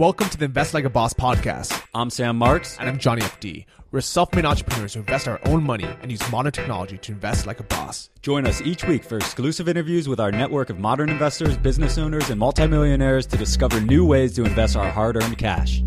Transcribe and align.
Welcome 0.00 0.30
to 0.30 0.38
the 0.38 0.46
Invest 0.46 0.72
Like 0.72 0.86
a 0.86 0.88
Boss 0.88 1.12
podcast. 1.12 1.78
I'm 1.92 2.08
Sam 2.08 2.38
Marks. 2.38 2.78
And 2.78 2.88
I'm 2.88 2.96
Johnny 2.98 3.20
FD. 3.20 3.66
We're 3.90 4.00
self 4.00 4.34
made 4.34 4.46
entrepreneurs 4.46 4.94
who 4.94 5.00
invest 5.00 5.28
our 5.28 5.38
own 5.44 5.62
money 5.62 5.84
and 6.00 6.10
use 6.10 6.22
modern 6.32 6.52
technology 6.52 6.96
to 6.96 7.12
invest 7.12 7.46
like 7.46 7.60
a 7.60 7.64
boss. 7.64 8.08
Join 8.22 8.46
us 8.46 8.62
each 8.62 8.82
week 8.84 9.04
for 9.04 9.18
exclusive 9.18 9.68
interviews 9.68 10.08
with 10.08 10.18
our 10.18 10.32
network 10.32 10.70
of 10.70 10.78
modern 10.78 11.10
investors, 11.10 11.58
business 11.58 11.98
owners, 11.98 12.30
and 12.30 12.40
multimillionaires 12.40 13.26
to 13.26 13.36
discover 13.36 13.78
new 13.78 14.06
ways 14.06 14.34
to 14.36 14.44
invest 14.44 14.74
our 14.74 14.90
hard 14.90 15.22
earned 15.22 15.36
cash. 15.36 15.82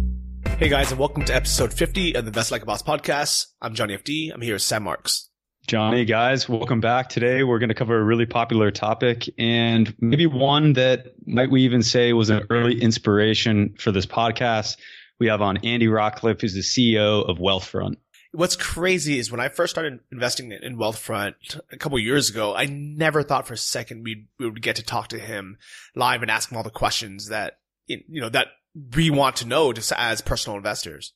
Hey 0.59 0.69
guys, 0.69 0.91
and 0.91 0.99
welcome 0.99 1.25
to 1.25 1.33
episode 1.33 1.73
50 1.73 2.13
of 2.13 2.25
the 2.25 2.29
Invest 2.29 2.51
Like 2.51 2.61
a 2.61 2.67
Boss 2.67 2.83
podcast. 2.83 3.47
I'm 3.63 3.73
Johnny 3.73 3.97
FD. 3.97 4.31
I'm 4.31 4.41
here 4.41 4.53
with 4.53 4.61
Sam 4.61 4.83
Marks. 4.83 5.31
Johnny, 5.67 6.03
guys, 6.03 6.49
welcome 6.49 6.81
back. 6.81 7.07
Today 7.07 7.43
we're 7.43 7.57
going 7.57 7.69
to 7.69 7.75
cover 7.75 7.97
a 7.97 8.03
really 8.03 8.25
popular 8.25 8.69
topic 8.69 9.29
and 9.37 9.95
maybe 9.97 10.25
one 10.25 10.73
that 10.73 11.13
might 11.25 11.49
we 11.49 11.61
even 11.61 11.81
say 11.81 12.11
was 12.11 12.29
an 12.29 12.45
early 12.49 12.81
inspiration 12.81 13.73
for 13.79 13.91
this 13.93 14.05
podcast. 14.05 14.75
We 15.21 15.27
have 15.27 15.41
on 15.41 15.57
Andy 15.57 15.87
Rachleff, 15.87 16.41
who's 16.41 16.53
the 16.53 16.59
CEO 16.59 17.27
of 17.29 17.37
Wealthfront. 17.37 17.95
What's 18.33 18.57
crazy 18.57 19.19
is 19.19 19.31
when 19.31 19.39
I 19.39 19.47
first 19.47 19.71
started 19.71 20.01
investing 20.11 20.51
in 20.51 20.75
Wealthfront 20.75 21.35
a 21.71 21.77
couple 21.77 21.97
years 21.97 22.29
ago, 22.29 22.53
I 22.53 22.65
never 22.65 23.23
thought 23.23 23.47
for 23.47 23.53
a 23.53 23.57
second 23.57 24.03
we'd, 24.03 24.27
we 24.37 24.49
would 24.49 24.61
get 24.61 24.75
to 24.75 24.83
talk 24.83 25.07
to 25.09 25.19
him 25.19 25.57
live 25.95 26.21
and 26.23 26.29
ask 26.29 26.51
him 26.51 26.57
all 26.57 26.63
the 26.63 26.71
questions 26.71 27.29
that, 27.29 27.59
you 27.87 28.19
know, 28.19 28.29
that 28.29 28.47
we 28.95 29.09
want 29.09 29.37
to 29.37 29.47
know 29.47 29.71
just 29.71 29.93
as 29.93 30.19
personal 30.19 30.57
investors. 30.57 31.13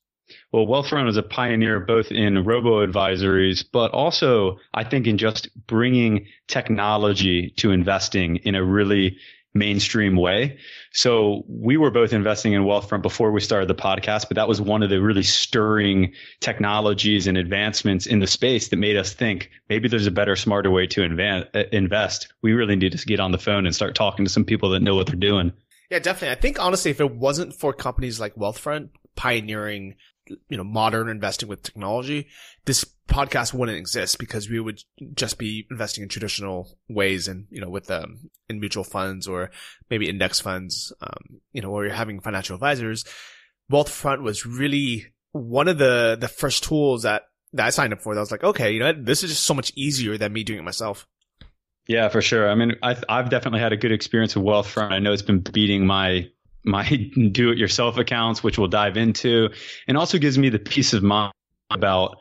Well, 0.51 0.65
Wealthfront 0.65 1.09
is 1.09 1.17
a 1.17 1.23
pioneer 1.23 1.79
both 1.79 2.11
in 2.11 2.43
robo 2.43 2.85
advisories, 2.85 3.63
but 3.71 3.91
also 3.91 4.59
I 4.73 4.83
think 4.83 5.07
in 5.07 5.17
just 5.17 5.49
bringing 5.67 6.27
technology 6.47 7.51
to 7.57 7.71
investing 7.71 8.37
in 8.37 8.55
a 8.55 8.63
really 8.63 9.17
mainstream 9.57 10.15
way. 10.15 10.57
So 10.93 11.43
we 11.47 11.77
were 11.77 11.91
both 11.91 12.13
investing 12.13 12.53
in 12.53 12.63
Wealthfront 12.63 13.01
before 13.01 13.31
we 13.31 13.41
started 13.41 13.67
the 13.67 13.75
podcast, 13.75 14.27
but 14.27 14.35
that 14.35 14.47
was 14.47 14.61
one 14.61 14.83
of 14.83 14.89
the 14.89 15.01
really 15.01 15.23
stirring 15.23 16.13
technologies 16.39 17.27
and 17.27 17.37
advancements 17.37 18.05
in 18.05 18.19
the 18.19 18.27
space 18.27 18.69
that 18.69 18.77
made 18.77 18.97
us 18.97 19.13
think 19.13 19.49
maybe 19.69 19.87
there's 19.87 20.07
a 20.07 20.11
better, 20.11 20.35
smarter 20.35 20.71
way 20.71 20.87
to 20.87 21.03
uh, 21.03 21.63
invest. 21.71 22.33
We 22.41 22.53
really 22.53 22.75
need 22.75 22.97
to 22.97 23.05
get 23.05 23.19
on 23.19 23.31
the 23.31 23.37
phone 23.37 23.65
and 23.65 23.75
start 23.75 23.95
talking 23.95 24.25
to 24.25 24.31
some 24.31 24.45
people 24.45 24.69
that 24.71 24.81
know 24.81 24.95
what 24.95 25.07
they're 25.07 25.15
doing. 25.15 25.51
Yeah, 25.89 25.99
definitely. 25.99 26.37
I 26.37 26.39
think 26.39 26.59
honestly, 26.59 26.91
if 26.91 26.99
it 26.99 27.15
wasn't 27.15 27.53
for 27.53 27.73
companies 27.73 28.19
like 28.19 28.35
Wealthfront 28.35 28.89
pioneering 29.15 29.95
you 30.49 30.57
know, 30.57 30.63
modern 30.63 31.09
investing 31.09 31.49
with 31.49 31.63
technology, 31.63 32.27
this 32.65 32.85
podcast 33.07 33.53
wouldn't 33.53 33.77
exist 33.77 34.19
because 34.19 34.49
we 34.49 34.59
would 34.59 34.81
just 35.13 35.37
be 35.37 35.65
investing 35.71 36.03
in 36.03 36.09
traditional 36.09 36.77
ways 36.89 37.27
and, 37.27 37.47
you 37.49 37.61
know, 37.61 37.69
with, 37.69 37.89
um, 37.89 38.29
in 38.49 38.59
mutual 38.59 38.83
funds 38.83 39.27
or 39.27 39.49
maybe 39.89 40.09
index 40.09 40.39
funds, 40.39 40.93
um, 41.01 41.41
you 41.51 41.61
know, 41.61 41.69
where 41.69 41.85
you're 41.85 41.93
having 41.93 42.19
financial 42.19 42.55
advisors. 42.55 43.05
Wealthfront 43.71 44.21
was 44.21 44.45
really 44.45 45.05
one 45.31 45.67
of 45.67 45.77
the, 45.77 46.17
the 46.19 46.27
first 46.27 46.63
tools 46.63 47.03
that, 47.03 47.23
that 47.53 47.65
I 47.65 47.69
signed 47.69 47.93
up 47.93 48.01
for 48.01 48.13
that 48.13 48.19
was 48.19 48.31
like, 48.31 48.43
okay, 48.43 48.71
you 48.71 48.79
know, 48.79 48.93
this 48.93 49.23
is 49.23 49.31
just 49.31 49.43
so 49.43 49.53
much 49.53 49.71
easier 49.75 50.17
than 50.17 50.33
me 50.33 50.43
doing 50.43 50.59
it 50.59 50.63
myself. 50.63 51.07
Yeah, 51.87 52.09
for 52.09 52.21
sure. 52.21 52.49
I 52.49 52.55
mean, 52.55 52.75
I, 52.83 52.95
have 53.07 53.29
definitely 53.29 53.61
had 53.61 53.71
a 53.71 53.77
good 53.77 53.93
experience 53.93 54.35
with 54.35 54.45
Wealthfront. 54.45 54.91
I 54.91 54.99
know 54.99 55.13
it's 55.13 55.21
been 55.21 55.39
beating 55.39 55.85
my 55.85 56.29
my 56.67 56.85
do 57.31 57.51
it 57.51 57.57
yourself 57.57 57.97
accounts, 57.97 58.43
which 58.43 58.57
we'll 58.57 58.67
dive 58.67 58.97
into, 58.97 59.49
and 59.87 59.97
also 59.97 60.17
gives 60.17 60.37
me 60.37 60.49
the 60.49 60.59
peace 60.59 60.93
of 60.93 61.03
mind 61.03 61.33
about 61.71 62.17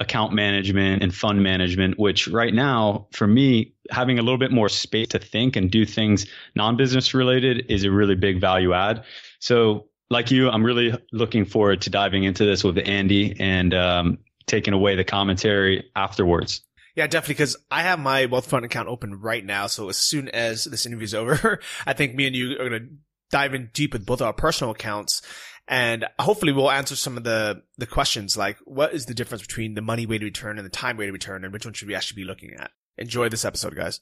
account 0.00 0.32
management 0.32 1.02
and 1.02 1.14
fund 1.14 1.42
management, 1.42 1.98
which 1.98 2.26
right 2.28 2.52
now, 2.52 3.06
for 3.12 3.26
me, 3.26 3.74
having 3.90 4.18
a 4.18 4.22
little 4.22 4.38
bit 4.38 4.50
more 4.50 4.68
space 4.68 5.08
to 5.08 5.18
think 5.18 5.56
and 5.56 5.70
do 5.70 5.86
things 5.86 6.26
non 6.54 6.76
business 6.76 7.14
related 7.14 7.66
is 7.68 7.84
a 7.84 7.90
really 7.90 8.16
big 8.16 8.40
value 8.40 8.72
add. 8.72 9.04
So, 9.38 9.88
like 10.10 10.30
you, 10.30 10.50
I'm 10.50 10.64
really 10.64 10.92
looking 11.12 11.44
forward 11.44 11.82
to 11.82 11.90
diving 11.90 12.24
into 12.24 12.44
this 12.44 12.62
with 12.62 12.78
Andy 12.78 13.36
and 13.38 13.72
um, 13.72 14.18
taking 14.46 14.74
away 14.74 14.96
the 14.96 15.04
commentary 15.04 15.90
afterwards. 15.96 16.62
Yeah, 16.94 17.06
definitely. 17.06 17.34
Because 17.34 17.56
I 17.70 17.82
have 17.82 17.98
my 17.98 18.26
Wealthfront 18.26 18.64
account 18.64 18.88
open 18.88 19.20
right 19.20 19.44
now. 19.44 19.66
So 19.66 19.88
as 19.88 19.96
soon 19.96 20.28
as 20.28 20.64
this 20.64 20.86
interview 20.86 21.04
is 21.04 21.14
over, 21.14 21.60
I 21.86 21.92
think 21.92 22.14
me 22.14 22.26
and 22.26 22.36
you 22.36 22.52
are 22.52 22.68
going 22.68 22.82
to 22.82 22.88
dive 23.34 23.52
in 23.52 23.68
deep 23.74 23.92
with 23.92 24.06
both 24.06 24.22
our 24.22 24.32
personal 24.32 24.70
accounts 24.70 25.20
and 25.66 26.06
hopefully 26.20 26.52
we'll 26.52 26.70
answer 26.70 26.94
some 26.94 27.16
of 27.16 27.24
the, 27.24 27.60
the 27.78 27.86
questions 27.86 28.36
like 28.36 28.56
what 28.64 28.94
is 28.94 29.06
the 29.06 29.14
difference 29.14 29.42
between 29.42 29.74
the 29.74 29.82
money 29.82 30.06
weighted 30.06 30.22
return 30.22 30.56
and 30.56 30.64
the 30.64 30.70
time 30.70 30.96
weighted 30.96 31.12
return 31.12 31.42
and 31.42 31.52
which 31.52 31.64
one 31.64 31.74
should 31.74 31.88
we 31.88 31.96
actually 31.96 32.22
be 32.22 32.28
looking 32.28 32.52
at? 32.54 32.70
Enjoy 32.96 33.28
this 33.28 33.44
episode, 33.44 33.74
guys. 33.74 33.98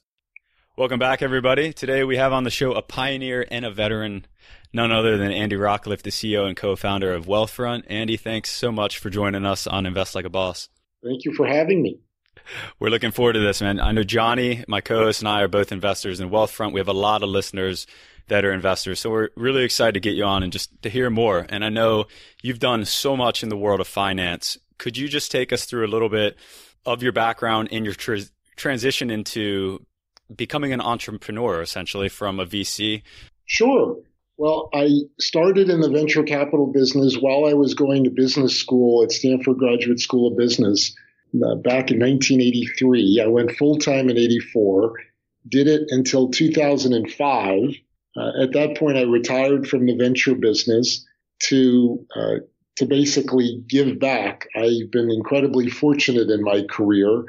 Welcome 0.77 0.99
back, 0.99 1.23
everybody. 1.23 1.73
Today 1.73 2.03
we 2.03 2.17
have 2.17 2.31
on 2.31 2.43
the 2.43 2.51
show 2.51 2.73
a 2.73 2.83
pioneer 2.83 3.43
and 3.49 3.65
a 3.65 3.71
veteran, 3.71 4.27
none 4.71 4.91
other 4.91 5.17
than 5.17 5.31
Andy 5.31 5.55
Rachleff, 5.55 6.03
the 6.03 6.11
CEO 6.11 6.45
and 6.45 6.55
co-founder 6.55 7.11
of 7.11 7.25
Wealthfront. 7.25 7.85
Andy, 7.87 8.17
thanks 8.17 8.51
so 8.51 8.71
much 8.71 8.99
for 8.99 9.09
joining 9.09 9.47
us 9.47 9.65
on 9.65 9.87
Invest 9.87 10.13
Like 10.13 10.25
a 10.25 10.29
Boss. 10.29 10.69
Thank 11.03 11.25
you 11.25 11.33
for 11.33 11.47
having 11.47 11.81
me. 11.81 11.99
We're 12.79 12.89
looking 12.89 13.11
forward 13.11 13.33
to 13.33 13.39
this, 13.39 13.61
man. 13.61 13.79
I 13.79 13.93
know 13.93 14.03
Johnny, 14.03 14.63
my 14.67 14.81
co-host, 14.81 15.21
and 15.21 15.27
I 15.27 15.41
are 15.41 15.47
both 15.47 15.71
investors 15.71 16.19
in 16.19 16.29
Wealthfront. 16.29 16.73
We 16.73 16.79
have 16.79 16.87
a 16.87 16.93
lot 16.93 17.23
of 17.23 17.29
listeners 17.29 17.87
that 18.27 18.45
are 18.45 18.53
investors. 18.53 18.99
So 18.99 19.09
we're 19.09 19.29
really 19.35 19.63
excited 19.63 19.93
to 19.93 19.99
get 19.99 20.15
you 20.15 20.23
on 20.23 20.43
and 20.43 20.51
just 20.51 20.81
to 20.81 20.89
hear 20.89 21.09
more. 21.09 21.45
And 21.49 21.63
I 21.63 21.69
know 21.69 22.05
you've 22.41 22.59
done 22.59 22.85
so 22.85 23.17
much 23.17 23.43
in 23.43 23.49
the 23.49 23.57
world 23.57 23.79
of 23.79 23.87
finance. 23.87 24.57
Could 24.77 24.97
you 24.97 25.07
just 25.07 25.31
take 25.31 25.53
us 25.53 25.65
through 25.65 25.85
a 25.85 25.87
little 25.87 26.09
bit 26.09 26.37
of 26.85 27.03
your 27.03 27.11
background 27.11 27.69
in 27.69 27.85
your 27.85 27.93
tr- 27.93 28.29
transition 28.55 29.09
into 29.09 29.85
becoming 30.33 30.73
an 30.73 30.81
entrepreneur, 30.81 31.61
essentially 31.61 32.09
from 32.09 32.39
a 32.39 32.45
VC? 32.45 33.03
Sure. 33.45 33.97
Well, 34.37 34.69
I 34.73 34.89
started 35.19 35.69
in 35.69 35.81
the 35.81 35.89
venture 35.89 36.23
capital 36.23 36.67
business 36.67 37.15
while 37.15 37.45
I 37.45 37.53
was 37.53 37.75
going 37.75 38.05
to 38.05 38.09
business 38.09 38.57
school 38.57 39.03
at 39.03 39.11
Stanford 39.11 39.57
Graduate 39.57 39.99
School 39.99 40.31
of 40.31 40.37
Business 40.37 40.95
uh, 41.35 41.55
back 41.55 41.91
in 41.91 41.99
1983. 41.99 43.21
I 43.23 43.27
went 43.27 43.51
full 43.51 43.77
time 43.77 44.09
in 44.09 44.17
84, 44.17 44.93
did 45.47 45.67
it 45.67 45.83
until 45.89 46.29
2005 46.29 47.75
uh, 48.15 48.31
at 48.41 48.53
that 48.53 48.77
point, 48.77 48.97
I 48.97 49.03
retired 49.03 49.67
from 49.67 49.85
the 49.85 49.95
venture 49.95 50.35
business 50.35 51.05
to 51.43 52.05
uh, 52.15 52.35
to 52.75 52.85
basically 52.85 53.63
give 53.67 53.99
back. 53.99 54.47
I've 54.55 54.91
been 54.91 55.11
incredibly 55.11 55.69
fortunate 55.69 56.29
in 56.29 56.43
my 56.43 56.63
career, 56.63 57.25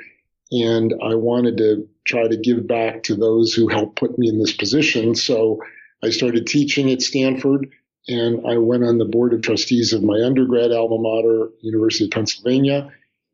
and 0.51 0.95
I 1.03 1.15
wanted 1.15 1.57
to 1.59 1.89
try 2.07 2.29
to 2.29 2.37
give 2.37 2.67
back 2.67 3.03
to 3.05 3.15
those 3.15 3.55
who 3.55 3.69
helped 3.69 3.97
put 3.97 4.19
me 4.19 4.29
in 4.29 4.39
this 4.39 4.53
position. 4.53 5.15
So 5.15 5.61
I 6.03 6.11
started 6.11 6.47
teaching 6.47 6.91
at 6.91 7.03
Stanford, 7.03 7.71
and 8.09 8.47
I 8.47 8.59
went 8.59 8.85
on 8.85 8.99
the 8.99 9.05
board 9.05 9.33
of 9.33 9.43
trustees 9.43 9.93
of 9.93 10.03
my 10.03 10.21
undergrad 10.23 10.71
alma 10.71 10.99
mater, 10.99 11.51
University 11.61 12.05
of 12.05 12.11
Pennsylvania. 12.11 12.93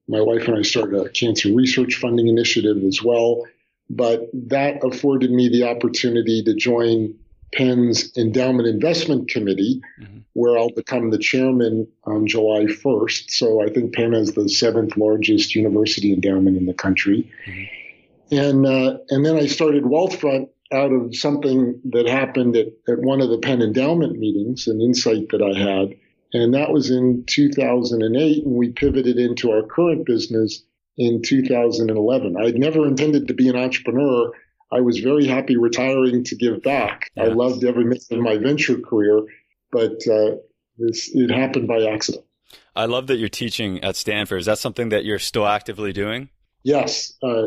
My 0.09 0.21
wife 0.21 0.47
and 0.49 0.57
I 0.57 0.63
started 0.63 1.01
a 1.01 1.09
cancer 1.11 1.53
research 1.53 1.97
funding 1.97 2.29
initiative 2.29 2.83
as 2.85 3.03
well. 3.03 3.45
But 3.89 4.29
that 4.33 4.85
afforded 4.85 5.33
me 5.33 5.49
the 5.49 5.65
opportunity 5.65 6.45
to 6.45 6.55
join 6.55 7.17
Penn's 7.53 8.17
Endowment 8.17 8.69
Investment 8.69 9.29
Committee, 9.29 9.81
mm-hmm. 10.01 10.19
where 10.35 10.57
I'll 10.57 10.71
become 10.71 11.11
the 11.11 11.19
chairman 11.19 11.89
on 12.05 12.27
July 12.27 12.65
1st. 12.65 13.31
So 13.31 13.63
I 13.63 13.71
think 13.71 13.95
Penn 13.95 14.13
has 14.13 14.33
the 14.33 14.49
seventh 14.49 14.97
largest 14.97 15.55
university 15.55 16.13
endowment 16.13 16.57
in 16.57 16.67
the 16.67 16.75
country. 16.75 17.31
Mm-hmm. 17.47 18.37
And, 18.37 18.67
uh, 18.67 18.99
and 19.09 19.27
then 19.27 19.37
I 19.37 19.47
started 19.47 19.85
Wealthfront 19.85 20.49
out 20.73 20.93
of 20.93 21.17
something 21.17 21.81
that 21.91 22.07
happened 22.07 22.57
at, 22.57 22.69
at 22.89 23.01
one 23.01 23.21
of 23.21 23.29
the 23.29 23.39
Penn 23.39 23.61
endowment 23.61 24.19
meetings, 24.19 24.69
an 24.69 24.81
insight 24.81 25.31
that 25.31 25.43
I 25.43 25.59
had. 25.59 25.97
And 26.33 26.55
that 26.55 26.71
was 26.71 26.91
in 26.91 27.25
2008. 27.27 28.45
And 28.45 28.55
we 28.55 28.71
pivoted 28.71 29.19
into 29.19 29.51
our 29.51 29.65
current 29.65 30.07
business 30.07 30.63
in 30.97 31.23
2011. 31.23 32.37
I 32.37 32.45
had 32.45 32.57
never 32.57 32.87
intended 32.87 33.27
to 33.27 33.35
be 33.35 33.49
an 33.49 33.57
entrepreneur 33.57 34.31
I 34.73 34.81
was 34.81 34.99
very 34.99 35.27
happy 35.27 35.57
retiring 35.57 36.25
to 36.25 36.37
give 36.37 36.63
back. 36.63 37.11
Yeah. 37.15 37.25
I 37.25 37.27
loved 37.29 37.65
every 37.65 37.85
minute 37.85 38.05
of 38.11 38.19
my 38.21 38.37
venture 38.37 38.79
career, 38.79 39.23
but 39.73 40.07
uh, 40.07 40.37
this, 40.79 41.11
it 41.13 41.31
happened 41.31 41.69
by 41.69 41.85
accident. 41.85 42.25
I 42.75 42.87
love 42.87 43.09
that 43.09 43.17
you're 43.17 43.29
teaching 43.29 43.83
at 43.83 43.97
Stanford. 43.97 44.41
Is 44.41 44.47
that 44.47 44.59
something 44.59 44.91
that 44.91 45.05
you're 45.05 45.19
still 45.19 45.47
actively 45.47 45.93
doing? 45.93 46.31
Yes, 46.63 47.15
uh, 47.23 47.47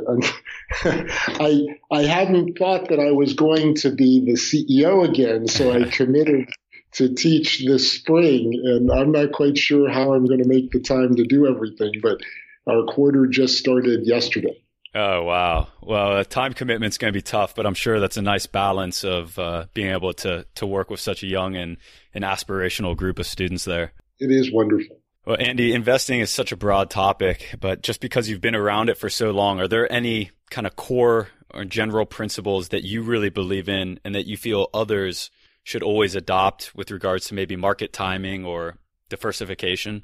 I 0.84 1.68
I 1.92 2.02
hadn't 2.02 2.58
thought 2.58 2.90
that 2.90 3.00
I 3.00 3.12
was 3.12 3.34
going 3.34 3.76
to 3.76 3.92
be 3.92 4.26
the 4.26 4.34
CEO 4.34 5.08
again, 5.08 5.48
so 5.48 5.72
I 5.72 5.84
committed 5.92 6.50
to 6.94 7.14
teach 7.14 7.64
this 7.66 7.92
spring, 7.92 8.60
and 8.66 8.92
I'm 8.92 9.12
not 9.12 9.32
quite 9.32 9.58
sure 9.58 9.90
how 9.90 10.14
I'm 10.14 10.26
going 10.26 10.42
to 10.42 10.48
make 10.48 10.72
the 10.72 10.80
time 10.80 11.16
to 11.16 11.26
do 11.26 11.48
everything. 11.48 11.94
But 12.02 12.22
our 12.68 12.86
quarter 12.86 13.28
just 13.28 13.60
started 13.60 14.08
yesterday. 14.08 14.63
Oh 14.96 15.24
wow! 15.24 15.70
Well, 15.82 16.20
a 16.20 16.26
time 16.26 16.54
commitment's 16.54 17.00
going 17.00 17.12
to 17.12 17.18
be 17.18 17.24
tough, 17.24 17.56
but 17.56 17.66
I'm 17.66 17.74
sure 17.74 18.00
that's 18.00 18.18
a 18.18 18.22
nice 18.22 18.46
balance 18.46 19.04
of 19.04 19.40
uh, 19.40 19.66
being 19.74 19.92
able 19.92 20.14
to 20.16 20.46
to 20.56 20.66
work 20.68 20.92
with 20.92 21.00
such 21.00 21.24
a 21.24 21.28
young 21.28 21.56
and 21.56 21.78
an 22.14 22.22
aspirational 22.22 22.96
group 22.96 23.18
of 23.18 23.26
students 23.26 23.66
there. 23.66 23.94
It 24.20 24.32
is 24.32 24.52
wonderful. 24.52 24.98
Well, 25.26 25.38
Andy, 25.40 25.74
investing 25.74 26.20
is 26.20 26.30
such 26.30 26.52
a 26.52 26.58
broad 26.58 26.90
topic, 26.90 27.56
but 27.60 27.82
just 27.82 28.02
because 28.02 28.28
you've 28.28 28.42
been 28.42 28.56
around 28.56 28.90
it 28.90 28.98
for 28.98 29.10
so 29.10 29.32
long, 29.32 29.60
are 29.60 29.70
there 29.70 29.92
any 29.92 30.32
kind 30.50 30.68
of 30.68 30.76
core 30.76 31.30
or 31.54 31.64
general 31.66 32.06
principles 32.06 32.70
that 32.70 32.84
you 32.84 33.02
really 33.02 33.30
believe 33.30 33.70
in 33.70 34.00
and 34.04 34.14
that 34.16 34.28
you 34.28 34.36
feel 34.36 34.68
others 34.74 35.32
should 35.64 35.82
always 35.82 36.14
adopt 36.14 36.76
with 36.76 36.92
regards 36.92 37.28
to 37.28 37.34
maybe 37.34 37.56
market 37.56 37.94
timing 37.94 38.44
or 38.46 38.78
diversification? 39.10 40.04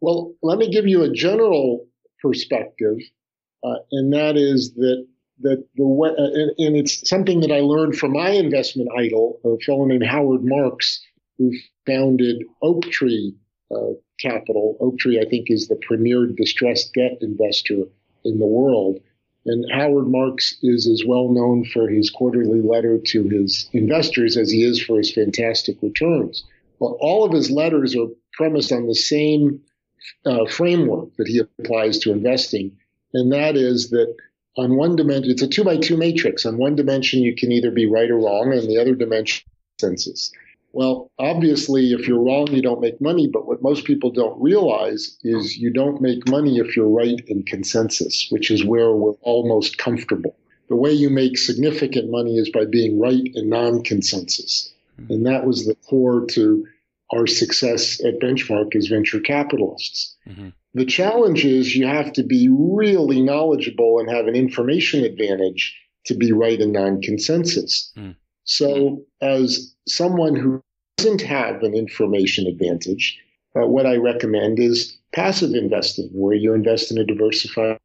Well, 0.00 0.34
let 0.42 0.58
me 0.58 0.70
give 0.70 0.86
you 0.86 1.02
a 1.02 1.10
general 1.10 1.86
perspective, 2.20 2.98
uh, 3.64 3.78
and 3.92 4.12
that 4.12 4.36
is 4.36 4.74
that 4.74 5.06
that 5.40 5.64
the 5.76 5.86
way, 5.86 6.10
uh, 6.10 6.22
and, 6.22 6.52
and, 6.58 6.76
it's 6.76 7.08
something 7.08 7.40
that 7.40 7.50
I 7.50 7.60
learned 7.60 7.96
from 7.96 8.12
my 8.12 8.30
investment 8.30 8.88
idol, 8.96 9.40
a 9.44 9.58
fellow 9.64 9.84
named 9.84 10.06
Howard 10.06 10.44
Marks, 10.44 11.04
who 11.38 11.52
founded 11.86 12.44
Oaktree 12.62 13.32
uh, 13.74 13.94
Capital. 14.20 14.76
Oaktree, 14.80 15.20
I 15.20 15.28
think, 15.28 15.50
is 15.50 15.66
the 15.66 15.76
premier 15.76 16.26
distressed 16.26 16.92
debt 16.94 17.18
investor 17.20 17.84
in 18.24 18.38
the 18.38 18.46
world. 18.46 19.00
And 19.46 19.66
Howard 19.72 20.08
Marks 20.08 20.56
is 20.62 20.86
as 20.86 21.04
well 21.06 21.30
known 21.30 21.64
for 21.64 21.88
his 21.88 22.10
quarterly 22.10 22.62
letter 22.62 22.98
to 22.98 23.28
his 23.28 23.68
investors 23.72 24.36
as 24.36 24.50
he 24.50 24.62
is 24.62 24.80
for 24.80 24.98
his 24.98 25.12
fantastic 25.12 25.76
returns. 25.82 26.44
But 26.80 26.96
all 27.00 27.24
of 27.24 27.32
his 27.32 27.50
letters 27.50 27.94
are 27.96 28.06
premised 28.32 28.72
on 28.72 28.86
the 28.86 28.94
same 28.94 29.60
uh, 30.24 30.46
framework 30.46 31.14
that 31.16 31.28
he 31.28 31.42
applies 31.58 31.98
to 32.00 32.12
investing, 32.12 32.76
and 33.14 33.32
that 33.32 33.56
is 33.56 33.90
that 33.90 34.14
on 34.56 34.76
one 34.76 34.96
dimension, 34.96 35.30
it's 35.30 35.42
a 35.42 35.48
two 35.48 35.64
by 35.64 35.76
two 35.76 35.96
matrix. 35.96 36.44
On 36.46 36.58
one 36.58 36.76
dimension, 36.76 37.22
you 37.22 37.34
can 37.34 37.50
either 37.50 37.70
be 37.70 37.86
right 37.86 38.10
or 38.10 38.18
wrong, 38.18 38.52
and 38.52 38.68
the 38.68 38.78
other 38.78 38.94
dimension, 38.94 39.44
consensus. 39.78 40.30
Well, 40.72 41.12
obviously, 41.20 41.92
if 41.92 42.08
you're 42.08 42.22
wrong, 42.22 42.48
you 42.48 42.60
don't 42.60 42.80
make 42.80 43.00
money. 43.00 43.28
But 43.28 43.46
what 43.46 43.62
most 43.62 43.84
people 43.84 44.10
don't 44.10 44.40
realize 44.40 45.16
is 45.22 45.56
you 45.56 45.72
don't 45.72 46.00
make 46.00 46.28
money 46.28 46.58
if 46.58 46.76
you're 46.76 46.88
right 46.88 47.20
in 47.28 47.44
consensus, 47.44 48.26
which 48.30 48.50
is 48.50 48.64
where 48.64 48.92
we're 48.92 49.12
almost 49.22 49.78
comfortable. 49.78 50.36
The 50.68 50.76
way 50.76 50.90
you 50.90 51.10
make 51.10 51.38
significant 51.38 52.10
money 52.10 52.38
is 52.38 52.50
by 52.50 52.64
being 52.64 52.98
right 52.98 53.22
in 53.34 53.48
non 53.48 53.82
consensus. 53.82 54.72
And 55.08 55.26
that 55.26 55.46
was 55.46 55.66
the 55.66 55.76
core 55.88 56.24
to 56.30 56.66
our 57.12 57.26
success 57.26 58.02
at 58.04 58.20
Benchmark 58.20 58.74
as 58.74 58.86
venture 58.86 59.20
capitalists. 59.20 60.16
Mm-hmm. 60.28 60.48
The 60.74 60.84
challenge 60.84 61.44
is 61.44 61.76
you 61.76 61.86
have 61.86 62.12
to 62.14 62.24
be 62.24 62.48
really 62.50 63.22
knowledgeable 63.22 64.00
and 64.00 64.10
have 64.10 64.26
an 64.26 64.34
information 64.34 65.04
advantage 65.04 65.76
to 66.06 66.14
be 66.14 66.32
right 66.32 66.60
in 66.60 66.72
non 66.72 67.00
consensus. 67.00 67.92
Mm. 67.96 68.16
So, 68.44 69.04
as 69.20 69.74
someone 69.86 70.34
who 70.34 70.62
doesn't 70.98 71.22
have 71.22 71.62
an 71.62 71.74
information 71.74 72.46
advantage, 72.46 73.18
uh, 73.56 73.66
what 73.66 73.86
I 73.86 73.96
recommend 73.96 74.58
is 74.58 74.98
passive 75.14 75.54
investing, 75.54 76.10
where 76.12 76.34
you 76.34 76.52
invest 76.52 76.90
in 76.90 76.98
a 76.98 77.04
diversified 77.04 77.78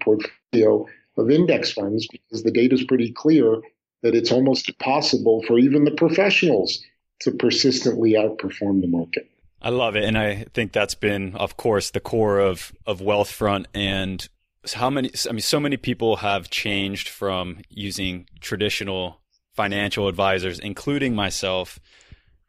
portfolio 0.00 0.86
of 1.16 1.30
index 1.30 1.72
funds, 1.72 2.06
because 2.08 2.42
the 2.42 2.50
data 2.50 2.74
is 2.74 2.84
pretty 2.84 3.10
clear 3.12 3.62
that 4.02 4.14
it's 4.14 4.30
almost 4.30 4.68
impossible 4.68 5.42
for 5.46 5.58
even 5.58 5.84
the 5.84 5.90
professionals 5.90 6.78
to 7.20 7.30
persistently 7.32 8.12
outperform 8.12 8.82
the 8.82 8.86
market. 8.86 9.30
I 9.64 9.70
love 9.70 9.96
it, 9.96 10.04
and 10.04 10.18
I 10.18 10.44
think 10.52 10.72
that's 10.72 10.94
been, 10.94 11.34
of 11.36 11.56
course, 11.56 11.90
the 11.90 11.98
core 11.98 12.38
of 12.38 12.70
of 12.86 13.00
Wealthfront. 13.00 13.64
And 13.72 14.28
how 14.74 14.90
many? 14.90 15.10
I 15.26 15.32
mean, 15.32 15.40
so 15.40 15.58
many 15.58 15.78
people 15.78 16.16
have 16.16 16.50
changed 16.50 17.08
from 17.08 17.62
using 17.70 18.28
traditional 18.40 19.22
financial 19.54 20.06
advisors, 20.06 20.58
including 20.58 21.14
myself, 21.14 21.80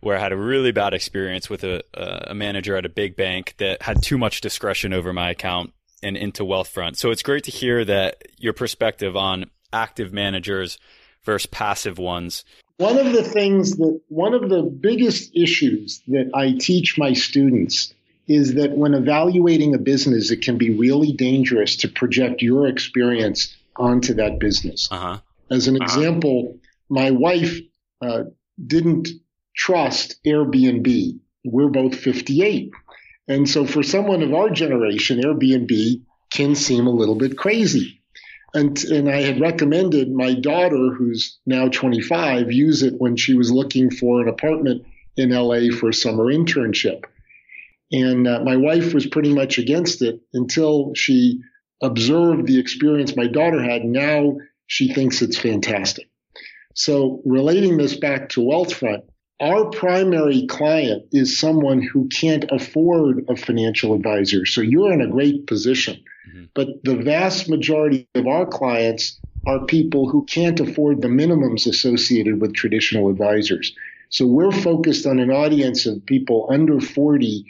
where 0.01 0.17
I 0.17 0.19
had 0.19 0.33
a 0.33 0.37
really 0.37 0.73
bad 0.73 0.93
experience 0.93 1.49
with 1.49 1.63
a, 1.63 1.81
a 1.93 2.35
manager 2.35 2.75
at 2.75 2.85
a 2.85 2.89
big 2.89 3.15
bank 3.15 3.55
that 3.59 3.81
had 3.81 4.03
too 4.03 4.17
much 4.17 4.41
discretion 4.41 4.91
over 4.91 5.13
my 5.13 5.29
account 5.29 5.71
and 6.03 6.17
into 6.17 6.43
Wealthfront. 6.43 6.97
So 6.97 7.11
it's 7.11 7.23
great 7.23 7.45
to 7.45 7.51
hear 7.51 7.85
that 7.85 8.23
your 8.37 8.51
perspective 8.51 9.15
on 9.15 9.45
active 9.71 10.11
managers 10.11 10.77
versus 11.23 11.45
passive 11.45 11.97
ones. 11.97 12.43
One 12.77 12.97
of 12.97 13.13
the 13.13 13.23
things 13.23 13.77
that, 13.77 14.01
one 14.09 14.33
of 14.33 14.49
the 14.49 14.63
biggest 14.63 15.35
issues 15.35 16.01
that 16.07 16.29
I 16.33 16.53
teach 16.59 16.97
my 16.97 17.13
students 17.13 17.93
is 18.27 18.55
that 18.55 18.71
when 18.71 18.93
evaluating 18.93 19.73
a 19.73 19.77
business, 19.77 20.31
it 20.31 20.41
can 20.41 20.57
be 20.57 20.71
really 20.71 21.13
dangerous 21.13 21.77
to 21.77 21.87
project 21.87 22.41
your 22.41 22.67
experience 22.67 23.55
onto 23.77 24.13
that 24.15 24.39
business. 24.39 24.89
Uh-huh. 24.91 25.19
As 25.49 25.67
an 25.67 25.75
uh-huh. 25.75 25.85
example, 25.85 26.57
my 26.89 27.11
wife 27.11 27.59
uh, 28.01 28.23
didn't 28.65 29.09
trust 29.55 30.21
Airbnb. 30.25 31.19
We're 31.45 31.69
both 31.69 31.95
58. 31.95 32.71
And 33.27 33.49
so 33.49 33.65
for 33.65 33.83
someone 33.83 34.21
of 34.21 34.33
our 34.33 34.49
generation, 34.49 35.21
Airbnb 35.21 36.01
can 36.31 36.55
seem 36.55 36.87
a 36.87 36.91
little 36.91 37.15
bit 37.15 37.37
crazy. 37.37 38.01
And, 38.55 38.81
and 38.85 39.09
I 39.09 39.21
had 39.21 39.41
recommended 39.41 40.11
my 40.11 40.33
daughter, 40.33 40.93
who's 40.97 41.37
now 41.45 41.67
25, 41.67 42.53
use 42.53 42.83
it 42.83 42.93
when 42.97 43.17
she 43.17 43.33
was 43.33 43.51
looking 43.51 43.91
for 43.91 44.21
an 44.21 44.29
apartment 44.29 44.85
in 45.17 45.31
LA 45.31 45.75
for 45.77 45.89
a 45.89 45.93
summer 45.93 46.25
internship. 46.25 47.03
And 47.91 48.27
uh, 48.27 48.39
my 48.45 48.55
wife 48.55 48.93
was 48.93 49.05
pretty 49.05 49.33
much 49.33 49.57
against 49.57 50.01
it 50.01 50.21
until 50.33 50.93
she 50.95 51.41
observed 51.83 52.47
the 52.47 52.59
experience 52.59 53.15
my 53.15 53.27
daughter 53.27 53.61
had. 53.61 53.83
Now 53.83 54.37
she 54.67 54.93
thinks 54.93 55.21
it's 55.21 55.37
fantastic. 55.37 56.09
So 56.75 57.21
relating 57.25 57.77
this 57.77 57.95
back 57.97 58.29
to 58.29 58.41
Wealthfront, 58.41 59.03
our 59.41 59.69
primary 59.69 60.47
client 60.47 61.07
is 61.11 61.37
someone 61.37 61.81
who 61.81 62.07
can't 62.07 62.45
afford 62.49 63.25
a 63.29 63.35
financial 63.35 63.93
advisor. 63.93 64.45
So 64.45 64.61
you're 64.61 64.93
in 64.93 65.01
a 65.01 65.11
great 65.11 65.45
position. 65.45 66.01
Mm-hmm. 66.29 66.45
But 66.53 66.83
the 66.83 66.95
vast 66.95 67.49
majority 67.49 68.07
of 68.15 68.27
our 68.27 68.45
clients 68.45 69.19
are 69.45 69.65
people 69.65 70.09
who 70.09 70.25
can't 70.25 70.59
afford 70.59 71.01
the 71.01 71.07
minimums 71.07 71.67
associated 71.67 72.41
with 72.41 72.53
traditional 72.53 73.09
advisors. 73.09 73.75
So 74.09 74.25
we're 74.25 74.51
focused 74.51 75.05
on 75.05 75.19
an 75.19 75.31
audience 75.31 75.85
of 75.85 76.05
people 76.05 76.47
under 76.49 76.79
40 76.79 77.45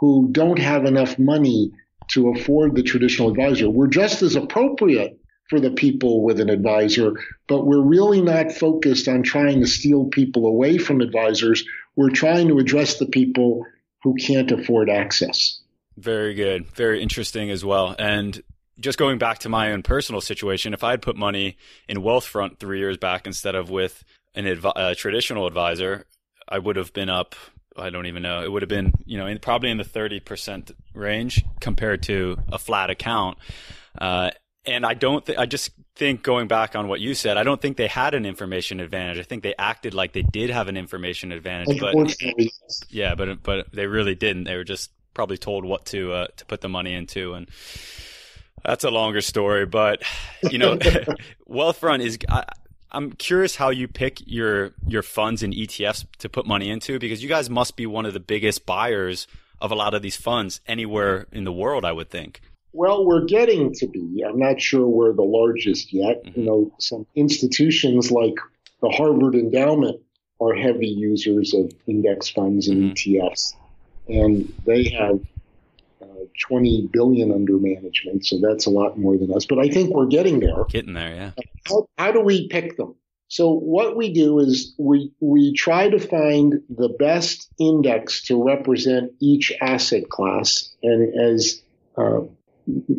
who 0.00 0.28
don't 0.32 0.58
have 0.58 0.84
enough 0.84 1.18
money 1.18 1.72
to 2.08 2.30
afford 2.30 2.74
the 2.74 2.82
traditional 2.82 3.30
advisor. 3.30 3.68
We're 3.68 3.86
just 3.86 4.22
as 4.22 4.36
appropriate 4.36 5.18
for 5.48 5.60
the 5.60 5.70
people 5.70 6.22
with 6.22 6.40
an 6.40 6.50
advisor, 6.50 7.14
but 7.48 7.66
we're 7.66 7.82
really 7.82 8.20
not 8.20 8.52
focused 8.52 9.08
on 9.08 9.22
trying 9.22 9.60
to 9.60 9.66
steal 9.66 10.06
people 10.06 10.46
away 10.46 10.78
from 10.78 11.00
advisors. 11.00 11.64
We're 11.94 12.10
trying 12.10 12.48
to 12.48 12.58
address 12.58 12.98
the 12.98 13.06
people 13.06 13.64
who 14.02 14.14
can't 14.14 14.50
afford 14.50 14.90
access. 14.90 15.60
Very 15.96 16.34
good. 16.34 16.66
Very 16.74 17.02
interesting 17.02 17.50
as 17.50 17.64
well. 17.64 17.94
And 17.98 18.42
just 18.78 18.98
going 18.98 19.18
back 19.18 19.38
to 19.40 19.48
my 19.48 19.72
own 19.72 19.82
personal 19.82 20.20
situation, 20.20 20.74
if 20.74 20.84
I 20.84 20.90
had 20.90 21.02
put 21.02 21.16
money 21.16 21.56
in 21.88 21.98
Wealthfront 21.98 22.58
three 22.58 22.78
years 22.78 22.96
back 22.96 23.26
instead 23.26 23.54
of 23.54 23.70
with 23.70 24.04
an 24.34 24.46
adv- 24.46 24.72
a 24.76 24.94
traditional 24.94 25.46
advisor, 25.46 26.06
I 26.48 26.58
would 26.58 26.76
have 26.76 26.92
been 26.92 27.08
up. 27.08 27.34
I 27.76 27.90
don't 27.90 28.06
even 28.06 28.22
know. 28.22 28.42
It 28.42 28.50
would 28.50 28.62
have 28.62 28.68
been, 28.68 28.92
you 29.04 29.18
know, 29.18 29.26
in, 29.26 29.38
probably 29.38 29.70
in 29.70 29.76
the 29.76 29.84
30% 29.84 30.72
range 30.94 31.44
compared 31.60 32.02
to 32.04 32.36
a 32.50 32.58
flat 32.58 32.90
account. 32.90 33.38
Uh, 33.98 34.30
and 34.66 34.84
I 34.84 34.94
don't 34.94 35.24
th- 35.24 35.38
I 35.38 35.46
just 35.46 35.70
think 35.94 36.22
going 36.22 36.48
back 36.48 36.74
on 36.74 36.88
what 36.88 37.00
you 37.00 37.14
said, 37.14 37.36
I 37.36 37.44
don't 37.44 37.60
think 37.60 37.76
they 37.76 37.86
had 37.86 38.14
an 38.14 38.26
information 38.26 38.80
advantage. 38.80 39.18
I 39.18 39.22
think 39.22 39.42
they 39.42 39.54
acted 39.58 39.94
like 39.94 40.12
they 40.12 40.22
did 40.22 40.50
have 40.50 40.68
an 40.68 40.76
information 40.76 41.32
advantage, 41.32 41.78
but 41.80 41.94
yeah, 42.90 43.14
but 43.14 43.42
but 43.42 43.72
they 43.72 43.86
really 43.86 44.14
didn't. 44.14 44.44
They 44.44 44.56
were 44.56 44.64
just 44.64 44.90
probably 45.16 45.38
told 45.38 45.64
what 45.64 45.86
to 45.86 46.12
uh, 46.12 46.26
to 46.36 46.44
put 46.44 46.60
the 46.60 46.68
money 46.68 46.92
into, 46.92 47.32
and 47.32 47.48
that's 48.62 48.84
a 48.84 48.90
longer 48.90 49.22
story. 49.22 49.66
But 49.66 50.02
you 50.50 50.58
know, 50.58 50.76
Wealthfront 51.48 52.04
is. 52.04 52.18
I, 52.28 52.44
I'm 52.92 53.12
curious 53.12 53.56
how 53.56 53.70
you 53.70 53.88
pick 53.88 54.20
your 54.26 54.72
your 54.86 55.02
funds 55.02 55.42
and 55.42 55.52
ETFs 55.52 56.06
to 56.18 56.28
put 56.28 56.46
money 56.46 56.70
into 56.70 57.00
because 57.00 57.22
you 57.22 57.28
guys 57.28 57.50
must 57.50 57.76
be 57.76 57.86
one 57.86 58.06
of 58.06 58.12
the 58.12 58.20
biggest 58.20 58.64
buyers 58.64 59.26
of 59.60 59.72
a 59.72 59.74
lot 59.74 59.94
of 59.94 60.02
these 60.02 60.16
funds 60.16 60.60
anywhere 60.68 61.26
in 61.32 61.44
the 61.44 61.52
world. 61.52 61.84
I 61.84 61.92
would 61.92 62.10
think. 62.10 62.40
Well, 62.72 63.06
we're 63.06 63.24
getting 63.24 63.72
to 63.74 63.86
be. 63.86 64.22
I'm 64.22 64.38
not 64.38 64.60
sure 64.60 64.86
we're 64.86 65.14
the 65.14 65.22
largest 65.22 65.94
yet. 65.94 66.22
Mm-hmm. 66.22 66.40
You 66.40 66.46
know, 66.46 66.72
some 66.78 67.06
institutions 67.14 68.10
like 68.10 68.34
the 68.82 68.90
Harvard 68.90 69.34
Endowment 69.34 70.02
are 70.40 70.54
heavy 70.54 70.88
users 70.88 71.54
of 71.54 71.72
index 71.86 72.28
funds 72.28 72.68
and 72.68 72.94
mm-hmm. 72.94 73.24
ETFs, 73.24 73.54
and 74.08 74.52
they 74.64 74.88
have 74.90 75.20
uh, 76.02 76.24
20 76.48 76.88
billion 76.92 77.32
under 77.32 77.58
management. 77.58 78.26
So 78.26 78.38
that's 78.40 78.66
a 78.66 78.70
lot 78.70 78.98
more 78.98 79.16
than 79.16 79.32
us. 79.32 79.46
But 79.46 79.58
I 79.58 79.68
think 79.68 79.94
we're 79.94 80.06
getting 80.06 80.40
there. 80.40 80.64
Getting 80.68 80.94
there, 80.94 81.14
yeah. 81.14 81.44
How, 81.68 81.88
how 81.98 82.12
do 82.12 82.20
we 82.20 82.48
pick 82.48 82.76
them? 82.76 82.94
So 83.28 83.50
what 83.50 83.96
we 83.96 84.12
do 84.12 84.38
is 84.38 84.72
we 84.78 85.10
we 85.20 85.52
try 85.52 85.88
to 85.88 85.98
find 85.98 86.62
the 86.70 86.88
best 86.88 87.50
index 87.58 88.22
to 88.24 88.42
represent 88.42 89.12
each 89.18 89.52
asset 89.60 90.08
class, 90.08 90.72
and 90.82 91.12
as 91.18 91.60
uh, 91.96 92.20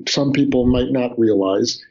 some 0.07 0.33
people 0.33 0.65
might 0.65 0.91
not 0.91 1.17
realize, 1.17 1.81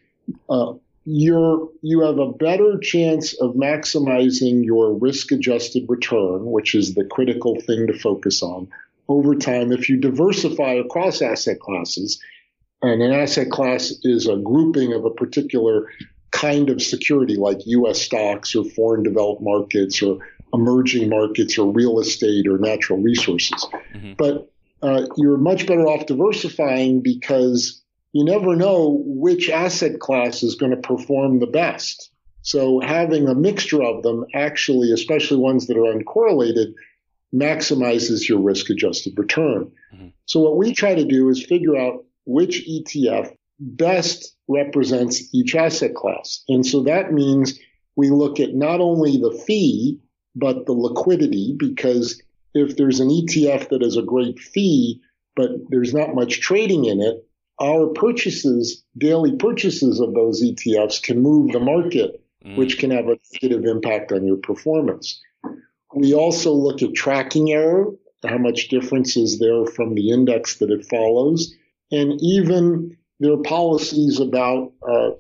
uh, 0.51 0.75
you're 1.07 1.69
you 1.81 2.01
have 2.01 2.19
a 2.19 2.31
better 2.31 2.79
chance 2.79 3.33
of 3.41 3.55
maximizing 3.55 4.65
your 4.65 4.93
risk-adjusted 4.93 5.87
return, 5.89 6.45
which 6.45 6.75
is 6.75 6.95
the 6.95 7.05
critical 7.05 7.59
thing 7.61 7.87
to 7.87 7.99
focus 7.99 8.43
on 8.43 8.69
over 9.09 9.35
time 9.35 9.73
if 9.73 9.89
you 9.89 9.97
diversify 9.97 10.73
across 10.73 11.23
asset 11.23 11.61
classes. 11.61 12.21
And 12.83 13.03
an 13.03 13.13
asset 13.13 13.51
class 13.51 13.93
is 14.03 14.27
a 14.27 14.37
grouping 14.37 14.93
of 14.93 15.05
a 15.05 15.11
particular 15.11 15.89
kind 16.31 16.69
of 16.69 16.83
security 16.83 17.37
like 17.37 17.67
U.S. 17.67 18.01
stocks 18.01 18.55
or 18.55 18.65
foreign 18.65 19.03
developed 19.03 19.43
markets 19.43 20.03
or 20.03 20.19
emerging 20.53 21.09
markets 21.09 21.59
or 21.59 21.73
real 21.73 21.99
estate 21.99 22.47
or 22.47 22.59
natural 22.59 23.01
resources. 23.01 23.67
Mm-hmm. 23.95 24.13
But 24.19 24.51
uh, 24.83 25.07
you're 25.17 25.39
much 25.39 25.67
better 25.67 25.87
off 25.87 26.07
diversifying 26.07 27.01
because 27.01 27.83
you 28.13 28.25
never 28.25 28.55
know 28.55 29.03
which 29.05 29.51
asset 29.51 30.01
class 30.01 30.43
is 30.43 30.55
going 30.55 30.71
to 30.71 30.77
perform 30.77 31.39
the 31.39 31.47
best. 31.47 32.11
So 32.43 32.81
having 32.81 33.27
a 33.27 33.35
mixture 33.35 33.83
of 33.83 34.03
them 34.03 34.25
actually, 34.35 34.93
especially 34.93 35.39
ones 35.39 35.67
that 35.67 35.77
are 35.77 35.93
uncorrelated, 35.93 36.75
maximizes 37.35 38.29
your 38.29 38.41
risk 38.41 38.71
adjusted 38.71 39.19
return. 39.19 39.71
Mm-hmm. 39.95 40.09
So 40.27 40.41
what 40.41 40.57
we 40.57 40.73
try 40.73 40.95
to 40.95 41.05
do 41.05 41.29
is 41.29 41.45
figure 41.45 41.77
out 41.77 42.05
which 42.25 42.67
ETF 42.69 43.35
best 43.59 44.37
represents 44.49 45.35
each 45.35 45.55
asset 45.55 45.95
class. 45.95 46.43
And 46.49 46.65
so 46.65 46.83
that 46.85 47.13
means 47.13 47.59
we 47.97 48.11
look 48.11 48.41
at 48.41 48.55
not 48.55 48.81
only 48.81 49.17
the 49.17 49.43
fee, 49.47 50.01
but 50.35 50.67
the 50.67 50.73
liquidity, 50.73 51.55
because 51.59 52.23
if 52.55 52.77
there's 52.77 53.01
an 53.01 53.09
ETF 53.09 53.71
that 53.71 53.83
has 53.83 53.97
a 53.97 54.03
great 54.03 54.39
fee, 54.39 55.01
but 55.35 55.51
there's 55.69 55.95
not 55.95 56.15
much 56.15 56.41
trading 56.41 56.85
in 56.85 57.01
it, 57.01 57.27
our 57.61 57.87
purchases, 57.89 58.85
daily 58.99 59.35
purchases 59.37 60.01
of 60.01 60.15
those 60.15 60.43
ETFs 60.43 61.03
can 61.03 61.23
move 61.23 61.53
the 61.53 61.61
market, 61.61 62.23
mm. 62.45 62.57
which 62.57 62.79
can 62.79 62.91
have 62.91 63.09
a 63.09 63.19
negative 63.33 63.65
impact 63.65 64.13
on 64.13 64.27
your 64.27 64.37
performance. 64.37 65.21
We 65.95 66.15
also 66.15 66.53
look 66.53 66.83
at 66.83 66.95
tracking 66.95 67.53
error, 67.53 67.93
how 68.25 68.39
much 68.39 68.69
difference 68.69 69.17
is 69.17 69.39
there 69.39 69.67
from 69.67 69.95
the 69.95 70.11
index 70.11 70.57
that 70.57 70.71
it 70.71 70.87
follows, 70.87 71.55
and 71.91 72.21
even 72.21 72.97
their 73.21 73.37
policies 73.39 74.21
about 74.21 74.73
uh, 74.87 75.11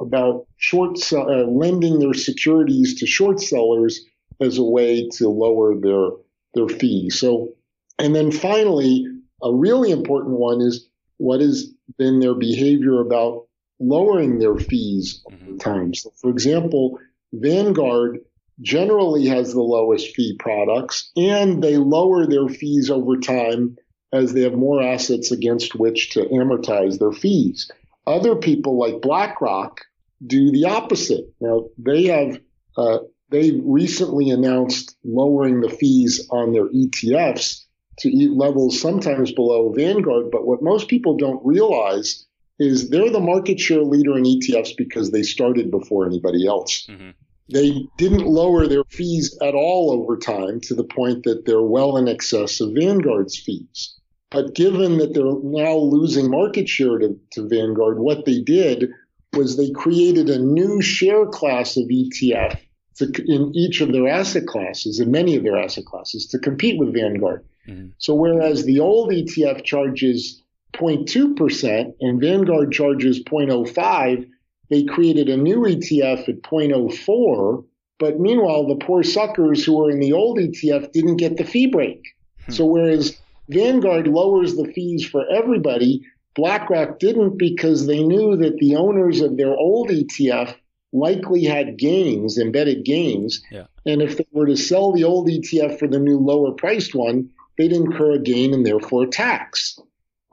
about 0.00 0.46
short 0.56 0.98
uh, 1.12 1.44
lending 1.44 1.98
their 1.98 2.14
securities 2.14 2.98
to 3.00 3.06
short 3.06 3.40
sellers 3.40 4.00
as 4.40 4.58
a 4.58 4.64
way 4.64 5.08
to 5.08 5.28
lower 5.28 5.78
their 5.78 6.10
their 6.54 6.68
fees. 6.68 7.18
So, 7.18 7.54
and 7.98 8.14
then 8.14 8.30
finally, 8.30 9.06
a 9.42 9.52
really 9.52 9.90
important 9.90 10.38
one 10.38 10.60
is 10.60 10.88
what 11.18 11.40
has 11.40 11.72
been 11.98 12.20
their 12.20 12.34
behavior 12.34 13.00
about 13.00 13.46
lowering 13.80 14.38
their 14.38 14.56
fees 14.56 15.22
over 15.26 15.36
mm-hmm. 15.36 15.56
time. 15.58 15.94
So, 15.94 16.10
for 16.20 16.30
example, 16.30 16.98
Vanguard 17.32 18.20
generally 18.60 19.26
has 19.26 19.52
the 19.52 19.62
lowest 19.62 20.14
fee 20.14 20.36
products, 20.38 21.10
and 21.16 21.62
they 21.62 21.76
lower 21.76 22.26
their 22.26 22.48
fees 22.48 22.90
over 22.90 23.16
time 23.18 23.76
as 24.12 24.32
they 24.32 24.42
have 24.42 24.54
more 24.54 24.80
assets 24.80 25.32
against 25.32 25.74
which 25.74 26.10
to 26.10 26.24
amortize 26.26 26.98
their 26.98 27.12
fees. 27.12 27.70
Other 28.06 28.36
people 28.36 28.78
like 28.78 29.00
BlackRock 29.00 29.80
do 30.24 30.52
the 30.52 30.66
opposite. 30.66 31.24
Now 31.40 31.66
they 31.78 32.04
have 32.04 32.40
uh, 32.76 32.98
they 33.30 33.52
recently 33.64 34.30
announced 34.30 34.96
lowering 35.04 35.60
the 35.60 35.68
fees 35.68 36.28
on 36.30 36.52
their 36.52 36.68
ETFs 36.68 37.62
to 37.98 38.32
levels 38.32 38.80
sometimes 38.80 39.32
below 39.32 39.72
Vanguard. 39.72 40.30
But 40.30 40.46
what 40.46 40.62
most 40.62 40.88
people 40.88 41.16
don't 41.16 41.44
realize 41.44 42.24
is 42.58 42.90
they're 42.90 43.10
the 43.10 43.20
market 43.20 43.58
share 43.58 43.82
leader 43.82 44.16
in 44.16 44.24
ETFs 44.24 44.76
because 44.76 45.10
they 45.10 45.22
started 45.22 45.70
before 45.70 46.06
anybody 46.06 46.46
else. 46.46 46.86
Mm-hmm. 46.88 47.10
They 47.50 47.86
didn't 47.98 48.26
lower 48.26 48.66
their 48.66 48.84
fees 48.84 49.36
at 49.42 49.54
all 49.54 49.90
over 49.90 50.16
time 50.16 50.60
to 50.62 50.74
the 50.74 50.84
point 50.84 51.24
that 51.24 51.44
they're 51.44 51.62
well 51.62 51.96
in 51.96 52.08
excess 52.08 52.60
of 52.60 52.72
Vanguard's 52.74 53.38
fees. 53.38 53.94
But 54.30 54.54
given 54.54 54.98
that 54.98 55.14
they're 55.14 55.24
now 55.24 55.76
losing 55.76 56.30
market 56.30 56.68
share 56.68 56.98
to, 56.98 57.18
to 57.32 57.48
Vanguard, 57.48 57.98
what 57.98 58.24
they 58.24 58.40
did 58.40 58.90
was 59.34 59.56
they 59.56 59.70
created 59.70 60.30
a 60.30 60.38
new 60.38 60.80
share 60.80 61.26
class 61.26 61.76
of 61.76 61.84
ETF 61.84 62.58
to, 62.96 63.12
in 63.26 63.52
each 63.54 63.80
of 63.80 63.92
their 63.92 64.08
asset 64.08 64.46
classes, 64.46 64.98
in 64.98 65.10
many 65.10 65.36
of 65.36 65.44
their 65.44 65.56
asset 65.56 65.84
classes, 65.84 66.26
to 66.28 66.38
compete 66.38 66.78
with 66.78 66.94
Vanguard. 66.94 67.44
Mm-hmm. 67.68 67.88
So 67.98 68.14
whereas 68.14 68.64
the 68.64 68.80
old 68.80 69.10
ETF 69.10 69.64
charges 69.64 70.42
0.2% 70.74 71.94
and 72.00 72.20
Vanguard 72.20 72.72
charges 72.72 73.22
0.05, 73.22 74.28
they 74.74 74.82
created 74.82 75.28
a 75.28 75.36
new 75.36 75.60
ETF 75.60 76.28
at 76.28 76.42
0.04. 76.42 77.64
But 78.00 78.18
meanwhile, 78.18 78.66
the 78.66 78.84
poor 78.84 79.04
suckers 79.04 79.64
who 79.64 79.78
were 79.78 79.88
in 79.88 80.00
the 80.00 80.12
old 80.12 80.38
ETF 80.38 80.90
didn't 80.90 81.18
get 81.18 81.36
the 81.36 81.44
fee 81.44 81.68
break. 81.68 82.02
Hmm. 82.46 82.52
So 82.52 82.66
whereas 82.66 83.16
Vanguard 83.48 84.08
lowers 84.08 84.56
the 84.56 84.70
fees 84.72 85.06
for 85.06 85.24
everybody, 85.30 86.02
BlackRock 86.34 86.98
didn't 86.98 87.38
because 87.38 87.86
they 87.86 88.02
knew 88.02 88.36
that 88.36 88.58
the 88.58 88.74
owners 88.74 89.20
of 89.20 89.36
their 89.36 89.54
old 89.54 89.90
ETF 89.90 90.56
likely 90.92 91.44
had 91.44 91.76
gains, 91.76 92.36
embedded 92.36 92.84
gains. 92.84 93.44
Yeah. 93.52 93.66
And 93.86 94.02
if 94.02 94.16
they 94.16 94.26
were 94.32 94.46
to 94.46 94.56
sell 94.56 94.92
the 94.92 95.04
old 95.04 95.28
ETF 95.28 95.78
for 95.78 95.86
the 95.86 96.00
new 96.00 96.18
lower 96.18 96.50
priced 96.50 96.96
one, 96.96 97.30
they'd 97.58 97.72
incur 97.72 98.14
a 98.14 98.18
gain 98.18 98.52
and 98.52 98.66
therefore 98.66 99.04
a 99.04 99.08
tax. 99.08 99.78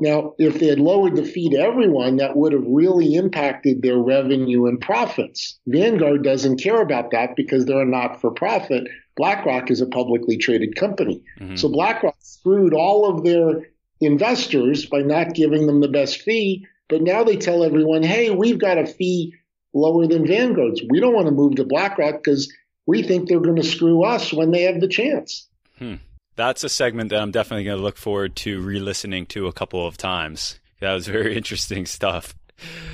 Now, 0.02 0.34
if 0.40 0.60
they 0.60 0.66
had 0.66 0.80
lowered 0.80 1.16
the 1.16 1.24
fee 1.24 1.50
to 1.52 1.58
everyone, 1.58 2.18
that 2.18 2.36
would 2.36 2.54
have 2.54 2.66
really 2.66 3.14
impacted 3.14 3.84
their 3.84 4.00
revenue 4.00 4.66
and 4.66 4.82
profits. 4.82 5.60
Vanguard 5.68 6.24
doesn't 6.24 6.58
care 6.58 6.82
about 6.82 7.12
that 7.12 7.36
because 7.36 7.66
they're 7.66 7.84
a 7.84 7.86
not 7.86 8.20
for 8.20 8.32
profit. 8.32 8.88
BlackRock 9.16 9.70
is 9.70 9.80
a 9.80 9.86
publicly 9.86 10.38
traded 10.38 10.76
company. 10.76 11.22
Mm-hmm. 11.40 11.56
So 11.56 11.70
BlackRock 11.70 12.16
screwed 12.20 12.74
all 12.74 13.10
of 13.10 13.24
their 13.24 13.68
investors 14.00 14.88
by 14.88 15.04
not 15.04 15.36
giving 15.36 15.68
them 15.68 15.82
the 15.82 15.88
best 15.88 16.24
fee. 16.24 16.66
But 16.90 17.04
now 17.04 17.24
they 17.24 17.38
tell 17.38 17.64
everyone, 17.64 18.02
hey, 18.02 18.32
we've 18.32 18.60
got 18.60 18.80
a 18.80 18.88
fee 18.88 19.36
lower 19.72 20.08
than 20.08 20.26
Vanguard's. 20.26 20.82
We 20.90 21.00
don't 21.00 21.14
want 21.14 21.28
to 21.28 21.34
move 21.34 21.56
to 21.56 21.64
BlackRock 21.64 22.24
because 22.24 22.52
we 22.88 23.04
think 23.04 23.30
they're 23.30 23.40
going 23.40 23.56
to 23.58 23.64
screw 23.64 24.04
us 24.04 24.34
when 24.34 24.50
they 24.50 24.64
have 24.64 24.82
the 24.82 24.88
chance. 24.88 25.48
Hmm. 25.78 25.96
That's 26.42 26.64
a 26.64 26.70
segment 26.70 27.12
that 27.12 27.22
I'm 27.22 27.30
definitely 27.30 27.66
going 27.66 27.78
to 27.78 27.84
look 27.84 27.98
forward 27.98 28.36
to 28.38 28.60
re 28.62 28.80
listening 28.80 29.28
to 29.28 29.46
a 29.46 29.54
couple 29.54 29.86
of 29.86 29.96
times. 29.96 30.60
That 30.80 30.92
was 30.92 31.08
very 31.08 31.38
interesting 31.38 31.86
stuff. 31.86 32.34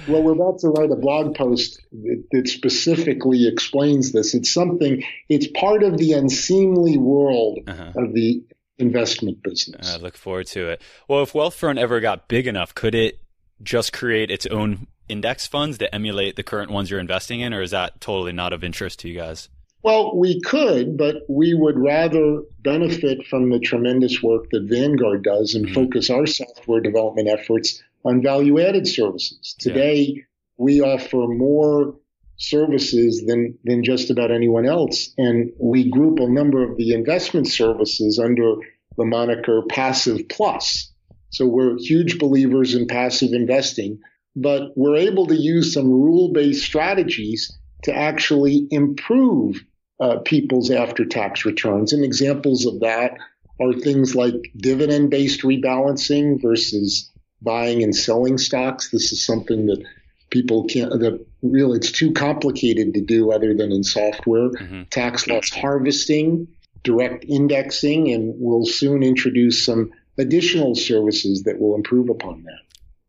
Well, 0.06 0.22
we're 0.22 0.34
about 0.34 0.60
to 0.60 0.68
write 0.68 0.92
a 0.92 0.98
blog 0.98 1.34
post 1.34 1.82
that, 1.94 2.24
that, 2.32 2.50
specifically 2.50 3.48
explains 3.48 4.12
this. 4.12 4.34
It's 4.34 4.54
something, 4.54 5.01
it's 5.30 5.48
part 5.48 5.84
of 5.84 5.98
the 5.98 6.12
unseemly 6.12 6.98
world 6.98 7.60
uh-huh. 7.66 7.94
of 7.96 8.13
the 8.13 8.44
investment 8.80 9.42
business. 9.44 9.94
I 9.94 9.96
look 9.96 10.18
forward 10.18 10.48
to 10.48 10.68
it. 10.72 10.82
Well, 11.08 11.24
if 11.24 11.32
Wealthfront 11.32 11.80
ever 11.80 12.01
got 12.01 12.27
big 12.27 12.48
enough, 12.48 12.75
could 12.75 12.96
it 12.96 13.22
just 13.63 13.94
create 13.94 14.30
its 14.30 14.46
own 14.48 14.88
index 15.08 15.48
funds 15.48 15.77
that 15.77 15.96
emulate 15.96 16.36
the 16.36 16.44
current 16.44 16.70
ones 16.70 16.92
you're 16.92 17.00
investing 17.00 17.39
in, 17.39 17.54
or 17.54 17.62
is 17.62 17.72
that 17.72 18.01
totally 18.01 18.34
not 18.34 18.51
of 18.51 18.66
interest 18.66 19.00
to 19.00 19.08
you 19.08 19.16
guys? 19.16 19.48
Well, 19.88 20.17
we 20.17 20.41
could, 20.41 20.98
but 20.98 21.24
we 21.29 21.53
would 21.53 21.79
rather 21.79 22.41
benefit 22.62 23.25
from 23.25 23.51
the 23.51 23.60
tremendous 23.60 24.22
work 24.22 24.50
that 24.51 24.63
Vanguard 24.63 25.24
does 25.24 25.56
and 25.56 25.63
mm-hmm. 25.63 25.75
focus 25.75 26.10
our 26.10 26.25
software 26.25 26.82
development 26.82 27.29
efforts 27.29 27.82
on 28.03 28.22
value 28.22 28.60
added 28.60 28.86
services. 28.86 29.56
Today, 29.58 30.01
yeah. 30.13 30.24
we 30.58 30.82
offer 30.82 31.25
more 31.27 31.96
services 32.36 33.24
than, 33.27 33.58
than 33.63 33.82
just 33.82 34.10
about 34.10 34.29
anyone 34.29 34.65
else. 34.65 35.13
And 35.17 35.53
we 35.58 35.89
group 35.89 36.20
a 36.20 36.27
number 36.27 36.70
of 36.70 36.75
the 36.75 36.91
investment 36.91 37.48
services 37.48 38.20
under 38.20 38.56
the 38.98 39.06
moniker 39.06 39.62
Passive 39.70 40.27
Plus. 40.27 40.91
So 41.29 41.46
we're 41.46 41.77
huge 41.79 42.20
believers 42.20 42.75
in 42.75 42.88
passive 42.88 43.32
investing, 43.32 44.01
but 44.36 44.63
we're 44.75 44.98
able 44.98 45.27
to 45.27 45.36
use 45.36 45.72
some 45.72 45.89
rule 45.89 46.34
based 46.34 46.65
strategies 46.65 47.58
to 47.84 47.96
actually 47.96 48.67
improve 48.70 49.63
uh, 50.00 50.18
people's 50.20 50.72
after 50.72 51.06
tax 51.06 51.46
returns. 51.46 51.94
And 51.94 52.04
examples 52.04 52.66
of 52.66 52.82
that 52.82 53.18
are 53.60 53.74
things 53.74 54.16
like 54.16 54.36
dividend 54.56 55.10
based 55.10 55.42
rebalancing 55.42 56.42
versus 56.42 57.12
buying 57.42 57.84
and 57.84 57.96
selling 57.96 58.38
stocks. 58.38 58.89
This 58.92 59.12
is 59.12 59.25
something 59.25 59.68
that 59.68 59.84
people 60.30 60.66
can't, 60.66 60.92
that 60.92 61.25
really 61.42 61.77
it's 61.77 61.92
too 61.92 62.12
complicated 62.12 62.94
to 62.94 63.01
do 63.01 63.32
other 63.32 63.54
than 63.56 63.72
in 63.72 63.84
software. 63.84 64.50
Mm-hmm. 64.50 64.84
Tax 64.89 65.27
loss 65.27 65.50
harvesting, 65.50 66.48
direct 66.84 67.25
indexing, 67.25 68.12
and 68.12 68.34
we'll 68.38 68.66
soon 68.66 69.04
introduce 69.04 69.66
some 69.66 69.92
additional 70.18 70.75
services 70.75 71.44
that 71.44 71.60
will 71.60 71.75
improve 71.75 72.10
upon 72.10 72.44
that. 72.44 72.60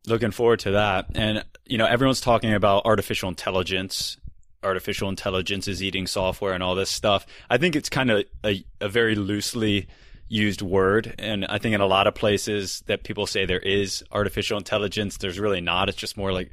Looking 0.07 0.31
forward 0.31 0.61
to 0.61 0.73
that. 0.73 1.07
And, 1.15 1.45
you 1.67 1.77
know, 1.77 1.87
everyone's 1.87 2.21
talking 2.21 2.55
about 2.55 2.87
artificial 2.87 3.29
intelligence 3.29 4.17
artificial 4.63 5.09
intelligence 5.09 5.69
is 5.69 5.83
eating 5.83 6.07
software 6.07 6.53
and 6.53 6.63
all 6.63 6.75
this 6.75 6.91
stuff. 6.91 7.27
I 7.49 7.59
think 7.59 7.77
it's 7.77 7.89
kind 7.89 8.11
of 8.11 8.25
a, 8.45 8.65
a 8.81 8.89
very 8.89 9.15
loosely 9.15 9.87
used 10.29 10.63
word. 10.63 11.15
And 11.19 11.47
I 11.47 11.59
think 11.59 11.75
in 11.75 11.81
a 11.81 11.87
lot 11.87 12.07
of 12.07 12.15
places 12.15 12.83
that 12.87 13.05
people 13.05 13.27
say 13.27 13.47
there 13.47 13.59
is 13.59 14.03
artificial 14.13 14.59
intelligence, 14.59 15.17
there's 15.19 15.39
really 15.39 15.61
not. 15.61 15.89
It's 15.89 15.99
just 15.99 16.17
more 16.17 16.33
like 16.33 16.53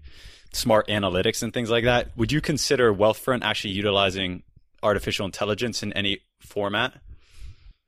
smart 0.53 0.87
analytics 0.87 1.43
and 1.43 1.53
things 1.53 1.69
like 1.69 1.83
that. 1.83 2.15
Would 2.15 2.31
you 2.31 2.41
consider 2.41 2.93
Wealthfront 2.93 3.43
actually 3.43 3.73
utilizing 3.73 4.43
artificial 4.81 5.25
intelligence 5.25 5.83
in 5.83 5.91
any 5.93 6.19
format? 6.39 6.93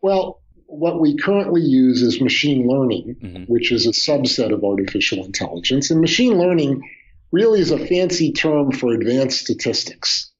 Well, 0.01 0.41
what 0.65 1.00
we 1.00 1.15
currently 1.15 1.62
use 1.62 2.01
is 2.01 2.19
machine 2.19 2.67
learning, 2.67 3.15
mm-hmm. 3.21 3.43
which 3.43 3.71
is 3.71 3.86
a 3.86 3.91
subset 3.91 4.51
of 4.53 4.63
artificial 4.63 5.24
intelligence. 5.24 5.89
And 5.89 6.01
machine 6.01 6.38
learning 6.38 6.81
really 7.31 7.60
is 7.60 7.72
a 7.72 7.86
fancy 7.86 8.31
term 8.31 8.72
for 8.72 8.93
advanced 8.93 9.39
statistics. 9.39 10.31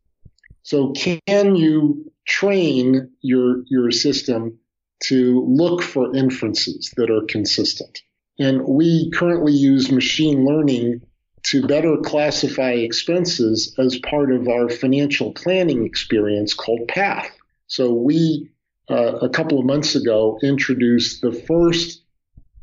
So 0.64 0.94
can 0.94 1.56
you 1.56 2.12
train 2.26 3.10
your, 3.22 3.64
your 3.68 3.92
system 3.92 4.60
to 5.06 5.46
look 5.48 5.82
for 5.82 6.16
inferences 6.16 6.92
that 6.98 7.10
are 7.10 7.26
consistent. 7.28 8.02
And 8.40 8.64
we 8.66 9.12
currently 9.12 9.54
use 9.54 9.92
machine 9.92 10.46
learning 10.46 11.02
to 11.44 11.66
better 11.66 11.98
classify 11.98 12.72
expenses 12.72 13.74
as 13.78 13.98
part 14.00 14.32
of 14.32 14.48
our 14.48 14.70
financial 14.70 15.32
planning 15.34 15.86
experience 15.86 16.54
called 16.54 16.88
PATH. 16.88 17.30
So 17.68 17.94
we, 17.94 18.50
uh, 18.90 19.18
a 19.22 19.30
couple 19.30 19.60
of 19.60 19.66
months 19.66 19.96
ago, 19.96 20.40
introduced 20.44 21.22
the 21.22 21.32
first 21.32 22.02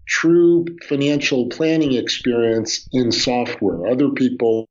true 0.06 0.66
financial 0.88 1.48
planning 1.48 1.94
experience 1.94 2.88
in 2.92 3.12
software. 3.12 3.86
Other 3.86 4.10
people 4.10 4.68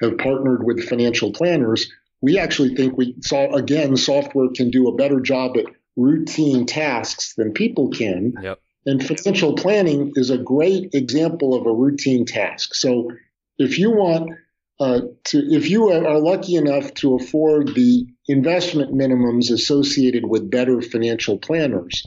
have 0.00 0.18
partnered 0.18 0.64
with 0.64 0.88
financial 0.88 1.32
planners. 1.32 1.90
We 2.20 2.38
actually 2.38 2.74
think 2.74 2.96
we 2.96 3.14
saw 3.20 3.54
again, 3.54 3.96
software 3.96 4.48
can 4.54 4.70
do 4.70 4.88
a 4.88 4.94
better 4.94 5.20
job 5.20 5.56
at 5.56 5.66
routine 5.96 6.66
tasks 6.66 7.34
than 7.34 7.52
people 7.52 7.88
can. 7.88 8.34
Yep. 8.42 8.60
And 8.86 9.04
financial 9.04 9.54
planning 9.54 10.12
is 10.14 10.30
a 10.30 10.38
great 10.38 10.94
example 10.94 11.54
of 11.54 11.66
a 11.66 11.72
routine 11.72 12.24
task. 12.24 12.74
So 12.74 13.10
if 13.58 13.78
you 13.78 13.90
want 13.90 14.30
uh, 14.78 15.00
to, 15.24 15.38
if 15.52 15.70
you 15.70 15.88
are 15.88 16.20
lucky 16.20 16.54
enough 16.56 16.92
to 16.94 17.14
afford 17.16 17.74
the 17.74 18.06
investment 18.28 18.94
minimums 18.94 19.50
associated 19.50 20.26
with 20.26 20.50
better 20.50 20.82
financial 20.82 21.38
planners, 21.38 22.06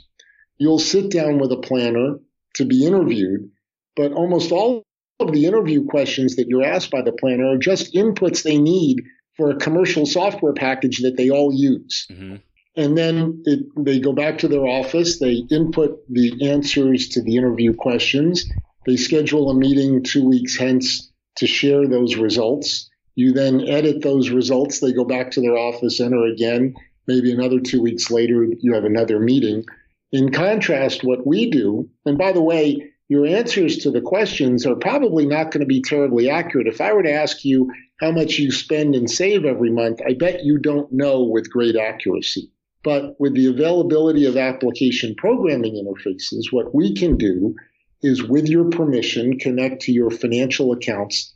you'll 0.60 0.80
sit 0.80 1.10
down 1.10 1.39
with 1.39 1.51
a 1.51 1.58
planner 1.58 2.20
to 2.56 2.66
be 2.66 2.86
interviewed, 2.86 3.50
but 3.96 4.12
almost 4.12 4.51
all 4.51 4.84
of 5.20 5.32
the 5.32 5.46
interview 5.46 5.86
questions 5.86 6.36
that 6.36 6.48
you're 6.48 6.63
asked 6.63 6.92
by 6.92 7.01
the 7.01 7.12
planner 7.12 7.54
are 7.54 7.58
just 7.58 7.94
inputs 7.94 8.44
they 8.44 8.58
need 8.58 9.04
for 9.36 9.50
a 9.50 9.56
commercial 9.56 10.06
software 10.06 10.54
package 10.54 11.00
that 11.00 11.18
they 11.18 11.30
all 11.30 11.54
use. 11.54 12.06
Mm-hmm. 12.12 12.36
And 12.75 12.98
then 12.98 13.44
it, 13.46 13.66
they 13.78 14.00
go 14.00 14.13
back 14.13 14.38
to 14.39 14.48
their 14.48 14.66
office, 14.66 15.20
they 15.20 15.44
input 15.50 16.00
the 16.10 16.50
answers 16.50 17.10
to 17.10 17.22
the 17.22 17.36
interview 17.36 17.74
questions, 17.74 18.46
they 18.86 18.96
schedule 18.96 19.50
a 19.50 19.56
meeting 19.56 20.04
two 20.04 20.25
weeks 20.25 20.56
hence 20.56 21.12
to 21.38 21.48
share 21.48 21.88
those 21.88 22.16
results. 22.16 22.89
You 23.16 23.34
then 23.34 23.68
edit 23.68 24.01
those 24.01 24.30
results, 24.30 24.80
they 24.80 24.94
go 24.94 25.04
back 25.04 25.32
to 25.32 25.42
their 25.42 25.58
office, 25.58 26.00
enter 26.00 26.25
again. 26.25 26.75
Maybe 27.08 27.32
another 27.32 27.60
two 27.60 27.82
weeks 27.82 28.12
later, 28.12 28.46
you 28.60 28.74
have 28.74 28.86
another 28.86 29.20
meeting. 29.20 29.66
In 30.12 30.32
contrast, 30.32 31.04
what 31.04 31.25
we 31.25 31.50
do, 31.51 31.89
and 32.06 32.18
by 32.18 32.32
the 32.32 32.42
way, 32.42 32.92
your 33.10 33.25
answers 33.25 33.78
to 33.80 33.92
the 33.92 34.01
questions 34.01 34.66
are 34.66 34.75
probably 34.75 35.25
not 35.25 35.51
going 35.51 35.62
to 35.62 35.66
be 35.66 35.82
terribly 35.82 36.30
accurate. 36.30 36.68
If 36.68 36.80
I 36.80 36.94
were 36.94 37.04
to 37.04 37.12
ask 37.12 37.44
you 37.44 37.72
how 38.00 38.12
much 38.12 38.38
you 38.38 38.51
spend 38.51 38.96
and 38.96 39.10
save 39.10 39.46
every 39.46 39.72
month, 39.72 40.00
I 40.08 40.13
bet 40.13 40.44
you 40.44 40.60
don't 40.60 40.92
know 40.92 41.24
with 41.24 41.51
great 41.51 41.75
accuracy. 41.75 42.51
But 42.84 43.20
with 43.20 43.34
the 43.34 43.48
availability 43.48 44.25
of 44.25 44.38
application 44.38 45.16
programming 45.16 45.74
interfaces, 45.75 46.51
what 46.51 46.74
we 46.74 46.94
can 46.94 47.18
do 47.18 47.56
is, 48.01 48.24
with 48.24 48.48
your 48.48 48.70
permission, 48.70 49.38
connect 49.38 49.82
to 49.84 49.92
your 49.92 50.10
financial 50.10 50.72
accounts 50.72 51.34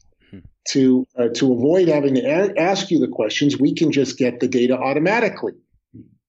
to 0.69 1.05
uh, 1.17 1.27
to 1.35 1.53
avoid 1.53 1.89
having 1.89 2.15
to 2.15 2.21
a- 2.21 2.57
ask 2.57 2.89
you 2.89 2.99
the 2.99 3.09
questions. 3.09 3.59
We 3.59 3.75
can 3.75 3.91
just 3.91 4.17
get 4.17 4.39
the 4.39 4.47
data 4.47 4.77
automatically, 4.77 5.53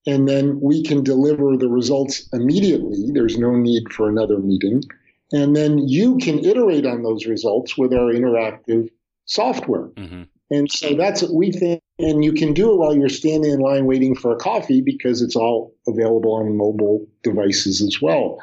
and 0.05 0.27
then 0.27 0.59
we 0.61 0.83
can 0.83 1.03
deliver 1.03 1.57
the 1.57 1.69
results 1.69 2.27
immediately. 2.33 3.09
There's 3.11 3.37
no 3.37 3.55
need 3.55 3.91
for 3.91 4.09
another 4.09 4.39
meeting, 4.39 4.83
and 5.31 5.55
then 5.55 5.79
you 5.79 6.17
can 6.17 6.39
iterate 6.39 6.85
on 6.85 7.03
those 7.03 7.25
results 7.25 7.77
with 7.77 7.93
our 7.93 8.13
interactive 8.13 8.89
software. 9.25 9.87
Mm-hmm. 9.95 10.23
And 10.51 10.71
so 10.71 10.95
that's 10.95 11.23
what 11.23 11.33
we 11.33 11.51
think. 11.51 11.81
And 11.97 12.23
you 12.23 12.33
can 12.33 12.53
do 12.53 12.71
it 12.71 12.77
while 12.77 12.95
you're 12.95 13.09
standing 13.09 13.51
in 13.51 13.59
line 13.59 13.85
waiting 13.85 14.15
for 14.15 14.31
a 14.31 14.37
coffee 14.37 14.81
because 14.81 15.21
it's 15.21 15.35
all 15.35 15.73
available 15.87 16.33
on 16.33 16.55
mobile 16.55 17.07
devices 17.23 17.81
as 17.81 18.01
well. 18.01 18.37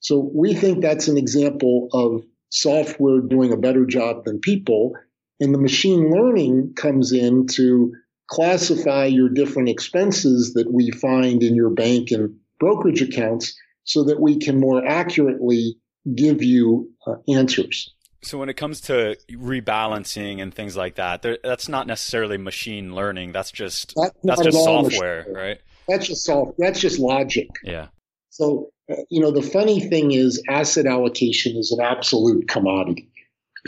So 0.00 0.30
we 0.32 0.54
think 0.54 0.80
that's 0.80 1.08
an 1.08 1.18
example 1.18 1.88
of 1.92 2.22
software 2.50 3.20
doing 3.20 3.52
a 3.52 3.56
better 3.56 3.84
job 3.84 4.24
than 4.24 4.38
people. 4.38 4.92
And 5.40 5.52
the 5.52 5.58
machine 5.58 6.10
learning 6.10 6.74
comes 6.74 7.12
in 7.12 7.46
to 7.48 7.94
classify 8.30 9.06
your 9.06 9.28
different 9.28 9.68
expenses 9.68 10.54
that 10.54 10.72
we 10.72 10.90
find 10.92 11.42
in 11.42 11.54
your 11.54 11.70
bank 11.70 12.10
and 12.10 12.36
brokerage 12.58 13.02
accounts 13.02 13.54
so 13.84 14.04
that 14.04 14.20
we 14.20 14.38
can 14.38 14.60
more 14.60 14.86
accurately 14.86 15.76
give 16.14 16.42
you 16.42 16.90
uh, 17.06 17.14
answers. 17.28 17.92
So 18.22 18.38
when 18.38 18.48
it 18.48 18.54
comes 18.54 18.82
to 18.82 19.16
rebalancing 19.30 20.40
and 20.42 20.54
things 20.54 20.76
like 20.76 20.96
that, 20.96 21.24
that's 21.42 21.68
not 21.68 21.86
necessarily 21.86 22.36
machine 22.36 22.94
learning. 22.94 23.32
That's 23.32 23.50
just 23.50 23.94
that's, 23.96 24.14
that's 24.22 24.42
just 24.42 24.62
software, 24.62 25.26
right? 25.28 25.58
That's 25.88 26.06
just 26.06 26.24
soft. 26.24 26.52
That's 26.58 26.80
just 26.80 26.98
logic. 26.98 27.48
Yeah. 27.64 27.88
So 28.28 28.70
uh, 28.90 28.96
you 29.08 29.20
know, 29.20 29.30
the 29.30 29.42
funny 29.42 29.80
thing 29.80 30.12
is, 30.12 30.42
asset 30.48 30.86
allocation 30.86 31.56
is 31.56 31.72
an 31.72 31.80
absolute 31.80 32.46
commodity. 32.48 33.09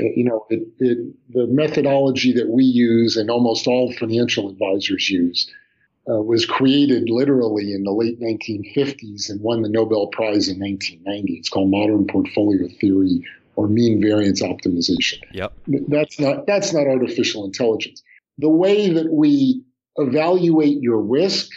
Uh, 0.00 0.04
you 0.14 0.24
know, 0.24 0.46
it, 0.48 0.66
it, 0.78 0.98
the 1.30 1.46
methodology 1.46 2.32
that 2.32 2.48
we 2.48 2.64
use 2.64 3.16
and 3.16 3.30
almost 3.30 3.66
all 3.66 3.92
financial 3.92 4.48
advisors 4.48 5.08
use 5.10 5.50
uh, 6.08 6.20
was 6.20 6.46
created 6.46 7.08
literally 7.08 7.72
in 7.72 7.84
the 7.84 7.92
late 7.92 8.20
1950s 8.20 9.30
and 9.30 9.40
won 9.40 9.62
the 9.62 9.68
Nobel 9.68 10.08
Prize 10.08 10.48
in 10.48 10.58
1990. 10.58 11.34
It's 11.34 11.48
called 11.48 11.70
modern 11.70 12.06
portfolio 12.06 12.68
theory 12.80 13.22
or 13.56 13.68
mean 13.68 14.00
variance 14.00 14.42
optimization. 14.42 15.20
Yep. 15.32 15.52
That's 15.88 16.18
not 16.18 16.46
that's 16.46 16.72
not 16.72 16.86
artificial 16.86 17.44
intelligence. 17.44 18.02
The 18.38 18.48
way 18.48 18.90
that 18.90 19.12
we 19.12 19.62
evaluate 19.96 20.80
your 20.80 21.00
risk, 21.00 21.50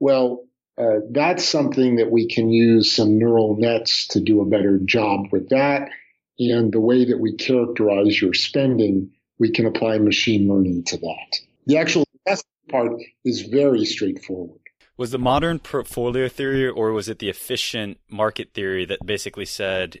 well, 0.00 0.46
uh, 0.78 1.00
that's 1.10 1.46
something 1.46 1.96
that 1.96 2.10
we 2.10 2.28
can 2.28 2.50
use 2.50 2.90
some 2.90 3.18
neural 3.18 3.56
nets 3.58 4.06
to 4.08 4.20
do 4.20 4.40
a 4.40 4.46
better 4.46 4.78
job 4.78 5.26
with 5.30 5.50
that. 5.50 5.90
And 6.38 6.72
the 6.72 6.80
way 6.80 7.04
that 7.04 7.18
we 7.18 7.34
characterize 7.34 8.20
your 8.20 8.34
spending, 8.34 9.10
we 9.38 9.50
can 9.50 9.66
apply 9.66 9.98
machine 9.98 10.48
learning 10.48 10.84
to 10.84 10.96
that. 10.98 11.38
The 11.66 11.78
actual 11.78 12.04
part 12.68 12.92
is 13.24 13.42
very 13.42 13.84
straightforward. 13.84 14.60
Was 14.96 15.10
the 15.10 15.18
modern 15.18 15.58
portfolio 15.58 16.28
theory 16.28 16.68
or 16.68 16.92
was 16.92 17.08
it 17.08 17.18
the 17.18 17.28
efficient 17.28 17.98
market 18.10 18.52
theory 18.52 18.84
that 18.84 19.04
basically 19.04 19.44
said 19.44 19.96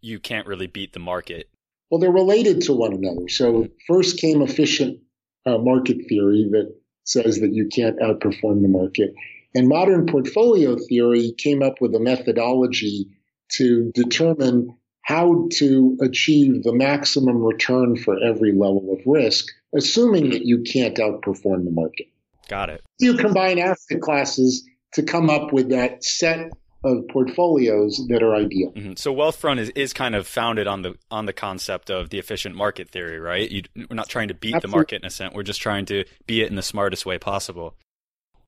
you 0.00 0.20
can't 0.20 0.46
really 0.46 0.66
beat 0.66 0.92
the 0.92 0.98
market? 0.98 1.48
Well, 1.90 1.98
they're 1.98 2.10
related 2.10 2.62
to 2.62 2.72
one 2.72 2.92
another. 2.92 3.28
So 3.28 3.68
first 3.86 4.18
came 4.18 4.42
efficient 4.42 5.00
uh, 5.46 5.58
market 5.58 6.08
theory 6.08 6.48
that 6.52 6.74
says 7.04 7.40
that 7.40 7.52
you 7.52 7.68
can't 7.68 7.98
outperform 8.00 8.62
the 8.62 8.68
market. 8.68 9.14
And 9.54 9.68
modern 9.68 10.06
portfolio 10.06 10.76
theory 10.76 11.32
came 11.38 11.62
up 11.62 11.80
with 11.80 11.94
a 11.94 12.00
methodology 12.00 13.06
to 13.52 13.92
determine 13.94 14.76
how 15.04 15.48
to 15.52 15.96
achieve 16.00 16.62
the 16.62 16.72
maximum 16.72 17.42
return 17.42 17.96
for 17.96 18.18
every 18.22 18.52
level 18.52 18.96
of 18.98 19.06
risk, 19.06 19.46
assuming 19.76 20.30
that 20.30 20.46
you 20.46 20.62
can't 20.62 20.96
outperform 20.96 21.64
the 21.64 21.70
market. 21.70 22.06
Got 22.48 22.70
it. 22.70 22.82
You 22.98 23.14
combine 23.14 23.58
asset 23.58 24.00
classes 24.00 24.66
to 24.94 25.02
come 25.02 25.28
up 25.28 25.52
with 25.52 25.70
that 25.70 26.04
set 26.04 26.50
of 26.84 27.08
portfolios 27.08 28.02
that 28.08 28.22
are 28.22 28.34
ideal. 28.34 28.72
Mm-hmm. 28.72 28.92
So 28.96 29.14
Wealthfront 29.14 29.58
is, 29.58 29.70
is 29.70 29.92
kind 29.92 30.14
of 30.14 30.26
founded 30.26 30.66
on 30.66 30.82
the 30.82 30.94
on 31.10 31.26
the 31.26 31.32
concept 31.32 31.90
of 31.90 32.10
the 32.10 32.18
efficient 32.18 32.54
market 32.54 32.90
theory, 32.90 33.18
right? 33.18 33.50
You, 33.50 33.62
we're 33.74 33.96
not 33.96 34.08
trying 34.08 34.28
to 34.28 34.34
beat 34.34 34.54
Absolutely. 34.54 34.70
the 34.70 34.76
market 34.76 35.02
in 35.02 35.06
a 35.06 35.10
sense. 35.10 35.34
We're 35.34 35.42
just 35.42 35.60
trying 35.60 35.86
to 35.86 36.04
be 36.26 36.42
it 36.42 36.48
in 36.48 36.56
the 36.56 36.62
smartest 36.62 37.06
way 37.06 37.18
possible. 37.18 37.76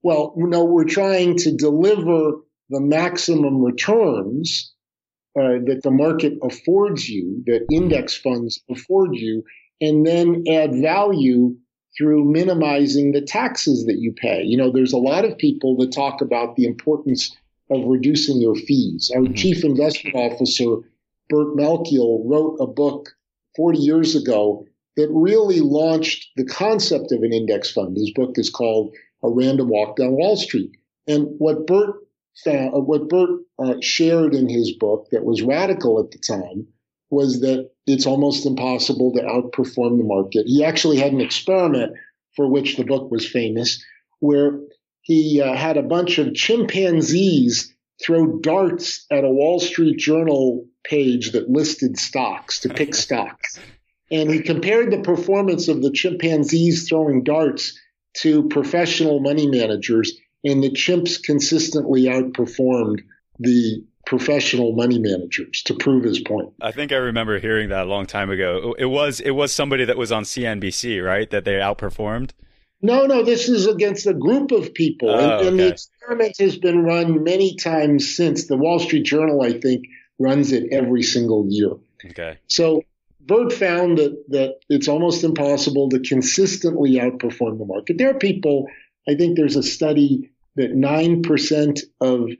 Well, 0.02 0.34
no, 0.36 0.64
we're 0.64 0.84
trying 0.84 1.36
to 1.38 1.56
deliver 1.56 2.32
the 2.68 2.80
maximum 2.80 3.62
returns 3.62 4.72
uh, 5.38 5.60
that 5.66 5.80
the 5.82 5.90
market 5.90 6.34
affords 6.42 7.08
you, 7.08 7.42
that 7.46 7.66
index 7.70 8.16
funds 8.16 8.60
afford 8.70 9.14
you, 9.14 9.42
and 9.80 10.06
then 10.06 10.44
add 10.48 10.74
value 10.80 11.54
through 11.96 12.24
minimizing 12.24 13.12
the 13.12 13.20
taxes 13.20 13.84
that 13.86 13.98
you 13.98 14.12
pay. 14.12 14.42
You 14.42 14.56
know, 14.56 14.70
there's 14.70 14.92
a 14.92 14.98
lot 14.98 15.24
of 15.24 15.38
people 15.38 15.76
that 15.78 15.92
talk 15.92 16.20
about 16.20 16.56
the 16.56 16.64
importance 16.64 17.36
of 17.70 17.84
reducing 17.86 18.40
your 18.40 18.54
fees. 18.54 19.10
Our 19.14 19.22
mm-hmm. 19.22 19.34
chief 19.34 19.64
investment 19.64 20.14
officer, 20.14 20.76
Burt 21.28 21.56
Malkiel, 21.56 22.22
wrote 22.24 22.56
a 22.60 22.66
book 22.66 23.10
40 23.56 23.78
years 23.78 24.14
ago 24.14 24.66
that 24.96 25.08
really 25.10 25.60
launched 25.60 26.28
the 26.36 26.44
concept 26.44 27.12
of 27.12 27.22
an 27.22 27.32
index 27.32 27.70
fund. 27.70 27.96
His 27.96 28.12
book 28.12 28.32
is 28.36 28.50
called 28.50 28.94
A 29.22 29.30
Random 29.30 29.68
Walk 29.68 29.96
Down 29.96 30.12
Wall 30.12 30.36
Street. 30.36 30.70
And 31.06 31.28
what 31.38 31.66
Burt 31.66 31.96
uh, 32.46 32.68
what 32.70 33.08
Burt 33.08 33.40
uh, 33.58 33.74
shared 33.80 34.34
in 34.34 34.48
his 34.48 34.72
book 34.72 35.08
that 35.12 35.24
was 35.24 35.42
radical 35.42 36.00
at 36.00 36.10
the 36.10 36.18
time 36.18 36.66
was 37.10 37.40
that 37.40 37.70
it's 37.86 38.06
almost 38.06 38.46
impossible 38.46 39.12
to 39.12 39.22
outperform 39.22 39.98
the 39.98 40.04
market. 40.04 40.46
He 40.46 40.64
actually 40.64 40.98
had 40.98 41.12
an 41.12 41.20
experiment 41.20 41.94
for 42.34 42.48
which 42.48 42.76
the 42.76 42.84
book 42.84 43.10
was 43.10 43.26
famous, 43.26 43.82
where 44.20 44.60
he 45.02 45.40
uh, 45.40 45.54
had 45.54 45.76
a 45.76 45.82
bunch 45.82 46.18
of 46.18 46.34
chimpanzees 46.34 47.72
throw 48.02 48.38
darts 48.40 49.06
at 49.10 49.24
a 49.24 49.30
Wall 49.30 49.60
Street 49.60 49.98
Journal 49.98 50.66
page 50.84 51.32
that 51.32 51.48
listed 51.48 51.98
stocks 51.98 52.60
to 52.60 52.68
pick 52.68 52.94
stocks. 53.06 53.58
And 54.10 54.30
he 54.30 54.40
compared 54.40 54.92
the 54.92 55.00
performance 55.00 55.68
of 55.68 55.82
the 55.82 55.90
chimpanzees 55.90 56.88
throwing 56.88 57.24
darts 57.24 57.78
to 58.18 58.48
professional 58.48 59.20
money 59.20 59.46
managers, 59.46 60.16
and 60.46 60.62
the 60.62 60.70
chimps 60.70 61.22
consistently 61.22 62.04
outperformed 62.04 63.02
the 63.38 63.84
professional 64.06 64.72
money 64.72 64.98
managers 64.98 65.62
to 65.64 65.74
prove 65.74 66.04
his 66.04 66.20
point. 66.20 66.52
I 66.62 66.70
think 66.70 66.92
I 66.92 66.96
remember 66.96 67.38
hearing 67.40 67.68
that 67.70 67.86
a 67.86 67.90
long 67.90 68.06
time 68.06 68.30
ago. 68.30 68.74
It 68.78 68.86
was 68.86 69.20
it 69.20 69.32
was 69.32 69.52
somebody 69.52 69.84
that 69.84 69.98
was 69.98 70.12
on 70.12 70.22
CNBC, 70.22 71.04
right? 71.04 71.28
That 71.28 71.44
they 71.44 71.54
outperformed. 71.54 72.30
No, 72.82 73.06
no, 73.06 73.24
this 73.24 73.48
is 73.48 73.66
against 73.66 74.06
a 74.06 74.14
group 74.14 74.52
of 74.52 74.72
people. 74.72 75.10
Oh, 75.10 75.18
and, 75.18 75.48
and 75.48 75.48
okay. 75.48 75.56
the 75.56 75.68
experiment 75.68 76.36
has 76.38 76.56
been 76.56 76.84
run 76.84 77.24
many 77.24 77.56
times 77.56 78.14
since. 78.14 78.46
The 78.46 78.56
Wall 78.56 78.78
Street 78.78 79.04
Journal, 79.04 79.42
I 79.42 79.58
think, 79.58 79.86
runs 80.18 80.52
it 80.52 80.68
every 80.70 81.02
single 81.02 81.46
year. 81.48 81.72
Okay. 82.04 82.38
So 82.46 82.82
Burt 83.22 83.52
found 83.52 83.98
that, 83.98 84.24
that 84.28 84.60
it's 84.68 84.88
almost 84.88 85.24
impossible 85.24 85.88
to 85.88 86.00
consistently 86.00 86.92
outperform 86.92 87.58
the 87.58 87.64
market. 87.64 87.98
There 87.98 88.10
are 88.10 88.18
people, 88.18 88.68
I 89.08 89.14
think 89.14 89.36
there's 89.36 89.56
a 89.56 89.62
study 89.62 90.30
that 90.56 90.72
9% 90.72 91.80
of 92.00 92.30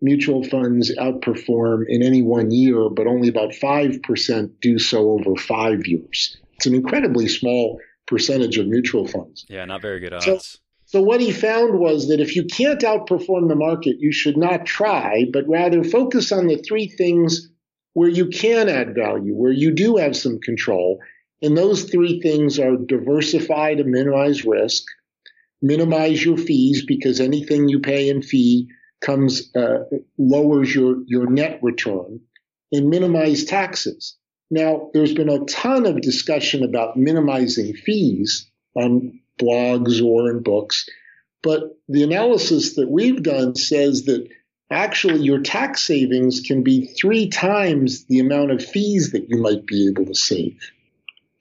mutual 0.00 0.44
funds 0.44 0.94
outperform 0.96 1.84
in 1.88 2.02
any 2.02 2.22
one 2.22 2.50
year, 2.50 2.88
but 2.90 3.06
only 3.06 3.28
about 3.28 3.52
5% 3.52 4.50
do 4.60 4.78
so 4.78 5.10
over 5.10 5.34
five 5.36 5.86
years. 5.86 6.36
It's 6.56 6.66
an 6.66 6.74
incredibly 6.74 7.28
small 7.28 7.80
percentage 8.06 8.58
of 8.58 8.66
mutual 8.66 9.06
funds. 9.06 9.46
Yeah, 9.48 9.64
not 9.64 9.82
very 9.82 10.00
good 10.00 10.12
odds. 10.12 10.24
So- 10.24 10.58
So 10.86 11.02
what 11.02 11.20
he 11.20 11.32
found 11.32 11.80
was 11.80 12.08
that 12.08 12.20
if 12.20 12.36
you 12.36 12.44
can't 12.44 12.80
outperform 12.82 13.48
the 13.48 13.56
market, 13.56 13.96
you 13.98 14.12
should 14.12 14.36
not 14.36 14.66
try, 14.66 15.24
but 15.32 15.48
rather 15.48 15.82
focus 15.82 16.30
on 16.30 16.46
the 16.46 16.58
three 16.58 16.86
things 16.86 17.50
where 17.94 18.10
you 18.10 18.26
can 18.26 18.68
add 18.68 18.94
value, 18.94 19.34
where 19.34 19.50
you 19.50 19.72
do 19.72 19.96
have 19.96 20.14
some 20.14 20.38
control. 20.40 21.00
And 21.42 21.56
those 21.56 21.84
three 21.84 22.20
things 22.20 22.58
are 22.60 22.76
diversify 22.76 23.74
to 23.74 23.82
minimize 23.84 24.44
risk, 24.44 24.84
minimize 25.64 26.22
your 26.22 26.36
fees 26.36 26.84
because 26.84 27.20
anything 27.20 27.68
you 27.68 27.80
pay 27.80 28.10
in 28.10 28.20
fee 28.22 28.68
comes 29.00 29.50
uh, 29.56 29.84
lowers 30.18 30.74
your 30.74 31.02
your 31.06 31.28
net 31.28 31.58
return, 31.62 32.20
and 32.70 32.90
minimize 32.90 33.44
taxes. 33.44 34.16
Now, 34.50 34.90
there's 34.92 35.14
been 35.14 35.30
a 35.30 35.44
ton 35.46 35.86
of 35.86 36.02
discussion 36.02 36.62
about 36.62 36.96
minimizing 36.96 37.74
fees 37.74 38.48
on 38.76 39.20
blogs 39.40 40.04
or 40.04 40.30
in 40.30 40.42
books, 40.42 40.88
but 41.42 41.62
the 41.88 42.02
analysis 42.02 42.76
that 42.76 42.90
we've 42.90 43.22
done 43.22 43.56
says 43.56 44.04
that 44.04 44.28
actually 44.70 45.20
your 45.20 45.40
tax 45.40 45.80
savings 45.80 46.40
can 46.40 46.62
be 46.62 46.86
three 46.86 47.28
times 47.30 48.04
the 48.04 48.18
amount 48.18 48.50
of 48.50 48.64
fees 48.64 49.12
that 49.12 49.28
you 49.28 49.38
might 49.38 49.66
be 49.66 49.88
able 49.88 50.04
to 50.06 50.14
save. 50.14 50.58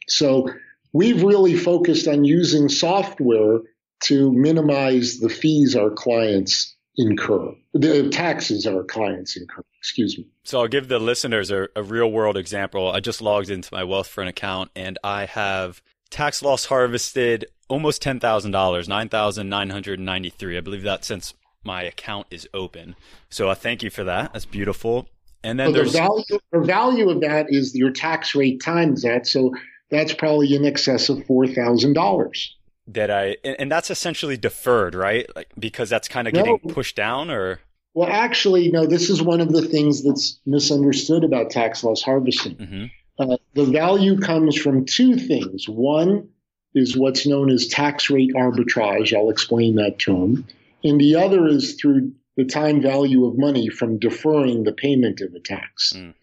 So 0.08 0.50
we've 0.94 1.24
really 1.24 1.56
focused 1.56 2.08
on 2.08 2.24
using 2.24 2.70
software 2.70 3.60
to 4.04 4.32
minimize 4.32 5.20
the 5.20 5.30
fees 5.30 5.76
our 5.76 5.90
clients 5.90 6.76
incur, 6.98 7.54
the 7.74 8.10
taxes 8.10 8.68
our 8.68 8.84
clients 8.84 9.36
incur, 9.36 9.64
excuse 9.80 10.18
me. 10.18 10.28
So 10.44 10.62
I'll 10.62 10.68
give 10.68 10.88
the 10.88 11.00
listeners 11.00 11.52
a, 11.52 11.68
a 11.76 11.84
real 11.84 12.12
world 12.12 12.38
example. 12.38 12.92
I 12.92 13.00
just 13.00 13.22
logged 13.22 13.50
into 13.50 13.74
my 13.74 13.84
Wealthfront 13.84 14.28
account 14.28 14.72
and 14.76 15.00
I 15.04 15.26
have 15.26 15.82
tax 16.10 16.42
loss 16.42 16.66
harvested 16.66 17.46
almost 17.68 18.02
ten 18.02 18.20
thousand 18.20 18.52
dollars, 18.52 18.88
nine 18.88 19.10
thousand 19.10 19.50
nine 19.50 19.70
hundred 19.70 20.00
ninety 20.00 20.30
three. 20.30 20.58
I 20.58 20.62
believe 20.62 20.84
that 20.84 21.04
since 21.04 21.34
my 21.64 21.84
account 21.84 22.28
is 22.30 22.48
open. 22.54 22.96
So 23.30 23.50
I 23.50 23.54
thank 23.54 23.84
you 23.84 23.90
for 23.90 24.04
that. 24.04 24.34
That's 24.34 24.46
beautiful. 24.46 25.08
And 25.44 25.60
then 25.60 25.74
So 25.74 25.84
the 25.84 25.90
value, 25.90 26.40
the 26.52 26.60
value 26.60 27.10
of 27.10 27.22
that 27.22 27.48
is 27.50 27.76
your 27.76 27.92
tax 27.92 28.36
rate 28.36 28.62
times 28.62 29.02
that. 29.04 29.28
So 29.28 29.54
that's 29.90 30.14
probably 30.14 30.54
in 30.56 30.66
excess 30.66 31.10
of 31.10 31.26
four 31.26 31.48
thousand 31.48 31.94
dollars. 31.94 32.56
That 32.88 33.10
I 33.12 33.38
and, 33.44 33.56
and 33.60 33.72
that's 33.72 33.90
essentially 33.90 34.38
deferred, 34.38 34.96
right? 34.96 35.28
Like 35.36 35.52
because 35.58 35.90
that's 35.90 36.08
kind 36.08 36.28
of 36.28 36.34
No. 36.34 36.44
getting 36.44 36.74
pushed 36.74 36.96
down 36.96 37.30
or 37.30 37.60
Well, 37.94 38.10
actually, 38.10 38.70
no. 38.72 38.86
This 38.88 39.10
is 39.10 39.22
one 39.22 39.40
of 39.42 39.52
the 39.52 39.62
things 39.62 40.04
that's 40.04 40.40
misunderstood 40.46 41.24
about 41.24 41.52
tax 41.52 41.84
loss 41.84 42.02
harvesting. 42.02 42.56
Mhm. 42.56 42.92
Uh, 43.20 43.38
the 43.54 43.66
value 43.66 44.18
comes 44.20 44.58
from 44.58 44.86
two 44.86 45.16
things. 45.16 45.70
One 45.70 46.28
is 46.74 46.98
what's 46.98 47.28
known 47.28 47.52
as 47.52 47.68
tax 47.68 48.10
rate 48.10 48.32
arbitrage. 48.36 49.16
I'll 49.16 49.30
explain 49.30 49.76
that 49.76 50.00
term. 50.00 50.46
And 50.84 51.00
the 51.00 51.16
other 51.16 51.46
is 51.48 51.76
through 51.76 52.12
the 52.36 52.46
time 52.46 52.82
value 52.82 53.26
of 53.28 53.38
money 53.38 53.70
from 53.70 54.00
deferring 54.00 54.64
the 54.64 54.74
payment 54.74 55.22
of 55.22 55.36
a 55.36 55.40
tax. 55.40 55.94
Mm. 55.96 56.16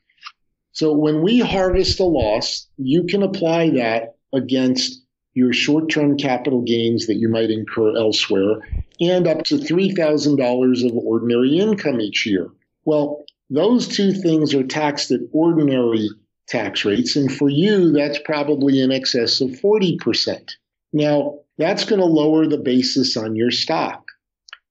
So 0.72 0.92
when 0.92 1.22
we 1.22 1.38
harvest 1.38 2.00
a 2.00 2.04
loss, 2.04 2.66
you 2.78 3.04
can 3.04 3.22
apply 3.22 3.70
that 3.70 4.16
against 4.32 5.02
your 5.34 5.52
short-term 5.52 6.16
capital 6.16 6.62
gains 6.62 7.06
that 7.06 7.16
you 7.16 7.28
might 7.28 7.50
incur 7.50 7.96
elsewhere 7.96 8.56
and 9.00 9.26
up 9.26 9.44
to 9.44 9.56
$3,000 9.56 10.86
of 10.86 10.96
ordinary 10.96 11.58
income 11.58 12.00
each 12.00 12.26
year. 12.26 12.48
Well, 12.84 13.24
those 13.48 13.88
two 13.88 14.12
things 14.12 14.54
are 14.54 14.62
taxed 14.62 15.10
at 15.10 15.20
ordinary 15.32 16.08
tax 16.48 16.84
rates. 16.84 17.16
And 17.16 17.32
for 17.32 17.48
you, 17.48 17.92
that's 17.92 18.18
probably 18.24 18.80
in 18.80 18.90
excess 18.90 19.40
of 19.40 19.50
40%. 19.50 20.50
Now, 20.92 21.38
that's 21.58 21.84
going 21.84 22.00
to 22.00 22.06
lower 22.06 22.46
the 22.46 22.58
basis 22.58 23.16
on 23.16 23.36
your 23.36 23.50
stock. 23.50 24.04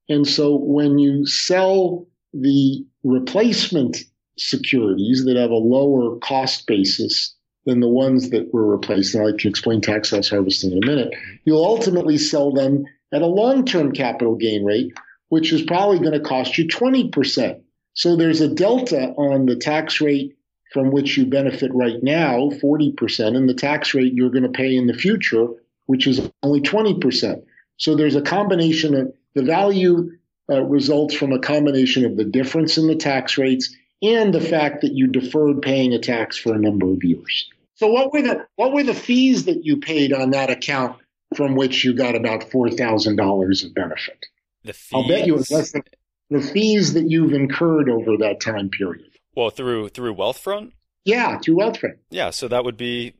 And 0.09 0.27
so 0.27 0.55
when 0.55 0.97
you 0.99 1.25
sell 1.25 2.07
the 2.33 2.85
replacement 3.03 3.97
securities 4.37 5.25
that 5.25 5.37
have 5.37 5.51
a 5.51 5.55
lower 5.55 6.17
cost 6.19 6.67
basis 6.67 7.35
than 7.69 7.79
the 7.79 7.87
ones 7.87 8.31
that 8.31 8.53
were 8.53 8.65
replaced, 8.65 9.13
and 9.13 9.25
I 9.25 9.37
can 9.37 9.49
explain 9.49 9.81
tax 9.81 10.11
loss 10.11 10.29
harvesting 10.29 10.71
in 10.71 10.83
a 10.83 10.85
minute, 10.85 11.13
you'll 11.45 11.63
ultimately 11.63 12.17
sell 12.17 12.51
them 12.51 12.85
at 13.13 13.21
a 13.21 13.27
long-term 13.27 13.91
capital 13.91 14.35
gain 14.35 14.65
rate, 14.65 14.91
which 15.29 15.53
is 15.53 15.61
probably 15.61 15.99
going 15.99 16.13
to 16.13 16.19
cost 16.19 16.57
you 16.57 16.67
20%. 16.67 17.61
So 17.93 18.15
there's 18.15 18.41
a 18.41 18.53
delta 18.53 19.09
on 19.17 19.45
the 19.45 19.55
tax 19.55 20.01
rate 20.01 20.35
from 20.73 20.91
which 20.91 21.17
you 21.17 21.25
benefit 21.25 21.71
right 21.73 22.01
now, 22.01 22.49
40%, 22.49 23.35
and 23.35 23.47
the 23.47 23.53
tax 23.53 23.93
rate 23.93 24.13
you're 24.13 24.29
going 24.29 24.43
to 24.43 24.49
pay 24.49 24.75
in 24.75 24.87
the 24.87 24.93
future, 24.93 25.47
which 25.85 26.07
is 26.07 26.29
only 26.43 26.61
20%. 26.61 27.43
So 27.77 27.95
there's 27.95 28.15
a 28.15 28.21
combination 28.21 28.95
of 28.95 29.13
the 29.35 29.43
value 29.43 30.11
uh, 30.49 30.63
results 30.63 31.13
from 31.13 31.31
a 31.31 31.39
combination 31.39 32.05
of 32.05 32.17
the 32.17 32.23
difference 32.23 32.77
in 32.77 32.87
the 32.87 32.95
tax 32.95 33.37
rates 33.37 33.75
and 34.01 34.33
the 34.33 34.41
fact 34.41 34.81
that 34.81 34.93
you 34.93 35.07
deferred 35.07 35.61
paying 35.61 35.93
a 35.93 35.99
tax 35.99 36.37
for 36.37 36.53
a 36.53 36.59
number 36.59 36.89
of 36.89 37.03
years. 37.03 37.49
So 37.79 37.87
what 37.87 38.11
were 38.11 38.21
the 38.21 38.45
what 38.57 38.73
were 38.73 38.83
the 38.83 38.93
fees 38.93 39.45
that 39.45 39.63
you 39.63 39.77
paid 39.77 40.11
on 40.11 40.31
that 40.31 40.49
account 40.49 40.97
from 41.35 41.55
which 41.55 41.85
you 41.85 41.93
got 41.93 42.13
about 42.13 42.51
four 42.51 42.69
thousand 42.69 43.15
dollars 43.15 43.63
of 43.63 43.73
benefit? 43.73 44.25
the 44.65 44.73
fees. 44.73 44.91
I'll 44.93 45.07
bet 45.07 45.25
you 45.25 45.37
it's 45.37 45.49
less 45.49 45.71
than 45.71 45.83
the 46.29 46.41
fees 46.41 46.93
that 46.95 47.09
you've 47.09 47.31
incurred 47.31 47.89
over 47.89 48.17
that 48.17 48.41
time 48.41 48.69
period. 48.69 49.09
well 49.33 49.49
through 49.49 49.89
through 49.89 50.13
Wealthfront. 50.15 50.73
Yeah, 51.05 51.39
through 51.39 51.55
Wealthfront. 51.55 51.97
Yeah, 52.09 52.31
so 52.31 52.49
that 52.49 52.65
would 52.65 52.75
be 52.75 53.13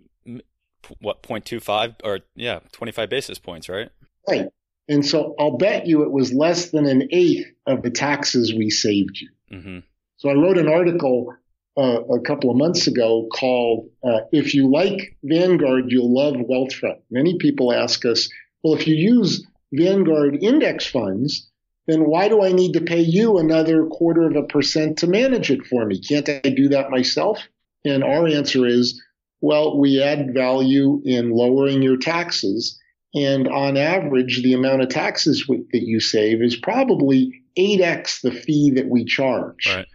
what 1.00 1.24
0.25 1.24 1.96
or 2.04 2.20
yeah, 2.36 2.60
25 2.74 3.10
basis 3.10 3.40
points, 3.40 3.70
right? 3.70 3.90
Right. 4.28 4.50
And 4.90 5.06
so 5.06 5.36
I'll 5.40 5.56
bet 5.58 5.88
you 5.88 6.04
it 6.04 6.12
was 6.12 6.34
less 6.34 6.72
than 6.72 6.86
an 6.86 7.08
eighth 7.12 7.48
of 7.66 7.82
the 7.84 7.92
taxes 7.92 8.54
we 8.54 8.70
saved 8.70 9.22
you. 9.22 9.30
Mhm. 9.52 9.84
So 10.18 10.28
I 10.30 10.34
wrote 10.34 10.58
an 10.58 10.68
article 10.68 11.34
uh, 11.78 12.04
a 12.06 12.20
couple 12.22 12.50
of 12.50 12.58
months 12.58 12.88
ago 12.88 13.28
called 13.34 13.90
uh, 14.04 14.22
"If 14.32 14.54
you 14.54 14.70
like 14.72 15.16
Vanguard, 15.24 15.86
you'll 15.88 16.14
love 16.14 16.36
Wealthfront." 16.36 17.00
Many 17.10 17.38
people 17.38 17.74
ask 17.74 18.06
us, 18.06 18.30
"Well, 18.64 18.74
if 18.76 18.88
you 18.88 18.96
use 18.96 19.46
Vanguard 19.74 20.44
index 20.44 20.86
funds, 20.86 21.48
then 21.88 22.06
why 22.06 22.28
do 22.28 22.44
I 22.44 22.52
need 22.52 22.74
to 22.74 22.82
pay 22.82 23.02
you 23.02 23.38
another 23.38 23.86
quarter 23.86 24.24
of 24.24 24.36
a 24.36 24.44
percent 24.44 24.98
to 25.00 25.08
manage 25.08 25.52
it 25.52 25.66
for 25.66 25.86
me? 25.86 26.00
Can't 26.00 26.30
I 26.30 26.40
do 26.50 26.70
that 26.70 26.92
myself?" 26.92 27.40
And 27.86 28.04
our 28.04 28.28
answer 28.28 28.66
is, 28.66 29.02
"Well, 29.42 29.78
we 29.80 30.02
add 30.02 30.34
value 30.34 31.02
in 31.06 31.32
lowering 31.32 31.82
your 31.82 31.98
taxes." 31.98 32.80
And 33.16 33.48
on 33.48 33.76
average, 33.76 34.44
the 34.44 34.54
amount 34.54 34.84
of 34.84 34.90
taxes 34.90 35.46
that 35.48 35.82
you 35.82 36.00
save 36.00 36.44
is 36.44 36.56
probably 36.56 37.42
8x 37.58 38.22
the 38.22 38.32
fee 38.32 38.72
that 38.72 38.88
we 38.88 39.04
charge. 39.04 39.66
Right. 39.68 39.88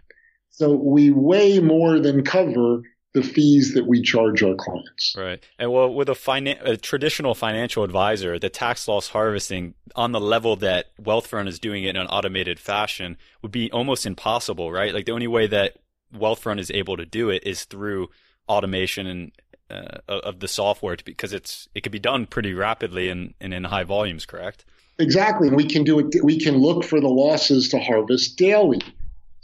So 0.57 0.73
we 0.73 1.11
way 1.11 1.59
more 1.59 1.99
than 1.99 2.23
cover 2.23 2.81
the 3.13 3.23
fees 3.23 3.73
that 3.73 3.87
we 3.87 4.01
charge 4.01 4.41
our 4.41 4.55
clients. 4.55 5.15
Right. 5.17 5.43
And 5.59 5.71
well, 5.71 5.93
with 5.93 6.07
a, 6.07 6.13
finan- 6.13 6.65
a 6.65 6.77
traditional 6.77 7.35
financial 7.35 7.83
advisor, 7.83 8.39
the 8.39 8.49
tax 8.49 8.87
loss 8.87 9.09
harvesting 9.09 9.73
on 9.95 10.13
the 10.13 10.19
level 10.19 10.55
that 10.57 10.95
Wealthfront 11.01 11.49
is 11.49 11.59
doing 11.59 11.83
it 11.83 11.91
in 11.91 11.97
an 11.97 12.07
automated 12.07 12.59
fashion 12.59 13.17
would 13.41 13.51
be 13.51 13.69
almost 13.71 14.05
impossible, 14.05 14.71
right? 14.71 14.93
Like 14.93 15.05
the 15.05 15.11
only 15.11 15.27
way 15.27 15.45
that 15.47 15.77
Wealthfront 16.13 16.59
is 16.59 16.71
able 16.71 16.95
to 16.95 17.05
do 17.05 17.29
it 17.29 17.43
is 17.45 17.65
through 17.65 18.09
automation 18.47 19.07
and 19.07 19.31
uh, 19.69 19.97
of 20.07 20.39
the 20.39 20.47
software 20.47 20.95
because 21.03 21.33
it's 21.33 21.67
it 21.73 21.81
could 21.81 21.91
be 21.91 21.99
done 21.99 22.27
pretty 22.27 22.53
rapidly 22.53 23.09
and, 23.09 23.33
and 23.41 23.53
in 23.53 23.65
high 23.65 23.83
volumes, 23.83 24.25
correct? 24.25 24.63
Exactly. 24.99 25.49
We 25.49 25.65
can 25.65 25.83
do 25.83 25.99
it. 25.99 26.15
We 26.23 26.39
can 26.39 26.57
look 26.57 26.85
for 26.85 27.01
the 27.01 27.09
losses 27.09 27.69
to 27.69 27.79
harvest 27.79 28.37
daily. 28.37 28.81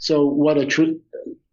So 0.02 0.26
what 0.26 0.58
a 0.58 0.66
tr- 0.66 0.98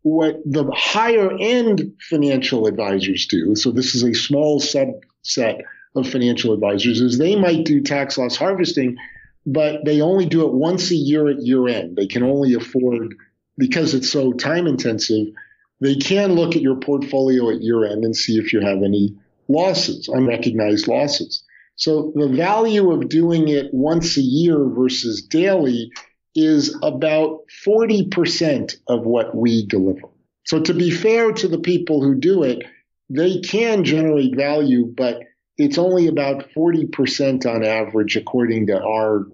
what 0.02 0.42
the 0.44 0.68
higher 0.72 1.38
end 1.40 1.94
financial 2.10 2.66
advisors 2.66 3.28
do. 3.28 3.56
So 3.56 3.70
this 3.70 3.94
is 3.94 4.02
a 4.02 4.16
small 4.16 4.60
subset 4.60 5.62
of 5.96 6.10
financial 6.10 6.54
advisors 6.54 7.00
is 7.00 7.20
they 7.20 7.36
might 7.36 7.64
do 7.64 7.84
tax 7.84 8.18
loss 8.18 8.36
harvesting, 8.36 8.98
but 9.46 9.86
they 9.86 10.02
only 10.02 10.26
do 10.26 10.48
it 10.48 10.54
once 10.54 10.90
a 10.90 10.96
year 10.96 11.30
at 11.30 11.44
year 11.44 11.68
end. 11.68 11.96
They 11.96 12.08
can 12.08 12.24
only 12.24 12.56
afford, 12.56 13.14
because 13.56 13.94
it's 13.94 14.10
so 14.10 14.34
time 14.34 14.66
intensive, 14.66 15.28
they 15.80 15.96
can 15.98 16.34
look 16.34 16.56
at 16.56 16.64
your 16.64 16.78
portfolio 16.78 17.52
at 17.52 17.62
year 17.62 17.86
end 17.86 18.04
and 18.04 18.16
see 18.16 18.40
if 18.40 18.52
you 18.52 18.62
have 18.62 18.82
any 18.82 19.16
losses, 19.48 20.08
unrecognized 20.08 20.88
losses. 20.88 21.44
So 21.76 22.12
the 22.16 22.30
value 22.30 22.92
of 22.92 23.10
doing 23.10 23.48
it 23.48 23.72
once 23.72 24.18
a 24.18 24.22
year 24.22 24.66
versus 24.66 25.22
daily 25.22 25.92
is 26.46 26.78
about 26.82 27.42
40% 27.66 28.76
of 28.88 29.06
what 29.06 29.36
we 29.36 29.66
deliver. 29.66 30.08
So 30.46 30.62
to 30.62 30.74
be 30.74 30.92
fair 30.92 31.32
to 31.32 31.48
the 31.48 31.60
people 31.60 32.02
who 32.02 32.16
do 32.16 32.44
it, 32.44 32.64
they 33.10 33.40
can 33.42 33.84
generate 33.84 34.36
value, 34.36 34.86
but 34.86 35.22
it's 35.58 35.78
only 35.78 36.08
about 36.08 36.50
40% 36.56 37.46
on 37.46 37.64
average, 37.64 38.16
according 38.16 38.68
to 38.68 38.82
our 38.82 39.28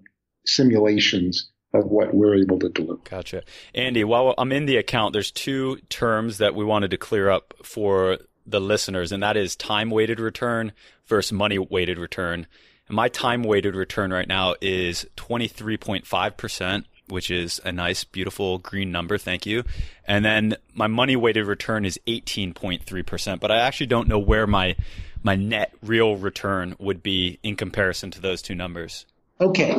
simulations 0.46 1.50
of 1.74 1.86
what 1.86 2.14
we're 2.14 2.36
able 2.36 2.60
to 2.60 2.70
deliver. 2.70 3.02
Gotcha. 3.10 3.44
Andy, 3.74 4.04
while 4.04 4.34
I'm 4.38 4.52
in 4.52 4.66
the 4.66 4.78
account, 4.78 5.14
there's 5.14 5.32
two 5.32 5.78
terms 5.90 6.38
that 6.38 6.56
we 6.56 6.64
wanted 6.64 6.92
to 6.92 6.98
clear 6.98 7.30
up 7.30 7.54
for 7.64 8.18
the 8.46 8.62
listeners, 8.62 9.12
and 9.12 9.24
that 9.24 9.38
is 9.38 9.56
time 9.56 9.90
weighted 9.90 10.20
return 10.20 10.72
versus 11.08 11.32
money 11.32 11.60
weighted 11.60 11.98
return. 11.98 12.48
And 12.88 12.96
my 12.96 13.10
time 13.10 13.44
weighted 13.44 13.76
return 13.76 14.12
right 14.12 14.28
now 14.28 14.56
is 14.62 15.06
23.5%, 15.18 16.86
which 17.08 17.30
is 17.30 17.60
a 17.64 17.72
nice, 17.72 18.04
beautiful 18.04 18.58
green 18.58 18.92
number. 18.92 19.18
Thank 19.18 19.46
you. 19.46 19.64
And 20.08 20.24
then 20.24 20.56
my 20.74 20.88
money 20.88 21.16
weighted 21.16 21.46
return 21.46 21.86
is 21.86 22.00
18.3%, 22.08 23.40
but 23.40 23.52
I 23.52 23.58
actually 23.58 23.88
don't 23.88 24.08
know 24.08 24.20
where 24.20 24.48
my 24.48 24.76
my 25.24 25.36
net 25.36 25.74
real 25.82 26.18
return 26.18 26.76
would 26.78 27.02
be 27.02 27.40
in 27.42 27.56
comparison 27.56 28.12
to 28.12 28.22
those 28.22 28.44
two 28.44 28.54
numbers. 28.54 29.08
Okay. 29.42 29.76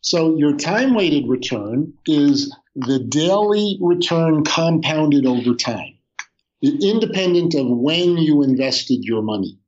So 0.00 0.36
your 0.36 0.56
time 0.56 0.94
weighted 0.94 1.28
return 1.28 1.92
is 2.06 2.54
the 2.74 3.00
daily 3.00 3.78
return 3.80 4.44
compounded 4.44 5.26
over 5.26 5.54
time, 5.54 5.98
independent 6.62 7.54
of 7.54 7.66
when 7.68 8.16
you 8.16 8.42
invested 8.42 9.04
your 9.04 9.20
money. 9.20 9.58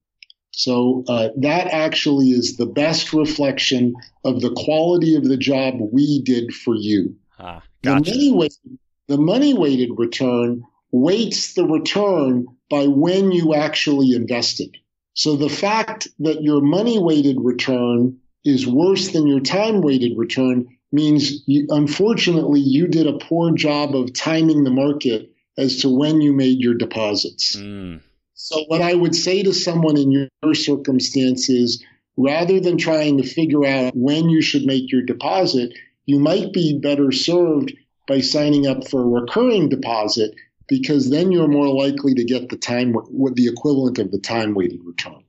So 0.59 1.05
uh, 1.07 1.29
that 1.37 1.69
actually 1.69 2.31
is 2.31 2.57
the 2.57 2.67
best 2.67 3.13
reflection 3.13 3.95
of 4.25 4.41
the 4.41 4.53
quality 4.57 5.15
of 5.15 5.23
the 5.23 5.37
job 5.37 5.75
we 5.79 6.21
did 6.23 6.53
for 6.53 6.75
you. 6.75 7.15
Ah, 7.39 7.63
gotcha. 7.83 8.11
the, 8.11 8.11
money 8.11 8.33
weighted, 8.33 8.79
the 9.07 9.19
money 9.19 9.55
weighted 9.55 9.91
return 9.97 10.65
weights 10.91 11.55
the 11.55 11.65
return 11.65 12.49
by 12.69 12.89
when 12.89 13.31
you 13.31 13.55
actually 13.55 14.17
invested. 14.17 14.77
So 15.15 15.37
the 15.37 15.49
fact 15.49 16.09
that 16.19 16.43
your 16.43 16.61
money 16.61 16.99
weighted 16.99 17.37
return 17.39 18.19
is 18.45 18.67
worse 18.67 19.13
than 19.13 19.29
your 19.29 19.41
time 19.41 19.81
weighted 19.81 20.19
return 20.19 20.67
means 20.91 21.47
you, 21.47 21.69
unfortunately 21.71 22.61
you 22.61 22.89
did 22.89 23.07
a 23.07 23.19
poor 23.19 23.53
job 23.53 23.95
of 23.95 24.13
timing 24.13 24.65
the 24.65 24.71
market 24.71 25.31
as 25.57 25.83
to 25.83 25.89
when 25.89 26.21
you 26.21 26.33
made 26.33 26.59
your 26.59 26.75
deposits. 26.75 27.55
Mm. 27.55 28.01
So 28.41 28.65
what 28.69 28.81
I 28.81 28.95
would 28.95 29.17
say 29.17 29.43
to 29.43 29.53
someone 29.53 29.99
in 29.99 30.13
your 30.13 30.55
circumstances, 30.55 31.83
rather 32.17 32.61
than 32.61 32.79
trying 32.79 33.17
to 33.19 33.27
figure 33.27 33.67
out 33.67 33.97
when 33.97 34.29
you 34.31 34.43
should 34.43 34.65
make 34.65 34.93
your 34.93 35.03
deposit, 35.03 35.73
you 36.07 36.21
might 36.21 36.53
be 36.53 36.79
better 36.79 37.11
served 37.11 37.73
by 38.07 38.21
signing 38.21 38.65
up 38.65 38.87
for 38.87 39.03
a 39.03 39.23
recurring 39.23 39.69
deposit 39.69 40.37
because 40.69 41.11
then 41.11 41.33
you're 41.33 41.49
more 41.49 41.67
likely 41.67 42.15
to 42.15 42.23
get 42.23 42.49
the 42.49 42.57
time 42.57 42.93
the 42.93 43.49
equivalent 43.49 43.99
of 43.99 44.13
the 44.13 44.21
time 44.21 44.55
weighted 44.55 44.85
return. 44.85 45.25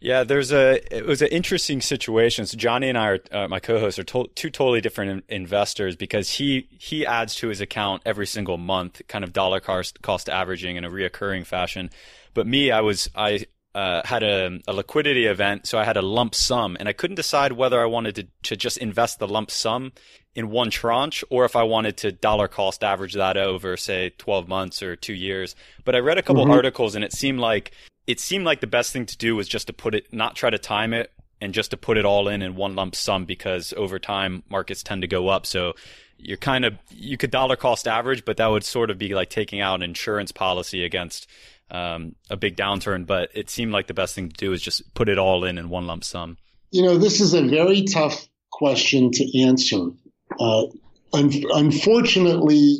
Yeah, 0.00 0.24
there's 0.24 0.52
a 0.52 0.80
it 0.94 1.06
was 1.06 1.22
an 1.22 1.28
interesting 1.28 1.80
situation. 1.80 2.46
So 2.46 2.56
Johnny 2.56 2.88
and 2.88 2.98
I 2.98 3.08
are 3.08 3.18
uh, 3.32 3.48
my 3.48 3.60
co-hosts 3.60 3.98
are 3.98 4.04
to- 4.04 4.30
two 4.34 4.50
totally 4.50 4.80
different 4.80 5.24
in- 5.28 5.42
investors 5.42 5.96
because 5.96 6.30
he 6.30 6.68
he 6.70 7.06
adds 7.06 7.34
to 7.36 7.48
his 7.48 7.60
account 7.60 8.02
every 8.04 8.26
single 8.26 8.58
month, 8.58 9.02
kind 9.08 9.24
of 9.24 9.32
dollar 9.32 9.60
cost 9.60 10.02
cost 10.02 10.28
averaging 10.28 10.76
in 10.76 10.84
a 10.84 10.90
reoccurring 10.90 11.46
fashion. 11.46 11.90
But 12.34 12.46
me, 12.46 12.70
I 12.70 12.82
was 12.82 13.08
I 13.14 13.46
uh, 13.74 14.02
had 14.06 14.22
a, 14.22 14.58
a, 14.66 14.72
liquidity 14.72 15.26
event, 15.26 15.66
so 15.66 15.78
I 15.78 15.84
had 15.84 15.98
a 15.98 16.02
lump 16.02 16.34
sum, 16.34 16.78
and 16.80 16.88
I 16.88 16.94
couldn't 16.94 17.16
decide 17.16 17.52
whether 17.52 17.78
I 17.78 17.84
wanted 17.84 18.14
to, 18.14 18.26
to 18.44 18.56
just 18.56 18.78
invest 18.78 19.18
the 19.18 19.28
lump 19.28 19.50
sum 19.50 19.92
in 20.34 20.48
one 20.48 20.70
tranche 20.70 21.22
or 21.28 21.44
if 21.44 21.54
I 21.54 21.62
wanted 21.62 21.98
to 21.98 22.10
dollar 22.10 22.48
cost 22.48 22.82
average 22.82 23.12
that 23.14 23.36
over, 23.36 23.76
say, 23.76 24.14
12 24.16 24.48
months 24.48 24.82
or 24.82 24.96
two 24.96 25.12
years. 25.12 25.54
But 25.84 25.94
I 25.94 25.98
read 25.98 26.16
a 26.16 26.22
couple 26.22 26.44
mm-hmm. 26.44 26.52
articles, 26.52 26.94
and 26.94 27.04
it 27.04 27.12
seemed 27.12 27.38
like 27.38 27.72
it 28.06 28.20
seemed 28.20 28.44
like 28.44 28.60
the 28.60 28.66
best 28.66 28.92
thing 28.92 29.06
to 29.06 29.16
do 29.16 29.34
was 29.34 29.48
just 29.48 29.66
to 29.66 29.72
put 29.72 29.94
it, 29.94 30.12
not 30.12 30.36
try 30.36 30.50
to 30.50 30.58
time 30.58 30.92
it, 30.92 31.12
and 31.40 31.52
just 31.52 31.70
to 31.70 31.76
put 31.76 31.98
it 31.98 32.04
all 32.04 32.28
in 32.28 32.42
in 32.42 32.56
one 32.56 32.74
lump 32.74 32.94
sum 32.94 33.24
because 33.24 33.74
over 33.76 33.98
time 33.98 34.42
markets 34.48 34.82
tend 34.82 35.02
to 35.02 35.08
go 35.08 35.28
up. 35.28 35.46
So 35.46 35.74
you're 36.18 36.38
kind 36.38 36.64
of 36.64 36.74
you 36.90 37.16
could 37.16 37.30
dollar 37.30 37.56
cost 37.56 37.86
average, 37.86 38.24
but 38.24 38.36
that 38.38 38.46
would 38.46 38.64
sort 38.64 38.90
of 38.90 38.98
be 38.98 39.14
like 39.14 39.30
taking 39.30 39.60
out 39.60 39.76
an 39.76 39.82
insurance 39.82 40.32
policy 40.32 40.84
against 40.84 41.28
um, 41.70 42.14
a 42.30 42.36
big 42.36 42.56
downturn, 42.56 43.06
but 43.06 43.30
it 43.34 43.50
seemed 43.50 43.72
like 43.72 43.86
the 43.86 43.94
best 43.94 44.14
thing 44.14 44.28
to 44.28 44.36
do 44.36 44.52
is 44.52 44.62
just 44.62 44.94
put 44.94 45.08
it 45.08 45.18
all 45.18 45.44
in 45.44 45.58
in 45.58 45.68
one 45.68 45.86
lump 45.86 46.04
sum. 46.04 46.38
You 46.70 46.82
know, 46.82 46.96
this 46.96 47.20
is 47.20 47.34
a 47.34 47.42
very 47.42 47.82
tough 47.82 48.28
question 48.50 49.10
to 49.12 49.42
answer. 49.42 49.90
Uh, 50.38 50.66
un- 51.12 51.44
unfortunately, 51.52 52.78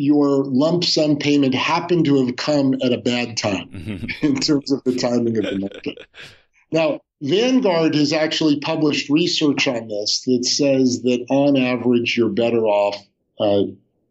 your 0.00 0.44
lump 0.44 0.82
sum 0.82 1.16
payment 1.18 1.54
happened 1.54 2.06
to 2.06 2.24
have 2.24 2.36
come 2.36 2.74
at 2.82 2.92
a 2.92 2.98
bad 2.98 3.36
time 3.36 3.68
mm-hmm. 3.74 4.06
in 4.26 4.36
terms 4.36 4.72
of 4.72 4.82
the 4.84 4.96
timing 4.96 5.36
of 5.36 5.44
the 5.44 5.58
market. 5.58 5.98
Now, 6.72 7.00
Vanguard 7.20 7.94
has 7.94 8.12
actually 8.12 8.60
published 8.60 9.10
research 9.10 9.68
on 9.68 9.88
this 9.88 10.22
that 10.22 10.44
says 10.44 11.02
that 11.02 11.26
on 11.28 11.56
average, 11.56 12.16
you're 12.16 12.30
better 12.30 12.64
off 12.64 12.96
uh, 13.38 13.64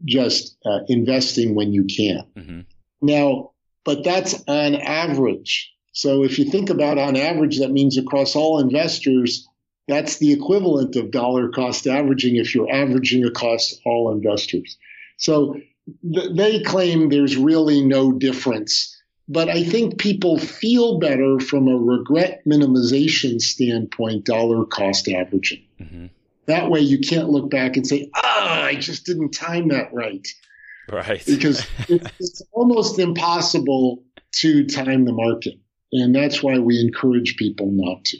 just 0.06 0.56
uh, 0.66 0.82
investing 0.88 1.56
when 1.56 1.74
you 1.74 1.86
can. 1.86 2.24
Mm-hmm. 2.36 2.60
Now, 3.02 3.52
but 3.84 4.04
that's 4.04 4.44
on 4.48 4.76
average. 4.76 5.74
So 5.94 6.24
if 6.24 6.38
you 6.38 6.46
think 6.46 6.70
about 6.70 7.00
on 7.00 7.16
average, 7.16 7.60
that 7.60 7.72
means 7.72 7.98
across 7.98 8.36
all 8.36 8.60
investors, 8.60 9.48
that's 9.88 10.18
the 10.18 10.32
equivalent 10.32 10.96
of 10.96 11.10
dollar 11.10 11.50
cost 11.50 11.88
averaging 11.88 12.36
if 12.36 12.54
you're 12.54 12.72
averaging 12.72 13.26
across 13.26 13.74
all 13.86 14.12
investors. 14.12 14.78
So 15.18 15.56
th- 16.14 16.36
they 16.36 16.62
claim 16.62 17.10
there's 17.10 17.38
really 17.38 17.86
no 17.86 18.12
difference. 18.12 18.96
But 19.28 19.48
I 19.48 19.64
think 19.64 20.00
people 20.00 20.40
feel 20.40 20.98
better 20.98 21.40
from 21.40 21.68
a 21.68 21.78
regret 21.78 22.42
minimization 22.48 23.40
standpoint, 23.40 24.26
dollar 24.26 24.66
cost 24.66 25.08
averaging. 25.08 25.64
Mm-hmm. 25.80 26.06
That 26.48 26.72
way 26.72 26.80
you 26.80 26.98
can't 26.98 27.30
look 27.30 27.52
back 27.52 27.78
and 27.78 27.86
say, 27.86 28.10
ah, 28.16 28.22
oh, 28.24 28.64
I 28.66 28.76
just 28.76 29.06
didn't 29.06 29.30
time 29.32 29.68
that 29.68 29.94
right. 29.94 30.28
Right. 30.92 31.24
because 31.24 31.66
it's 31.88 32.42
almost 32.52 32.98
impossible 32.98 34.04
to 34.38 34.66
time 34.66 35.06
the 35.06 35.14
market. 35.14 35.60
And 35.92 36.16
that's 36.16 36.42
why 36.42 36.58
we 36.58 36.80
encourage 36.80 37.38
people 37.38 37.68
not 37.72 38.06
to. 38.06 38.18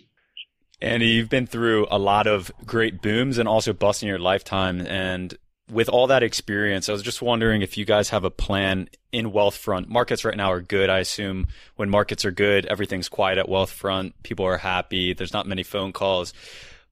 Andy, 0.82 1.08
you've 1.08 1.30
been 1.30 1.48
through 1.48 1.88
a 1.92 2.00
lot 2.00 2.28
of 2.28 2.52
great 2.66 3.02
booms 3.02 3.38
and 3.38 3.50
also 3.50 3.74
busts 3.74 4.02
in 4.02 4.08
your 4.08 4.20
lifetime. 4.20 4.82
And 4.82 5.38
with 5.70 5.90
all 5.90 6.08
that 6.08 6.24
experience, 6.24 6.90
I 6.90 6.94
was 6.94 7.04
just 7.04 7.22
wondering 7.22 7.62
if 7.62 7.78
you 7.78 7.86
guys 7.86 8.10
have 8.10 8.24
a 8.24 8.32
plan 8.32 8.90
in 9.12 9.32
Wealthfront. 9.32 9.88
Markets 9.88 10.26
right 10.26 10.36
now 10.36 10.52
are 10.52 10.62
good. 10.62 10.90
I 10.90 11.00
assume 11.00 11.48
when 11.76 11.90
markets 11.90 12.26
are 12.26 12.32
good, 12.32 12.66
everything's 12.66 13.10
quiet 13.10 13.38
at 13.38 13.46
Wealthfront. 13.46 14.14
People 14.24 14.46
are 14.46 14.58
happy. 14.58 15.14
There's 15.14 15.34
not 15.34 15.48
many 15.48 15.64
phone 15.64 15.94
calls. 15.94 16.34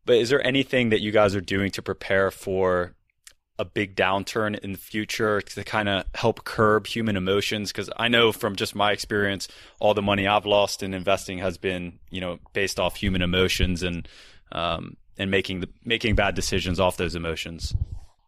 But 0.05 0.17
is 0.17 0.29
there 0.29 0.45
anything 0.45 0.89
that 0.89 1.01
you 1.01 1.11
guys 1.11 1.35
are 1.35 1.41
doing 1.41 1.71
to 1.71 1.81
prepare 1.81 2.31
for 2.31 2.93
a 3.59 3.65
big 3.65 3.95
downturn 3.95 4.57
in 4.59 4.71
the 4.71 4.77
future 4.77 5.41
to 5.41 5.63
kind 5.63 5.89
of 5.89 6.05
help 6.13 6.43
curb 6.43 6.85
human 6.85 7.17
emotions 7.17 7.71
because 7.71 7.89
i 7.97 8.07
know 8.07 8.31
from 8.31 8.55
just 8.55 8.75
my 8.75 8.91
experience 8.91 9.47
all 9.79 9.95
the 9.95 10.01
money 10.01 10.27
i've 10.27 10.45
lost 10.45 10.83
in 10.83 10.93
investing 10.93 11.39
has 11.39 11.57
been 11.57 11.97
you 12.11 12.21
know 12.21 12.37
based 12.53 12.79
off 12.79 12.95
human 12.95 13.23
emotions 13.23 13.81
and 13.81 14.07
um, 14.51 14.95
and 15.17 15.31
making 15.31 15.59
the 15.59 15.69
making 15.83 16.13
bad 16.13 16.35
decisions 16.35 16.79
off 16.79 16.97
those 16.97 17.15
emotions 17.15 17.73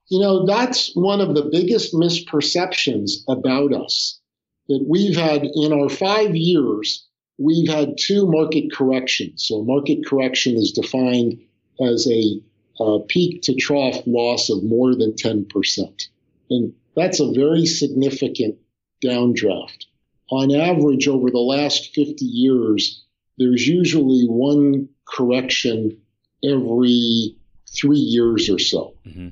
you 0.10 0.20
know 0.20 0.46
that's 0.46 0.94
one 0.96 1.22
of 1.22 1.36
the 1.36 1.50
biggest 1.52 1.94
misperceptions 1.94 3.12
about 3.28 3.74
us 3.74 4.20
that 4.68 4.86
we've 4.88 5.16
had 5.16 5.44
in 5.56 5.74
our 5.74 5.90
five 5.90 6.36
years 6.36 7.08
we've 7.38 7.70
had 7.70 7.98
two 7.98 8.28
market 8.28 8.72
corrections 8.74 9.46
so 9.48 9.64
market 9.64 10.06
correction 10.06 10.56
is 10.56 10.72
defined 10.72 11.40
as 11.80 12.08
a 12.12 12.42
uh, 12.80 13.00
peak 13.08 13.42
to 13.44 13.54
trough 13.56 14.02
loss 14.06 14.50
of 14.50 14.64
more 14.64 14.96
than 14.96 15.14
10%. 15.14 16.08
And 16.50 16.74
that's 16.96 17.20
a 17.20 17.32
very 17.34 17.66
significant 17.66 18.58
downdraft. 19.04 19.86
On 20.32 20.54
average, 20.54 21.08
over 21.08 21.30
the 21.30 21.40
last 21.40 21.94
50 21.94 22.24
years, 22.24 23.04
there's 23.38 23.68
usually 23.68 24.26
one 24.26 24.90
correction 25.06 25.98
every 26.44 27.36
three 27.76 28.00
years 28.00 28.50
or 28.50 28.60
so. 28.60 28.94
Mm-hmm. 29.06 29.30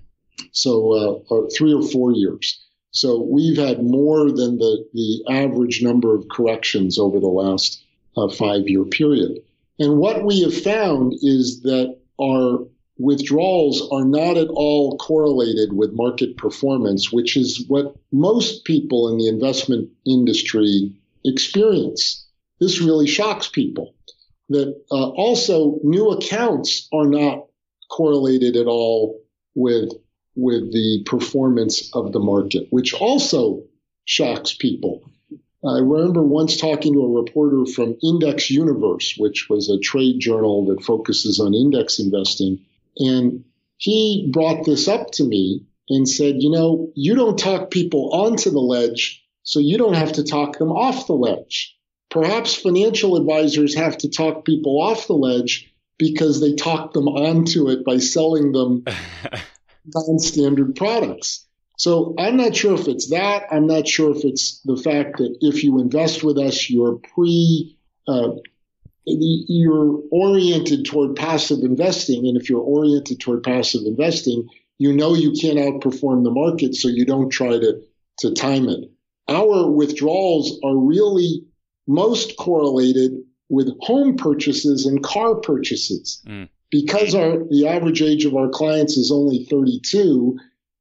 So, 0.52 0.94
uh, 0.94 1.34
or 1.34 1.50
three 1.50 1.74
or 1.74 1.84
four 1.84 2.14
years. 2.14 2.64
So 2.92 3.22
we've 3.22 3.58
had 3.58 3.84
more 3.84 4.32
than 4.32 4.58
the, 4.58 4.86
the 4.94 5.24
average 5.30 5.84
number 5.84 6.16
of 6.16 6.30
corrections 6.30 6.98
over 6.98 7.20
the 7.20 7.28
last 7.28 7.84
uh, 8.16 8.30
five 8.30 8.68
year 8.68 8.86
period. 8.86 9.40
And 9.80 9.98
what 9.98 10.26
we 10.26 10.42
have 10.42 10.60
found 10.64 11.14
is 11.22 11.62
that 11.62 11.98
our 12.20 12.66
withdrawals 12.98 13.88
are 13.92 14.06
not 14.06 14.38
at 14.38 14.48
all 14.50 14.98
correlated 14.98 15.74
with 15.74 15.94
market 15.94 16.36
performance, 16.38 17.12
which 17.12 17.38
is 17.38 17.64
what 17.68 17.96
most 18.12 18.66
people 18.66 19.10
in 19.10 19.18
the 19.18 19.28
investment 19.28 19.90
industry 20.06 20.92
experience. 21.24 22.26
This 22.60 22.82
really 22.82 23.08
shocks 23.08 23.48
people. 23.48 23.94
That 24.50 24.82
uh, 24.92 25.10
also 25.10 25.78
new 25.84 26.10
accounts 26.10 26.88
are 26.94 27.06
not 27.06 27.46
correlated 27.92 28.56
at 28.56 28.66
all 28.66 29.22
with 29.54 29.92
with 30.38 30.72
the 30.72 31.04
performance 31.06 31.90
of 31.94 32.14
the 32.14 32.20
market, 32.20 32.68
which 32.70 32.94
also 32.94 33.64
shocks 34.06 34.54
people. 34.54 35.04
I 35.66 35.80
remember 35.80 36.22
once 36.22 36.56
talking 36.56 36.94
to 36.94 37.02
a 37.02 37.22
reporter 37.22 37.66
from 37.66 37.98
Index 38.04 38.52
Universe, 38.52 39.16
which 39.18 39.48
was 39.50 39.70
a 39.70 39.80
trade 39.80 40.20
journal 40.20 40.66
that 40.68 40.84
focuses 40.84 41.40
on 41.40 41.56
index 41.56 42.00
investing. 42.00 42.60
And 42.98 43.46
he 43.78 44.30
brought 44.32 44.64
this 44.64 44.88
up 44.88 45.12
to 45.14 45.24
me 45.24 45.66
and 45.90 46.08
said, 46.08 46.36
you 46.38 46.52
know, 46.52 46.92
you 46.96 47.16
don't 47.16 47.40
talk 47.40 47.72
people 47.72 48.12
onto 48.14 48.52
the 48.52 48.60
ledge, 48.60 49.24
so 49.42 49.60
you 49.60 49.78
don't 49.78 49.96
have 49.96 50.14
to 50.14 50.24
talk 50.24 50.60
them 50.60 50.72
off 50.72 51.08
the 51.08 51.14
ledge. 51.14 51.76
Perhaps 52.12 52.54
financial 52.54 53.18
advisors 53.18 53.76
have 53.76 53.98
to 54.00 54.10
talk 54.10 54.46
people 54.46 54.80
off 54.82 55.08
the 55.08 55.14
ledge 55.14 55.74
because 55.98 56.40
they 56.40 56.54
talk 56.54 56.94
them 56.94 57.08
onto 57.08 57.70
it 57.70 57.84
by 57.84 57.98
selling 57.98 58.52
them 58.52 58.86
non-standard 59.94 60.76
products. 60.76 61.46
So 61.78 62.16
I'm 62.18 62.38
not 62.38 62.56
sure 62.56 62.74
if 62.74 62.88
it's 62.88 63.12
that. 63.12 63.44
I'm 63.52 63.68
not 63.68 63.88
sure 63.88 64.16
if 64.16 64.26
it's 64.26 64.62
the 64.62 64.78
fact 64.78 65.18
that 65.18 65.38
if 65.42 65.64
you 65.64 65.80
invest 65.80 66.24
with 66.24 66.38
us, 66.40 66.70
you're 66.70 67.00
pre, 67.14 67.78
uh, 68.08 68.32
you're 69.06 70.02
oriented 70.12 70.86
toward 70.86 71.16
passive 71.16 71.60
investing. 71.60 72.28
And 72.28 72.36
if 72.36 72.50
you're 72.50 72.62
oriented 72.62 73.20
toward 73.20 73.44
passive 73.44 73.82
investing, 73.86 74.48
you 74.80 74.94
know 74.94 75.14
you 75.14 75.34
can't 75.40 75.60
outperform 75.60 76.24
the 76.24 76.32
market, 76.32 76.76
so 76.76 76.88
you 76.88 77.06
don't 77.06 77.30
try 77.30 77.52
to, 77.52 77.82
to 78.20 78.34
time 78.34 78.68
it. 78.70 78.90
Our 79.28 79.70
withdrawals 79.70 80.60
are 80.64 80.76
really 80.76 81.44
most 81.88 82.38
correlated 82.38 83.12
with 83.50 83.70
home 83.82 84.18
purchases 84.18 84.86
and 84.86 85.04
car 85.04 85.36
purchases. 85.36 86.22
Mm. 86.28 86.50
Because 86.70 87.16
our, 87.16 87.44
the 87.50 87.68
average 87.68 88.02
age 88.02 88.26
of 88.26 88.36
our 88.36 88.50
clients 88.50 88.98
is 88.98 89.12
only 89.12 89.46
32, 89.46 90.38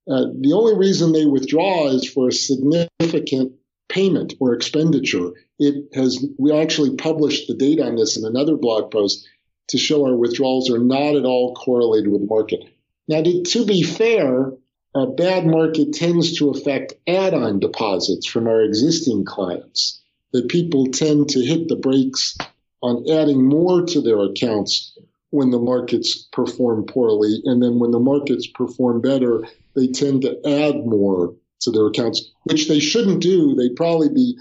uh, 0.08 0.26
the 0.40 0.52
only 0.52 0.76
reason 0.76 1.12
they 1.12 1.26
withdraw 1.26 1.88
is 1.88 2.08
for 2.08 2.28
a 2.28 2.32
significant 2.32 3.52
payment 3.88 4.34
or 4.40 4.52
expenditure. 4.52 5.30
It 5.58 5.94
has, 5.94 6.24
we 6.38 6.52
actually 6.52 6.96
published 6.96 7.48
the 7.48 7.54
data 7.54 7.84
on 7.84 7.96
this 7.96 8.16
in 8.16 8.24
another 8.24 8.56
blog 8.56 8.90
post 8.90 9.28
to 9.68 9.78
show 9.78 10.04
our 10.06 10.16
withdrawals 10.16 10.70
are 10.70 10.78
not 10.78 11.16
at 11.16 11.24
all 11.24 11.54
correlated 11.54 12.10
with 12.10 12.20
the 12.20 12.26
market. 12.26 12.60
Now, 13.08 13.22
to, 13.22 13.42
to 13.42 13.66
be 13.66 13.82
fair, 13.82 14.52
a 14.94 15.06
bad 15.06 15.46
market 15.46 15.92
tends 15.92 16.38
to 16.38 16.50
affect 16.50 16.94
add-on 17.06 17.60
deposits 17.60 18.26
from 18.26 18.46
our 18.46 18.62
existing 18.62 19.24
clients. 19.24 20.00
That 20.32 20.48
people 20.48 20.86
tend 20.86 21.30
to 21.30 21.44
hit 21.44 21.68
the 21.68 21.76
brakes 21.76 22.36
on 22.82 23.08
adding 23.10 23.44
more 23.44 23.86
to 23.86 24.00
their 24.00 24.22
accounts 24.24 24.96
when 25.36 25.50
the 25.50 25.58
markets 25.58 26.26
perform 26.32 26.84
poorly. 26.86 27.42
And 27.44 27.62
then 27.62 27.78
when 27.78 27.90
the 27.90 28.00
markets 28.00 28.46
perform 28.46 29.02
better, 29.02 29.44
they 29.74 29.86
tend 29.86 30.22
to 30.22 30.36
add 30.48 30.86
more 30.86 31.34
to 31.60 31.70
their 31.70 31.86
accounts, 31.86 32.32
which 32.44 32.68
they 32.68 32.80
shouldn't 32.80 33.22
do. 33.22 33.54
They'd 33.54 33.76
probably 33.76 34.08
be 34.08 34.38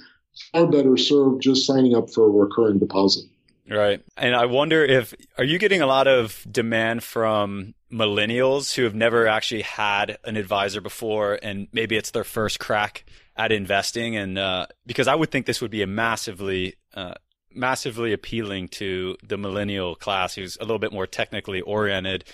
far 0.53 0.67
better 0.67 0.95
served 0.95 1.41
just 1.41 1.65
signing 1.65 1.95
up 1.95 2.09
for 2.09 2.25
a 2.25 2.29
recurring 2.29 2.79
deposit. 2.79 3.25
Right. 3.69 4.01
And 4.15 4.35
I 4.35 4.45
wonder 4.45 4.85
if 4.85 5.13
are 5.37 5.43
you 5.43 5.59
getting 5.59 5.81
a 5.81 5.87
lot 5.87 6.07
of 6.07 6.45
demand 6.49 7.03
from 7.03 7.73
millennials 7.91 8.73
who 8.73 8.83
have 8.83 8.95
never 8.95 9.27
actually 9.27 9.63
had 9.63 10.17
an 10.23 10.37
advisor 10.37 10.81
before 10.81 11.39
and 11.41 11.67
maybe 11.73 11.95
it's 11.95 12.11
their 12.11 12.23
first 12.23 12.59
crack 12.59 13.05
at 13.35 13.51
investing 13.51 14.15
and 14.15 14.37
uh, 14.37 14.67
because 14.85 15.07
I 15.07 15.15
would 15.15 15.31
think 15.31 15.45
this 15.45 15.61
would 15.61 15.71
be 15.71 15.81
a 15.81 15.87
massively 15.87 16.75
uh, 16.93 17.15
massively 17.55 18.13
appealing 18.13 18.67
to 18.69 19.17
the 19.23 19.37
millennial 19.37 19.95
class 19.95 20.35
who's 20.35 20.57
a 20.57 20.61
little 20.61 20.79
bit 20.79 20.91
more 20.91 21.07
technically 21.07 21.61
oriented, 21.61 22.25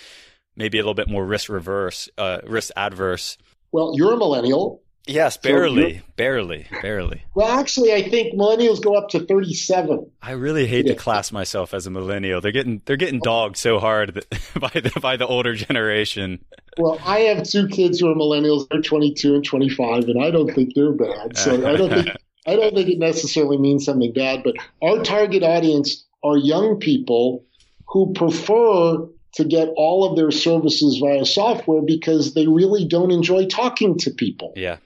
maybe 0.55 0.77
a 0.77 0.81
little 0.81 0.93
bit 0.93 1.09
more 1.09 1.25
risk 1.25 1.49
reverse, 1.49 2.09
uh, 2.17 2.39
risk 2.45 2.71
adverse. 2.75 3.37
Well, 3.71 3.93
you're 3.95 4.13
a 4.13 4.17
millennial. 4.17 4.81
Yes, 5.07 5.35
barely, 5.35 5.97
so 5.97 6.03
barely, 6.15 6.67
barely. 6.81 7.23
Well, 7.33 7.47
actually, 7.47 7.91
I 7.91 8.07
think 8.07 8.35
millennials 8.35 8.83
go 8.83 8.95
up 8.95 9.09
to 9.09 9.25
37. 9.25 10.11
I 10.21 10.31
really 10.33 10.67
hate 10.67 10.85
yeah. 10.85 10.93
to 10.93 10.99
class 10.99 11.31
myself 11.31 11.73
as 11.73 11.87
a 11.87 11.89
millennial. 11.89 12.39
They're 12.39 12.51
getting 12.51 12.83
they're 12.85 12.97
getting 12.97 13.19
dogged 13.19 13.57
so 13.57 13.79
hard 13.79 14.13
by 14.59 14.69
the 14.69 14.91
by 15.01 15.17
the 15.17 15.25
older 15.25 15.55
generation. 15.55 16.45
Well, 16.77 16.99
I 17.03 17.21
have 17.21 17.43
two 17.43 17.67
kids 17.67 17.99
who 17.99 18.11
are 18.11 18.15
millennials. 18.15 18.67
They're 18.69 18.81
22 18.81 19.35
and 19.35 19.43
25, 19.43 20.03
and 20.03 20.23
I 20.23 20.29
don't 20.29 20.53
think 20.53 20.73
they're 20.75 20.93
bad. 20.93 21.35
So 21.35 21.67
I 21.67 21.75
don't 21.75 21.89
think 21.89 22.15
I 22.47 22.55
don't 22.55 22.73
think 22.73 22.89
it 22.89 22.99
necessarily 22.99 23.57
means 23.57 23.85
something 23.85 24.13
bad. 24.13 24.43
But 24.43 24.55
our 24.81 25.03
target 25.03 25.43
audience 25.43 26.05
are 26.23 26.37
young 26.37 26.79
people 26.79 27.45
who 27.87 28.13
prefer 28.13 29.07
to 29.33 29.43
get 29.43 29.69
all 29.77 30.09
of 30.09 30.17
their 30.17 30.31
services 30.31 30.97
via 30.97 31.25
software 31.25 31.81
because 31.81 32.33
they 32.33 32.47
really 32.47 32.85
don't 32.85 33.11
enjoy 33.11 33.45
talking 33.45 33.97
to 33.99 34.11
people. 34.11 34.53
Yeah. 34.55 34.77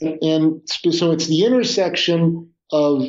And 0.00 0.60
so 0.68 1.12
it's 1.12 1.26
the 1.26 1.44
intersection 1.44 2.50
of 2.72 3.06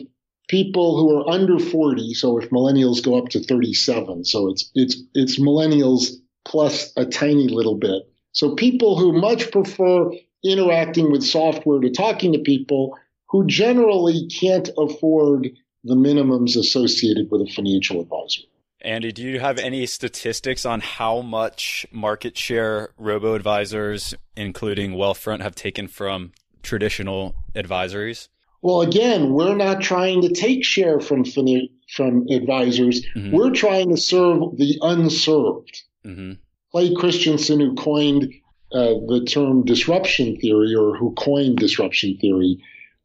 people 0.48 0.98
who 0.98 1.18
are 1.18 1.30
under 1.30 1.60
40. 1.60 2.14
So 2.14 2.38
if 2.40 2.50
millennials 2.52 3.04
go 3.04 3.18
up 3.18 3.30
to 3.30 3.44
37, 3.44 4.26
so 4.26 4.50
it's, 4.50 4.70
it's, 4.76 4.98
it's 5.14 5.40
millennials 5.40 6.12
plus 6.46 6.94
a 6.96 7.06
tiny 7.06 7.48
little 7.48 7.76
bit. 7.76 8.04
So 8.32 8.54
people 8.54 8.98
who 8.98 9.14
much 9.14 9.52
prefer 9.52 10.12
interacting 10.44 11.12
with 11.12 11.24
software 11.24 11.80
to 11.80 11.90
talking 11.90 12.34
to 12.34 12.40
people 12.40 12.96
who 13.36 13.46
generally 13.48 14.28
can't 14.28 14.70
afford 14.78 15.50
the 15.84 15.94
minimums 15.94 16.56
associated 16.56 17.30
with 17.30 17.42
a 17.42 17.52
financial 17.54 18.00
advisor. 18.00 18.44
Andy, 18.80 19.12
do 19.12 19.24
you 19.24 19.42
have 19.42 19.58
any 19.58 19.86
statistics 19.88 20.66
on 20.66 20.80
how 20.80 21.20
much 21.20 21.86
market 21.92 22.38
share 22.38 22.94
robo 22.98 23.36
advisors, 23.36 24.14
including 24.38 24.92
Wealthfront, 24.92 25.42
have 25.42 25.54
taken 25.54 25.90
from 25.90 26.32
traditional 26.64 27.36
advisories? 27.54 28.30
Well, 28.62 28.80
again, 28.80 29.34
we're 29.34 29.56
not 29.56 29.82
trying 29.82 30.22
to 30.22 30.30
take 30.30 30.64
share 30.64 31.02
from 31.02 31.26
from 31.26 32.28
advisors. 32.30 33.06
Mm-hmm. 33.18 33.36
We're 33.36 33.52
trying 33.52 33.90
to 33.90 33.98
serve 33.98 34.56
the 34.56 34.78
unserved. 34.82 35.84
Mm-hmm. 36.06 36.34
Clay 36.72 36.94
Christensen, 36.94 37.60
who 37.60 37.76
coined 37.76 38.34
uh, 38.72 38.96
the 39.08 39.26
term 39.28 39.66
disruption 39.66 40.38
theory, 40.38 40.74
or 40.74 40.96
who 40.96 41.14
coined 41.16 41.58
disruption 41.58 42.18
theory, 42.22 42.62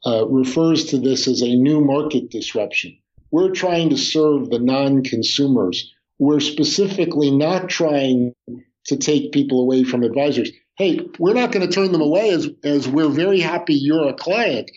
uh, 0.06 0.26
refers 0.28 0.86
to 0.86 0.98
this 0.98 1.28
as 1.28 1.42
a 1.42 1.54
new 1.54 1.80
market 1.80 2.30
disruption. 2.30 2.96
We're 3.30 3.50
trying 3.50 3.90
to 3.90 3.96
serve 3.96 4.50
the 4.50 4.58
non-consumers. 4.58 5.92
We're 6.18 6.40
specifically 6.40 7.30
not 7.30 7.68
trying 7.68 8.34
to 8.86 8.96
take 8.96 9.32
people 9.32 9.60
away 9.60 9.84
from 9.84 10.02
advisors. 10.02 10.50
Hey, 10.76 11.00
we're 11.18 11.34
not 11.34 11.52
going 11.52 11.66
to 11.66 11.72
turn 11.72 11.92
them 11.92 12.00
away 12.00 12.30
as, 12.30 12.48
as 12.64 12.88
we're 12.88 13.08
very 13.08 13.40
happy 13.40 13.74
you're 13.74 14.08
a 14.08 14.14
client. 14.14 14.70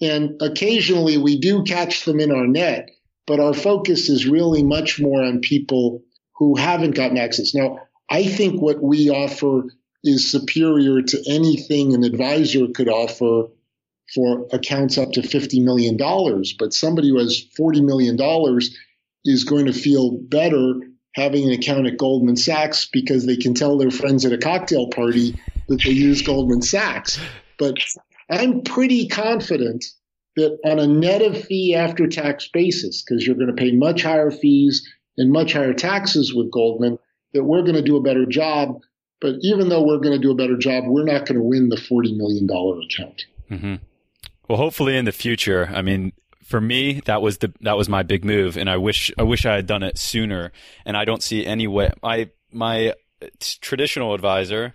And 0.00 0.40
occasionally 0.40 1.18
we 1.18 1.38
do 1.38 1.62
catch 1.64 2.04
them 2.04 2.20
in 2.20 2.32
our 2.32 2.46
net, 2.46 2.90
but 3.26 3.40
our 3.40 3.54
focus 3.54 4.08
is 4.08 4.26
really 4.26 4.62
much 4.62 4.98
more 4.98 5.22
on 5.22 5.40
people 5.40 6.02
who 6.36 6.56
haven't 6.56 6.94
gotten 6.94 7.18
access. 7.18 7.54
Now, 7.54 7.78
I 8.08 8.24
think 8.24 8.60
what 8.60 8.82
we 8.82 9.10
offer 9.10 9.64
is 10.02 10.30
superior 10.30 11.02
to 11.02 11.22
anything 11.28 11.94
an 11.94 12.02
advisor 12.02 12.66
could 12.74 12.88
offer 12.88 13.48
for 14.14 14.46
accounts 14.52 14.98
up 14.98 15.12
to 15.12 15.20
$50 15.20 15.62
million. 15.62 15.96
But 16.58 16.74
somebody 16.74 17.10
who 17.10 17.18
has 17.18 17.44
$40 17.58 17.84
million 17.84 18.18
is 19.24 19.44
going 19.44 19.66
to 19.66 19.72
feel 19.72 20.18
better 20.18 20.74
having 21.14 21.44
an 21.44 21.52
account 21.52 21.86
at 21.86 21.98
Goldman 21.98 22.36
Sachs 22.36 22.88
because 22.92 23.26
they 23.26 23.36
can 23.36 23.54
tell 23.54 23.76
their 23.76 23.90
friends 23.90 24.24
at 24.24 24.32
a 24.32 24.38
cocktail 24.38 24.88
party 24.88 25.38
that 25.68 25.82
they 25.82 25.90
use 25.90 26.22
Goldman 26.22 26.62
Sachs. 26.62 27.20
But 27.58 27.76
I'm 28.30 28.62
pretty 28.62 29.08
confident 29.08 29.84
that 30.36 30.58
on 30.64 30.78
a 30.78 30.86
net 30.86 31.22
of 31.22 31.44
fee 31.44 31.74
after 31.74 32.06
tax 32.06 32.48
basis, 32.52 33.02
because 33.02 33.26
you're 33.26 33.36
going 33.36 33.54
to 33.54 33.60
pay 33.60 33.72
much 33.72 34.02
higher 34.02 34.30
fees 34.30 34.88
and 35.16 35.32
much 35.32 35.52
higher 35.52 35.74
taxes 35.74 36.32
with 36.32 36.50
Goldman, 36.50 36.98
that 37.34 37.44
we're 37.44 37.62
going 37.62 37.74
to 37.74 37.82
do 37.82 37.96
a 37.96 38.02
better 38.02 38.26
job. 38.26 38.80
But 39.20 39.36
even 39.42 39.68
though 39.68 39.84
we're 39.84 39.98
going 39.98 40.14
to 40.14 40.22
do 40.22 40.30
a 40.30 40.36
better 40.36 40.56
job, 40.56 40.84
we're 40.86 41.04
not 41.04 41.26
going 41.26 41.36
to 41.36 41.42
win 41.42 41.68
the 41.68 41.76
$40 41.76 42.16
million 42.16 42.44
account. 42.48 43.24
Mm-hmm. 43.50 43.74
Well, 44.50 44.56
hopefully 44.56 44.96
in 44.96 45.04
the 45.04 45.12
future. 45.12 45.70
I 45.72 45.80
mean, 45.80 46.12
for 46.42 46.60
me, 46.60 47.02
that 47.04 47.22
was 47.22 47.38
the 47.38 47.52
that 47.60 47.76
was 47.76 47.88
my 47.88 48.02
big 48.02 48.24
move, 48.24 48.56
and 48.56 48.68
I 48.68 48.78
wish 48.78 49.12
I 49.16 49.22
wish 49.22 49.46
I 49.46 49.54
had 49.54 49.66
done 49.68 49.84
it 49.84 49.96
sooner. 49.96 50.50
And 50.84 50.96
I 50.96 51.04
don't 51.04 51.22
see 51.22 51.46
any 51.46 51.68
way. 51.68 51.92
My 52.02 52.30
my 52.50 52.94
traditional 53.60 54.12
advisor 54.12 54.74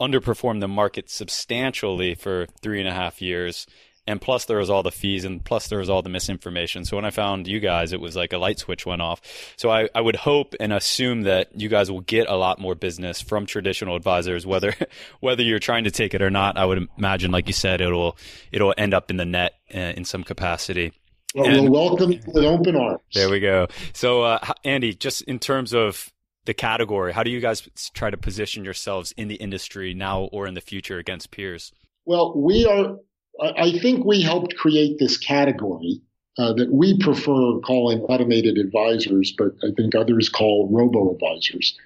underperformed 0.00 0.58
the 0.58 0.66
market 0.66 1.10
substantially 1.10 2.16
for 2.16 2.48
three 2.60 2.80
and 2.80 2.88
a 2.88 2.92
half 2.92 3.22
years, 3.22 3.68
and 4.06 4.20
plus 4.20 4.44
there 4.44 4.58
was 4.58 4.70
all 4.70 4.82
the 4.82 4.90
fees 4.90 5.24
and 5.24 5.44
plus 5.44 5.68
there 5.68 5.78
was 5.78 5.88
all 5.88 6.02
the 6.02 6.08
misinformation. 6.08 6.84
So 6.84 6.96
when 6.96 7.04
i 7.04 7.10
found 7.10 7.46
you 7.46 7.60
guys 7.60 7.92
it 7.92 8.00
was 8.00 8.16
like 8.16 8.32
a 8.32 8.38
light 8.38 8.58
switch 8.58 8.86
went 8.86 9.02
off. 9.02 9.20
So 9.56 9.70
i, 9.70 9.88
I 9.94 10.00
would 10.00 10.16
hope 10.16 10.54
and 10.60 10.72
assume 10.72 11.22
that 11.22 11.48
you 11.58 11.68
guys 11.68 11.90
will 11.90 12.00
get 12.00 12.28
a 12.28 12.36
lot 12.36 12.58
more 12.58 12.74
business 12.74 13.20
from 13.20 13.46
traditional 13.46 13.96
advisors 13.96 14.46
whether 14.46 14.74
whether 15.20 15.42
you're 15.42 15.58
trying 15.58 15.84
to 15.84 15.90
take 15.90 16.14
it 16.14 16.22
or 16.22 16.30
not. 16.30 16.56
I 16.56 16.64
would 16.64 16.88
imagine 16.98 17.30
like 17.30 17.46
you 17.46 17.52
said 17.52 17.80
it'll 17.80 18.16
it'll 18.52 18.74
end 18.76 18.94
up 18.94 19.10
in 19.10 19.16
the 19.16 19.24
net 19.24 19.54
uh, 19.74 19.78
in 19.78 20.04
some 20.04 20.24
capacity. 20.24 20.92
Well, 21.34 21.46
and, 21.46 21.68
we'll 21.68 21.88
welcome 21.88 22.10
with 22.10 22.44
open 22.44 22.76
arms. 22.76 23.00
There 23.12 23.28
we 23.28 23.40
go. 23.40 23.68
So 23.92 24.22
uh, 24.22 24.52
andy 24.64 24.94
just 24.94 25.22
in 25.22 25.38
terms 25.38 25.72
of 25.72 26.10
the 26.44 26.54
category 26.54 27.12
how 27.12 27.22
do 27.22 27.30
you 27.30 27.40
guys 27.40 27.66
try 27.94 28.10
to 28.10 28.18
position 28.18 28.64
yourselves 28.64 29.12
in 29.16 29.28
the 29.28 29.36
industry 29.36 29.94
now 29.94 30.24
or 30.24 30.46
in 30.46 30.54
the 30.54 30.60
future 30.60 30.98
against 30.98 31.30
peers? 31.30 31.72
Well 32.04 32.34
we 32.36 32.66
are 32.66 32.96
I 33.40 33.78
think 33.78 34.04
we 34.04 34.22
helped 34.22 34.56
create 34.56 34.98
this 34.98 35.16
category 35.16 36.00
uh, 36.38 36.52
that 36.54 36.72
we 36.72 36.98
prefer 36.98 37.58
calling 37.60 38.00
automated 38.02 38.58
advisors, 38.58 39.34
but 39.36 39.52
I 39.62 39.72
think 39.76 39.94
others 39.94 40.28
call 40.28 40.68
robo 40.70 41.14
advisors. 41.14 41.76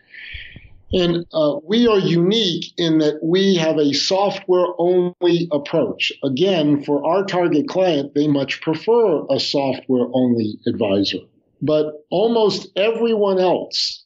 And 0.93 1.27
uh, 1.35 1.57
we 1.65 1.87
are 1.87 1.99
unique 1.99 2.73
in 2.79 2.99
that 2.99 3.21
we 3.23 3.57
have 3.57 3.77
a 3.77 3.93
software 3.93 4.69
only 4.79 5.49
approach. 5.53 6.13
Again, 6.25 6.83
for 6.83 7.05
our 7.07 7.25
target 7.25 7.69
client, 7.69 8.15
they 8.15 8.27
much 8.27 8.63
prefer 8.63 9.27
a 9.29 9.39
software 9.39 10.07
only 10.13 10.59
advisor. 10.67 11.19
But 11.61 11.93
almost 12.11 12.69
everyone 12.77 13.39
else 13.39 14.05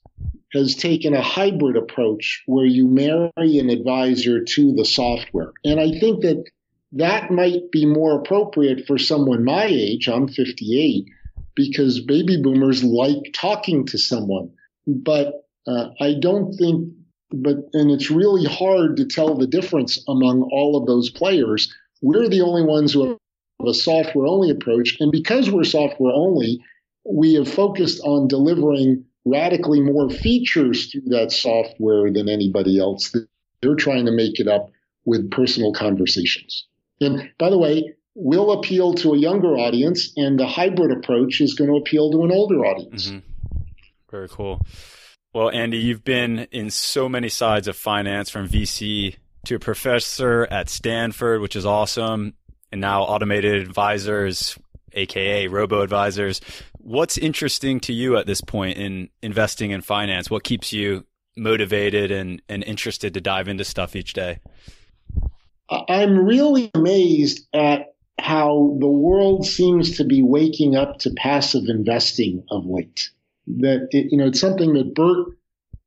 has 0.54 0.74
taken 0.74 1.14
a 1.14 1.22
hybrid 1.22 1.76
approach 1.76 2.42
where 2.46 2.66
you 2.66 2.88
marry 2.88 3.58
an 3.58 3.70
advisor 3.70 4.42
to 4.42 4.72
the 4.72 4.84
software. 4.84 5.52
And 5.64 5.78
I 5.78 5.98
think 6.00 6.22
that 6.22 6.44
that 6.92 7.30
might 7.30 7.70
be 7.70 7.86
more 7.86 8.18
appropriate 8.18 8.86
for 8.86 8.98
someone 8.98 9.44
my 9.44 9.64
age. 9.64 10.08
I'm 10.08 10.28
58 10.28 11.06
because 11.54 12.00
baby 12.00 12.40
boomers 12.40 12.84
like 12.84 13.32
talking 13.32 13.86
to 13.86 13.98
someone. 13.98 14.50
But 14.86 15.46
uh, 15.66 15.88
I 16.00 16.14
don't 16.20 16.52
think, 16.54 16.92
but, 17.30 17.56
and 17.72 17.90
it's 17.90 18.10
really 18.10 18.44
hard 18.44 18.96
to 18.98 19.06
tell 19.06 19.36
the 19.36 19.46
difference 19.46 20.02
among 20.06 20.42
all 20.52 20.76
of 20.76 20.86
those 20.86 21.08
players. 21.08 21.72
We're 22.02 22.28
the 22.28 22.42
only 22.42 22.62
ones 22.62 22.92
who 22.92 23.08
have 23.08 23.18
a 23.66 23.74
software 23.74 24.26
only 24.26 24.50
approach. 24.50 24.96
And 25.00 25.10
because 25.10 25.50
we're 25.50 25.64
software 25.64 26.12
only, 26.12 26.62
we 27.04 27.34
have 27.34 27.52
focused 27.52 28.02
on 28.04 28.28
delivering 28.28 29.04
radically 29.24 29.80
more 29.80 30.10
features 30.10 30.90
through 30.90 31.06
that 31.06 31.32
software 31.32 32.12
than 32.12 32.28
anybody 32.28 32.78
else. 32.78 33.14
They're 33.62 33.76
trying 33.76 34.06
to 34.06 34.12
make 34.12 34.40
it 34.40 34.48
up 34.48 34.70
with 35.04 35.30
personal 35.30 35.72
conversations. 35.72 36.66
And 37.02 37.30
by 37.38 37.50
the 37.50 37.58
way, 37.58 37.94
will 38.14 38.52
appeal 38.52 38.94
to 38.94 39.14
a 39.14 39.18
younger 39.18 39.56
audience, 39.56 40.12
and 40.16 40.38
the 40.38 40.46
hybrid 40.46 40.90
approach 40.90 41.40
is 41.40 41.54
going 41.54 41.70
to 41.70 41.76
appeal 41.76 42.10
to 42.12 42.24
an 42.24 42.32
older 42.32 42.64
audience. 42.64 43.08
Mm-hmm. 43.08 43.18
Very 44.10 44.28
cool. 44.28 44.60
Well, 45.34 45.50
Andy, 45.50 45.78
you've 45.78 46.04
been 46.04 46.40
in 46.50 46.70
so 46.70 47.08
many 47.08 47.30
sides 47.30 47.66
of 47.66 47.76
finance 47.76 48.28
from 48.28 48.48
VC 48.48 49.16
to 49.46 49.54
a 49.54 49.58
professor 49.58 50.46
at 50.50 50.68
Stanford, 50.68 51.40
which 51.40 51.56
is 51.56 51.64
awesome, 51.64 52.34
and 52.70 52.80
now 52.80 53.02
automated 53.02 53.62
advisors, 53.62 54.58
aka 54.92 55.46
robo 55.46 55.80
advisors. 55.80 56.42
What's 56.78 57.16
interesting 57.16 57.80
to 57.80 57.94
you 57.94 58.18
at 58.18 58.26
this 58.26 58.42
point 58.42 58.76
in 58.76 59.08
investing 59.22 59.70
in 59.70 59.80
finance? 59.80 60.30
What 60.30 60.44
keeps 60.44 60.72
you 60.72 61.06
motivated 61.34 62.10
and, 62.10 62.42
and 62.50 62.62
interested 62.62 63.14
to 63.14 63.20
dive 63.22 63.48
into 63.48 63.64
stuff 63.64 63.96
each 63.96 64.12
day? 64.12 64.40
I'm 65.70 66.18
really 66.18 66.70
amazed 66.74 67.46
at 67.54 67.94
how 68.18 68.76
the 68.80 68.88
world 68.88 69.46
seems 69.46 69.96
to 69.96 70.04
be 70.04 70.22
waking 70.22 70.76
up 70.76 70.98
to 70.98 71.10
passive 71.10 71.64
investing 71.68 72.44
of 72.50 72.66
late. 72.66 73.10
That 73.46 73.88
it, 73.90 74.12
you 74.12 74.18
know, 74.18 74.26
it's 74.26 74.40
something 74.40 74.74
that 74.74 74.94
Burt 74.94 75.28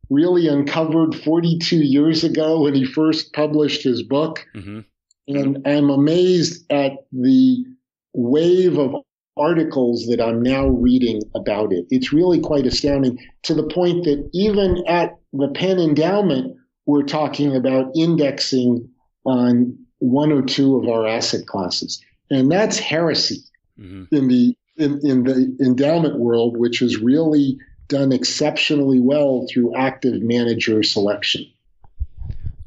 really 0.10 0.48
uncovered 0.48 1.16
42 1.16 1.78
years 1.78 2.24
ago 2.24 2.62
when 2.64 2.74
he 2.74 2.86
first 2.86 3.34
published 3.34 3.84
his 3.84 4.04
book. 4.04 4.46
Mm-hmm. 4.56 4.82
And 5.28 5.68
I'm 5.68 5.90
amazed 5.90 6.72
at 6.72 7.06
the 7.12 7.66
wave 8.14 8.78
of 8.78 8.96
articles 9.38 10.06
that 10.08 10.22
I'm 10.22 10.42
now 10.42 10.68
reading 10.68 11.22
about 11.36 11.74
it. 11.74 11.86
It's 11.90 12.14
really 12.14 12.40
quite 12.40 12.66
astounding 12.66 13.18
to 13.44 13.54
the 13.54 13.68
point 13.68 14.06
that 14.06 14.30
even 14.34 14.84
at 14.88 15.18
the 15.34 15.50
Penn 15.50 15.80
Endowment, 15.80 16.56
we're 16.86 17.04
talking 17.04 17.56
about 17.56 17.92
indexing 17.96 18.90
on 19.26 19.78
one 20.00 20.32
or 20.32 20.42
two 20.42 20.78
of 20.78 20.88
our 20.88 21.08
asset 21.08 21.46
classes. 21.48 22.02
And 22.30 22.52
that's 22.52 22.80
heresy 22.80 23.44
mm-hmm. 23.80 24.16
in 24.16 24.28
the 24.28 24.58
in, 24.78 25.00
in 25.04 25.24
the 25.24 25.58
endowment 25.62 26.20
world, 26.20 26.58
which 26.58 26.80
has 26.80 26.98
really 26.98 27.58
done 27.88 28.12
exceptionally 28.12 29.00
well 29.00 29.48
through 29.50 29.76
active 29.76 30.22
manager 30.22 30.84
selection. 30.84 31.46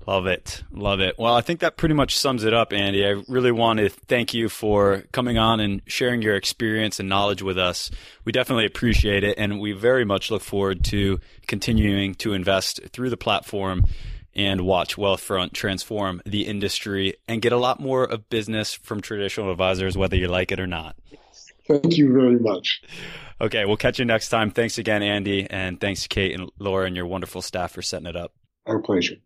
Love 0.07 0.27
it. 0.27 0.63
Love 0.73 1.01
it. 1.01 1.17
Well, 1.19 1.35
I 1.35 1.43
think 1.43 1.61
that 1.61 1.77
pretty 1.77 1.95
much 1.95 2.17
sums 2.17 2.45
it 2.45 2.55
up, 2.55 2.73
Andy. 2.73 3.07
I 3.07 3.23
really 3.29 3.53
want 3.53 3.79
to 3.79 3.91
thank 3.91 4.33
you 4.33 4.49
for 4.49 5.05
coming 5.13 5.37
on 5.37 5.61
and 5.61 5.83
sharing 5.85 6.23
your 6.23 6.35
experience 6.35 6.99
and 6.99 7.11
knowledge 7.11 7.43
with 7.43 7.59
us. 7.59 7.91
We 8.25 8.33
definitely 8.33 8.65
appreciate 8.65 9.23
it, 9.23 9.37
and 9.37 9.61
we 9.61 9.73
very 9.73 10.07
much 10.07 10.31
look 10.31 10.41
forward 10.41 10.83
to 10.87 11.21
continuing 11.47 12.15
to 12.17 12.33
invest 12.33 12.81
through 12.91 13.11
the 13.11 13.19
platform 13.19 13.85
and 14.39 14.61
watch 14.61 14.97
Wealthfront 14.97 15.53
transform 15.53 16.23
the 16.25 16.47
industry 16.47 17.17
and 17.27 17.43
get 17.43 17.53
a 17.53 17.57
lot 17.57 17.81
more 17.81 18.05
of 18.05 18.31
business 18.31 18.73
from 18.73 19.01
traditional 19.01 19.51
advisors, 19.51 19.99
whether 19.99 20.17
you 20.17 20.29
like 20.29 20.53
it 20.53 20.61
or 20.61 20.67
not. 20.67 20.97
Thank 21.67 21.99
you 21.99 22.13
very 22.13 22.39
much. 22.39 22.81
Okay, 23.41 23.65
we'll 23.65 23.77
catch 23.77 23.99
you 23.99 24.05
next 24.05 24.29
time. 24.29 24.53
Thanks 24.53 24.79
again, 24.79 25.03
Andy, 25.03 25.47
and 25.51 25.81
thanks 25.81 26.05
to 26.05 26.09
Kate 26.09 26.39
and 26.39 26.51
Laura 26.59 26.87
and 26.87 26.95
your 26.95 27.07
wonderful 27.07 27.43
staff 27.43 27.73
for 27.73 27.83
setting 27.83 28.07
it 28.07 28.17
up. 28.17 28.33
Our 28.65 28.79
pleasure. 28.79 29.17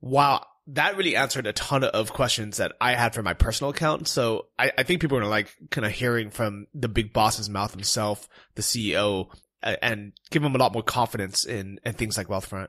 Wow, 0.00 0.44
that 0.66 0.96
really 0.96 1.14
answered 1.14 1.46
a 1.46 1.52
ton 1.52 1.84
of 1.84 2.12
questions 2.12 2.56
that 2.56 2.72
I 2.80 2.94
had 2.94 3.14
for 3.14 3.22
my 3.22 3.34
personal 3.34 3.70
account. 3.70 4.08
So 4.08 4.46
I, 4.58 4.72
I 4.76 4.82
think 4.82 5.00
people 5.00 5.16
are 5.16 5.20
gonna 5.20 5.30
like 5.30 5.54
kind 5.70 5.86
of 5.86 5.92
hearing 5.92 6.30
from 6.30 6.66
the 6.74 6.88
big 6.88 7.12
boss's 7.12 7.48
mouth 7.48 7.70
himself, 7.70 8.28
the 8.56 8.62
CEO, 8.62 9.28
and 9.62 10.12
give 10.30 10.42
him 10.42 10.54
a 10.54 10.58
lot 10.58 10.72
more 10.72 10.82
confidence 10.82 11.44
in, 11.44 11.78
in 11.86 11.94
things 11.94 12.16
like 12.16 12.26
Wealthfront. 12.26 12.68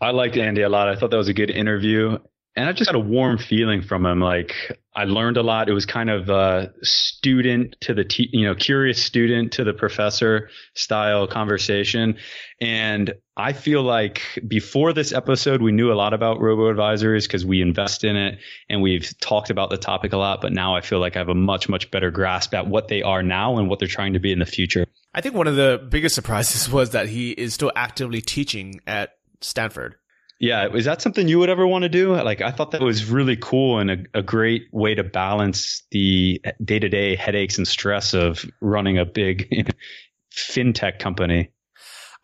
I 0.00 0.10
liked 0.10 0.36
Andy 0.36 0.62
a 0.62 0.68
lot. 0.68 0.88
I 0.88 0.96
thought 0.96 1.10
that 1.10 1.16
was 1.16 1.28
a 1.28 1.34
good 1.34 1.50
interview. 1.50 2.18
And 2.56 2.68
I 2.68 2.72
just 2.72 2.90
got 2.90 2.96
a 2.96 3.00
warm 3.00 3.38
feeling 3.38 3.80
from 3.80 4.04
him. 4.04 4.20
Like 4.20 4.54
I 4.94 5.04
learned 5.04 5.36
a 5.36 5.42
lot. 5.42 5.68
It 5.68 5.72
was 5.72 5.86
kind 5.86 6.10
of 6.10 6.28
a 6.28 6.72
student 6.82 7.76
to 7.82 7.94
the, 7.94 8.02
te- 8.02 8.28
you 8.32 8.44
know, 8.44 8.56
curious 8.56 9.00
student 9.00 9.52
to 9.52 9.64
the 9.64 9.72
professor 9.72 10.50
style 10.74 11.28
conversation. 11.28 12.16
And 12.60 13.14
I 13.36 13.52
feel 13.52 13.82
like 13.82 14.22
before 14.48 14.92
this 14.92 15.12
episode, 15.12 15.62
we 15.62 15.70
knew 15.70 15.92
a 15.92 15.94
lot 15.94 16.12
about 16.12 16.40
robo 16.40 16.68
advisors 16.68 17.26
because 17.26 17.46
we 17.46 17.62
invest 17.62 18.02
in 18.02 18.16
it 18.16 18.40
and 18.68 18.82
we've 18.82 19.14
talked 19.20 19.50
about 19.50 19.70
the 19.70 19.78
topic 19.78 20.12
a 20.12 20.16
lot. 20.16 20.40
But 20.40 20.52
now 20.52 20.74
I 20.74 20.80
feel 20.80 20.98
like 20.98 21.14
I 21.14 21.20
have 21.20 21.28
a 21.28 21.34
much, 21.34 21.68
much 21.68 21.88
better 21.92 22.10
grasp 22.10 22.52
at 22.52 22.66
what 22.66 22.88
they 22.88 23.02
are 23.02 23.22
now 23.22 23.58
and 23.58 23.70
what 23.70 23.78
they're 23.78 23.86
trying 23.88 24.14
to 24.14 24.20
be 24.20 24.32
in 24.32 24.40
the 24.40 24.46
future. 24.46 24.86
I 25.14 25.20
think 25.20 25.36
one 25.36 25.46
of 25.46 25.56
the 25.56 25.86
biggest 25.88 26.16
surprises 26.16 26.68
was 26.72 26.90
that 26.90 27.08
he 27.08 27.30
is 27.30 27.54
still 27.54 27.70
actively 27.76 28.20
teaching 28.20 28.80
at 28.88 29.14
Stanford. 29.40 29.96
Yeah, 30.40 30.68
is 30.74 30.86
that 30.86 31.02
something 31.02 31.28
you 31.28 31.38
would 31.38 31.50
ever 31.50 31.66
want 31.66 31.82
to 31.82 31.90
do? 31.90 32.14
Like, 32.14 32.40
I 32.40 32.50
thought 32.50 32.70
that 32.70 32.80
was 32.80 33.10
really 33.10 33.36
cool 33.36 33.78
and 33.78 33.90
a, 33.90 33.98
a 34.14 34.22
great 34.22 34.68
way 34.72 34.94
to 34.94 35.04
balance 35.04 35.82
the 35.90 36.40
day 36.64 36.78
to 36.78 36.88
day 36.88 37.14
headaches 37.14 37.58
and 37.58 37.68
stress 37.68 38.14
of 38.14 38.46
running 38.62 38.98
a 38.98 39.04
big 39.04 39.74
fintech 40.34 40.98
company. 40.98 41.50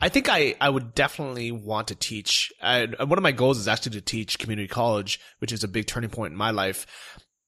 I 0.01 0.09
think 0.09 0.29
I, 0.31 0.55
I 0.61 0.71
would 0.71 0.95
definitely 0.95 1.53
want 1.53 1.89
to 1.89 1.95
teach. 1.95 2.53
I, 2.62 2.87
one 2.87 3.19
of 3.19 3.23
my 3.23 3.33
goals 3.33 3.59
is 3.59 3.69
actually 3.69 3.93
to 3.93 4.01
teach 4.01 4.39
community 4.39 4.69
college, 4.69 5.21
which 5.39 5.53
is 5.53 5.62
a 5.62 5.69
big 5.69 5.87
turning 5.87 6.11
point 6.11 6.33
in 6.33 6.39
my 6.39 6.51
life. 6.51 6.87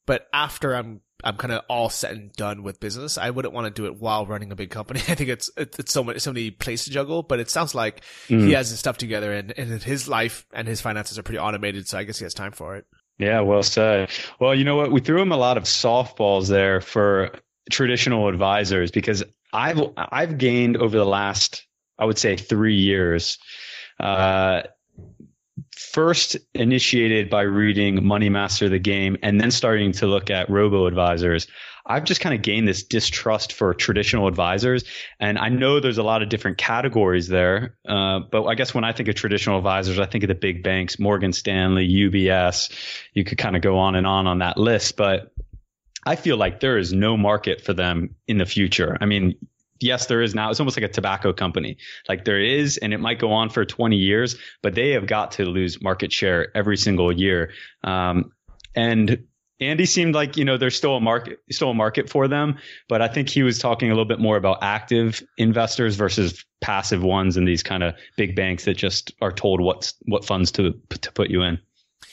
But 0.07 0.29
after 0.35 0.75
I'm 0.75 1.01
I'm 1.25 1.37
kind 1.37 1.53
of 1.53 1.63
all 1.69 1.91
set 1.91 2.13
and 2.13 2.33
done 2.35 2.63
with 2.63 2.79
business. 2.79 3.19
I 3.19 3.31
wouldn't 3.31 3.53
want 3.53 3.67
to 3.67 3.71
do 3.71 3.87
it 3.87 4.01
while 4.01 4.27
running 4.27 4.53
a 4.53 4.57
big 4.57 4.71
company. 4.71 5.01
I 5.09 5.15
think 5.15 5.31
it's 5.31 5.51
it's 5.57 5.93
so 5.93 6.05
many 6.05 6.19
so 6.19 6.33
many 6.33 6.51
places 6.51 6.87
to 6.87 6.93
juggle. 6.93 7.23
But 7.23 7.41
it 7.41 7.51
sounds 7.51 7.75
like 7.75 8.03
mm. 8.29 8.41
he 8.41 8.53
has 8.53 8.71
his 8.71 8.79
stuff 8.79 8.99
together, 8.99 9.33
and, 9.33 9.53
and 9.59 9.83
his 9.83 10.09
life 10.09 10.47
and 10.53 10.69
his 10.69 10.81
finances 10.81 11.19
are 11.19 11.23
pretty 11.23 11.39
automated. 11.39 11.89
So 11.89 11.99
I 11.99 12.05
guess 12.05 12.19
he 12.19 12.25
has 12.25 12.35
time 12.35 12.53
for 12.53 12.77
it. 12.77 12.87
Yeah, 13.19 13.41
well 13.41 13.65
said. 13.65 14.11
Well, 14.39 14.55
you 14.55 14.65
know 14.65 14.77
what? 14.77 14.93
We 14.93 15.01
threw 15.01 15.21
him 15.21 15.33
a 15.33 15.37
lot 15.37 15.57
of 15.57 15.65
softballs 15.65 16.49
there 16.49 16.81
for 16.81 17.33
traditional 17.71 18.29
advisors 18.29 18.91
because 18.91 19.25
I've 19.53 19.81
I've 19.97 20.39
gained 20.39 20.77
over 20.77 20.97
the 20.97 21.05
last 21.05 21.67
I 21.99 22.05
would 22.05 22.19
say 22.19 22.37
three 22.37 22.77
years. 22.77 23.39
Uh, 23.99 24.63
first 25.99 26.37
initiated 26.55 27.29
by 27.29 27.43
reading 27.43 28.07
Money 28.07 28.29
Master 28.29 28.69
the 28.69 28.79
Game 28.79 29.17
and 29.21 29.41
then 29.41 29.51
starting 29.51 29.91
to 29.91 30.07
look 30.07 30.31
at 30.31 30.49
robo 30.49 30.87
advisors, 30.87 31.49
I've 31.85 32.05
just 32.05 32.21
kind 32.21 32.37
of 32.37 32.43
gained 32.43 32.69
this 32.69 32.85
distrust 32.85 33.53
for 33.53 33.75
traditional 33.75 34.29
advisors. 34.29 34.85
And 35.19 35.37
I 35.39 35.49
know 35.49 35.81
there's 35.81 35.99
a 35.99 36.05
lot 36.05 36.23
of 36.23 36.29
different 36.29 36.57
categories 36.57 37.27
there. 37.27 37.75
Uh, 37.85 38.21
but 38.31 38.45
I 38.45 38.55
guess 38.55 38.73
when 38.73 38.85
I 38.85 38.93
think 38.93 39.09
of 39.09 39.17
traditional 39.17 39.59
advisors, 39.59 39.99
I 39.99 40.07
think 40.07 40.23
of 40.23 40.29
the 40.29 40.37
big 40.37 40.63
banks, 40.63 41.01
Morgan 41.01 41.33
Stanley, 41.33 41.89
UBS. 41.89 42.71
You 43.13 43.25
could 43.25 43.39
kind 43.39 43.57
of 43.57 43.63
go 43.63 43.79
on 43.79 43.97
and 43.97 44.07
on 44.07 44.29
on 44.29 44.39
that 44.39 44.57
list. 44.57 44.97
But 44.97 45.33
I 46.07 46.15
feel 46.15 46.37
like 46.37 46.61
there 46.61 46.79
is 46.79 46.93
no 46.93 47.17
market 47.17 47.61
for 47.61 47.73
them 47.73 48.15
in 48.29 48.39
the 48.39 48.47
future. 48.47 48.97
I 49.01 49.07
mean, 49.07 49.35
yes, 49.81 50.07
there 50.07 50.23
is 50.23 50.35
now. 50.35 50.51
It's 50.51 50.61
almost 50.61 50.77
like 50.77 50.89
a 50.89 50.93
tobacco 50.93 51.33
company. 51.33 51.77
Like 52.09 52.25
there 52.25 52.41
is, 52.41 52.77
and 52.79 52.93
it 52.93 52.99
might 52.99 53.19
go 53.19 53.33
on 53.33 53.51
for 53.51 53.65
20 53.65 53.97
years, 53.97 54.37
but 54.63 54.75
they 54.75 54.91
have 54.91 55.07
got 55.07 55.33
to 55.33 55.45
lose 55.45 55.83
market 55.83 56.13
share 56.13 56.57
every 56.57 56.77
single 56.77 57.13
year. 57.13 57.51
Um, 57.85 58.33
and 58.75 59.25
Andy 59.61 59.87
seemed 59.87 60.15
like 60.15 60.37
you 60.37 60.45
know 60.45 60.57
there's 60.57 60.77
still 60.77 60.97
a 60.97 61.01
market, 61.01 61.41
still 61.51 61.71
a 61.71 61.75
market 61.75 62.09
for 62.09 62.29
them, 62.29 62.59
but 62.89 63.03
I 63.03 63.09
think 63.09 63.29
he 63.29 63.43
was 63.43 63.59
talking 63.59 63.91
a 63.91 63.93
little 63.93 64.05
bit 64.05 64.21
more 64.21 64.37
about 64.37 64.59
active 64.63 65.23
investors 65.37 65.97
versus 65.97 66.45
passive 66.61 67.03
ones 67.03 67.37
and 67.37 67.47
these 67.47 67.63
kind 67.63 67.83
of 67.83 67.95
big 68.17 68.37
banks 68.37 68.65
that 68.67 68.77
just 68.77 69.13
are 69.21 69.33
told 69.33 69.61
what 69.61 69.93
what 70.03 70.25
funds 70.25 70.53
to 70.53 70.75
to 71.01 71.13
put 71.13 71.31
you 71.31 71.43
in. 71.43 71.59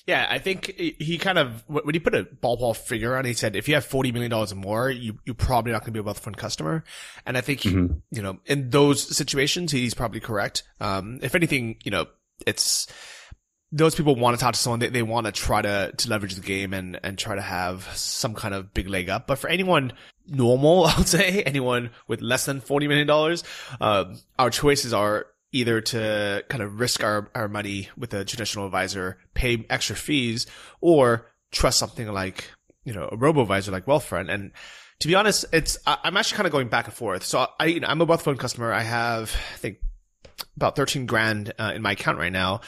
Yeah, 0.08 0.28
I 0.30 0.38
think 0.38 0.68
he 0.78 1.18
kind 1.18 1.40
of 1.40 1.64
when 1.68 1.94
he 1.94 2.00
put 2.00 2.14
a 2.14 2.26
ballpark 2.26 2.78
figure 2.78 3.16
on, 3.16 3.26
he 3.26 3.34
said 3.34 3.56
if 3.56 3.68
you 3.68 3.74
have 3.74 3.86
forty 3.86 4.12
million 4.12 4.30
dollars 4.30 4.52
or 4.52 4.56
more, 4.56 4.90
you 4.90 5.18
you're 5.26 5.34
probably 5.34 5.72
not 5.72 5.82
going 5.82 5.94
to 5.94 6.04
be 6.04 6.08
a 6.08 6.14
Wealthfront 6.14 6.38
customer. 6.38 6.84
And 7.26 7.36
I 7.38 7.42
think 7.42 7.62
mm-hmm. 7.62 7.96
you 8.12 8.22
know 8.22 8.40
in 8.46 8.70
those 8.70 9.16
situations, 9.16 9.72
he's 9.72 9.96
probably 9.96 10.20
correct. 10.20 10.62
Um, 10.80 11.20
if 11.24 11.34
anything, 11.34 11.78
you 11.84 11.90
know, 11.90 12.06
it's 12.46 12.88
those 13.72 13.96
people 13.96 14.16
want 14.16 14.38
to 14.38 14.44
talk 14.44 14.54
to 14.54 14.60
someone. 14.60 14.80
They, 14.80 14.88
they 14.88 15.04
want 15.04 15.26
to 15.26 15.32
try 15.32 15.62
to, 15.62 15.92
to 15.96 16.10
leverage 16.10 16.36
the 16.36 16.42
game 16.42 16.74
and, 16.74 17.00
and 17.04 17.18
try 17.18 17.36
to 17.36 17.42
have 17.42 17.84
some 17.96 18.34
kind 18.34 18.54
of 18.54 18.74
big 18.74 18.88
leg 18.88 19.10
up. 19.10 19.28
But 19.28 19.40
for 19.40 19.50
anyone 19.50 19.92
normal, 20.28 20.86
I 20.86 20.98
would 20.98 21.08
say 21.08 21.44
anyone 21.44 21.90
with 22.08 22.22
less 22.22 22.46
than 22.46 22.62
$40 22.62 22.88
million, 22.88 23.40
uh, 23.82 24.16
our 24.40 24.50
choices 24.50 24.94
are 24.94 25.28
either 25.56 25.82
to 25.82 26.44
kind 26.50 26.62
of 26.62 26.80
risk 26.80 27.04
our, 27.04 27.30
our 27.34 27.48
money 27.48 27.90
with 27.98 28.14
a 28.14 28.26
traditional 28.26 28.66
advisor, 28.66 29.18
pay 29.34 29.66
extra 29.70 29.96
fees, 29.96 30.46
or 30.82 31.32
trust 31.52 31.80
something 31.80 32.12
like, 32.12 32.52
you 32.84 32.94
know, 32.94 33.10
a 33.12 33.16
robo 33.16 33.42
advisor 33.42 33.72
like 33.72 33.86
Wealthfront. 33.86 34.32
And 34.32 34.52
to 35.00 35.08
be 35.08 35.16
honest, 35.16 35.46
it's, 35.52 35.78
I, 35.88 35.98
am 36.04 36.18
actually 36.18 36.38
kind 36.38 36.48
of 36.48 36.52
going 36.52 36.68
back 36.68 36.86
and 36.86 36.94
forth. 36.94 37.24
So 37.24 37.48
I, 37.60 37.66
you 37.66 37.80
know, 37.80 37.88
I'm 37.88 38.02
a 38.02 38.06
Wealthfront 38.06 38.40
customer. 38.40 38.72
I 38.72 38.82
have, 38.82 39.36
I 39.54 39.58
think, 39.58 39.78
about 40.56 40.76
13 40.76 41.06
grand 41.06 41.54
uh, 41.58 41.72
in 41.76 41.82
my 41.82 41.94
account 41.94 42.18
right 42.18 42.32
now 42.32 42.62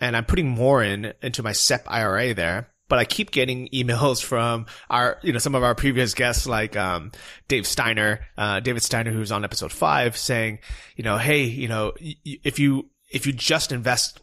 and 0.00 0.16
I'm 0.16 0.24
putting 0.24 0.48
more 0.48 0.82
in 0.82 1.12
into 1.22 1.42
my 1.42 1.52
SEP 1.52 1.84
IRA 1.86 2.34
there. 2.34 2.70
But 2.88 2.98
I 2.98 3.04
keep 3.04 3.30
getting 3.30 3.68
emails 3.68 4.22
from 4.22 4.66
our, 4.90 5.18
you 5.22 5.32
know, 5.32 5.38
some 5.38 5.54
of 5.54 5.62
our 5.62 5.74
previous 5.74 6.14
guests 6.14 6.46
like 6.46 6.76
um, 6.76 7.12
Dave 7.48 7.66
Steiner, 7.66 8.20
uh, 8.38 8.60
David 8.60 8.82
Steiner, 8.82 9.10
who's 9.10 9.32
on 9.32 9.44
episode 9.44 9.72
five, 9.72 10.16
saying, 10.16 10.60
you 10.96 11.04
know, 11.04 11.18
hey, 11.18 11.44
you 11.44 11.68
know, 11.68 11.92
if 12.00 12.58
you 12.58 12.90
if 13.10 13.26
you 13.26 13.32
just 13.32 13.72
invest 13.72 14.20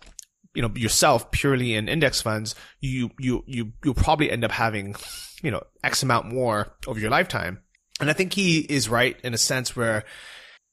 you 0.53 0.61
know 0.61 0.71
yourself 0.75 1.31
purely 1.31 1.73
in 1.73 1.89
index 1.89 2.21
funds 2.21 2.53
you 2.79 3.09
you 3.17 3.43
you 3.47 3.73
you'll 3.83 3.95
probably 3.95 4.29
end 4.29 4.43
up 4.43 4.51
having 4.51 4.95
you 5.41 5.49
know 5.49 5.63
x 5.83 6.03
amount 6.03 6.27
more 6.27 6.75
over 6.85 6.99
your 6.99 7.09
lifetime. 7.09 7.63
And 7.99 8.07
i 8.07 8.13
think 8.13 8.33
he 8.33 8.59
is 8.59 8.87
right 8.87 9.19
in 9.23 9.33
a 9.33 9.37
sense 9.37 9.75
where 9.75 10.03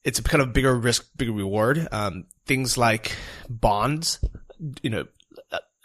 it's 0.03 0.19
a 0.19 0.23
kind 0.23 0.41
of 0.41 0.53
bigger 0.53 0.75
risk 0.75 1.09
bigger 1.17 1.31
reward. 1.31 1.87
Um, 1.91 2.25
things 2.45 2.77
like 2.77 3.15
bonds 3.49 4.19
you 4.81 4.89
know, 4.89 5.05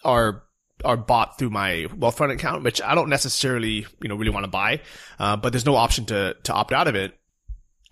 are 0.04 0.42
are 0.84 0.96
bought 0.96 1.38
through 1.38 1.50
my 1.50 1.86
Wealthfront 1.90 2.32
account, 2.32 2.64
which 2.64 2.82
I 2.82 2.94
don't 2.94 3.08
necessarily, 3.08 3.86
you 4.02 4.08
know, 4.08 4.16
really 4.16 4.30
want 4.30 4.44
to 4.44 4.50
buy. 4.50 4.80
Uh, 5.18 5.36
but 5.36 5.52
there's 5.52 5.66
no 5.66 5.76
option 5.76 6.06
to 6.06 6.36
to 6.44 6.52
opt 6.52 6.72
out 6.72 6.88
of 6.88 6.94
it. 6.94 7.14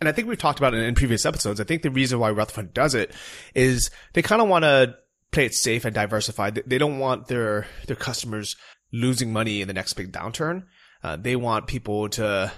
And 0.00 0.08
I 0.08 0.12
think 0.12 0.28
we've 0.28 0.38
talked 0.38 0.58
about 0.58 0.74
it 0.74 0.82
in 0.82 0.94
previous 0.94 1.24
episodes. 1.24 1.60
I 1.60 1.64
think 1.64 1.82
the 1.82 1.90
reason 1.90 2.18
why 2.18 2.30
Wealthfront 2.30 2.74
does 2.74 2.94
it 2.94 3.12
is 3.54 3.90
they 4.12 4.22
kind 4.22 4.42
of 4.42 4.48
want 4.48 4.64
to 4.64 4.96
play 5.30 5.46
it 5.46 5.54
safe 5.54 5.84
and 5.84 5.94
diversified. 5.94 6.62
They 6.66 6.78
don't 6.78 6.98
want 6.98 7.28
their 7.28 7.66
their 7.86 7.96
customers 7.96 8.56
losing 8.92 9.32
money 9.32 9.60
in 9.60 9.68
the 9.68 9.74
next 9.74 9.94
big 9.94 10.12
downturn. 10.12 10.64
Uh, 11.02 11.16
they 11.16 11.36
want 11.36 11.66
people 11.66 12.08
to 12.10 12.52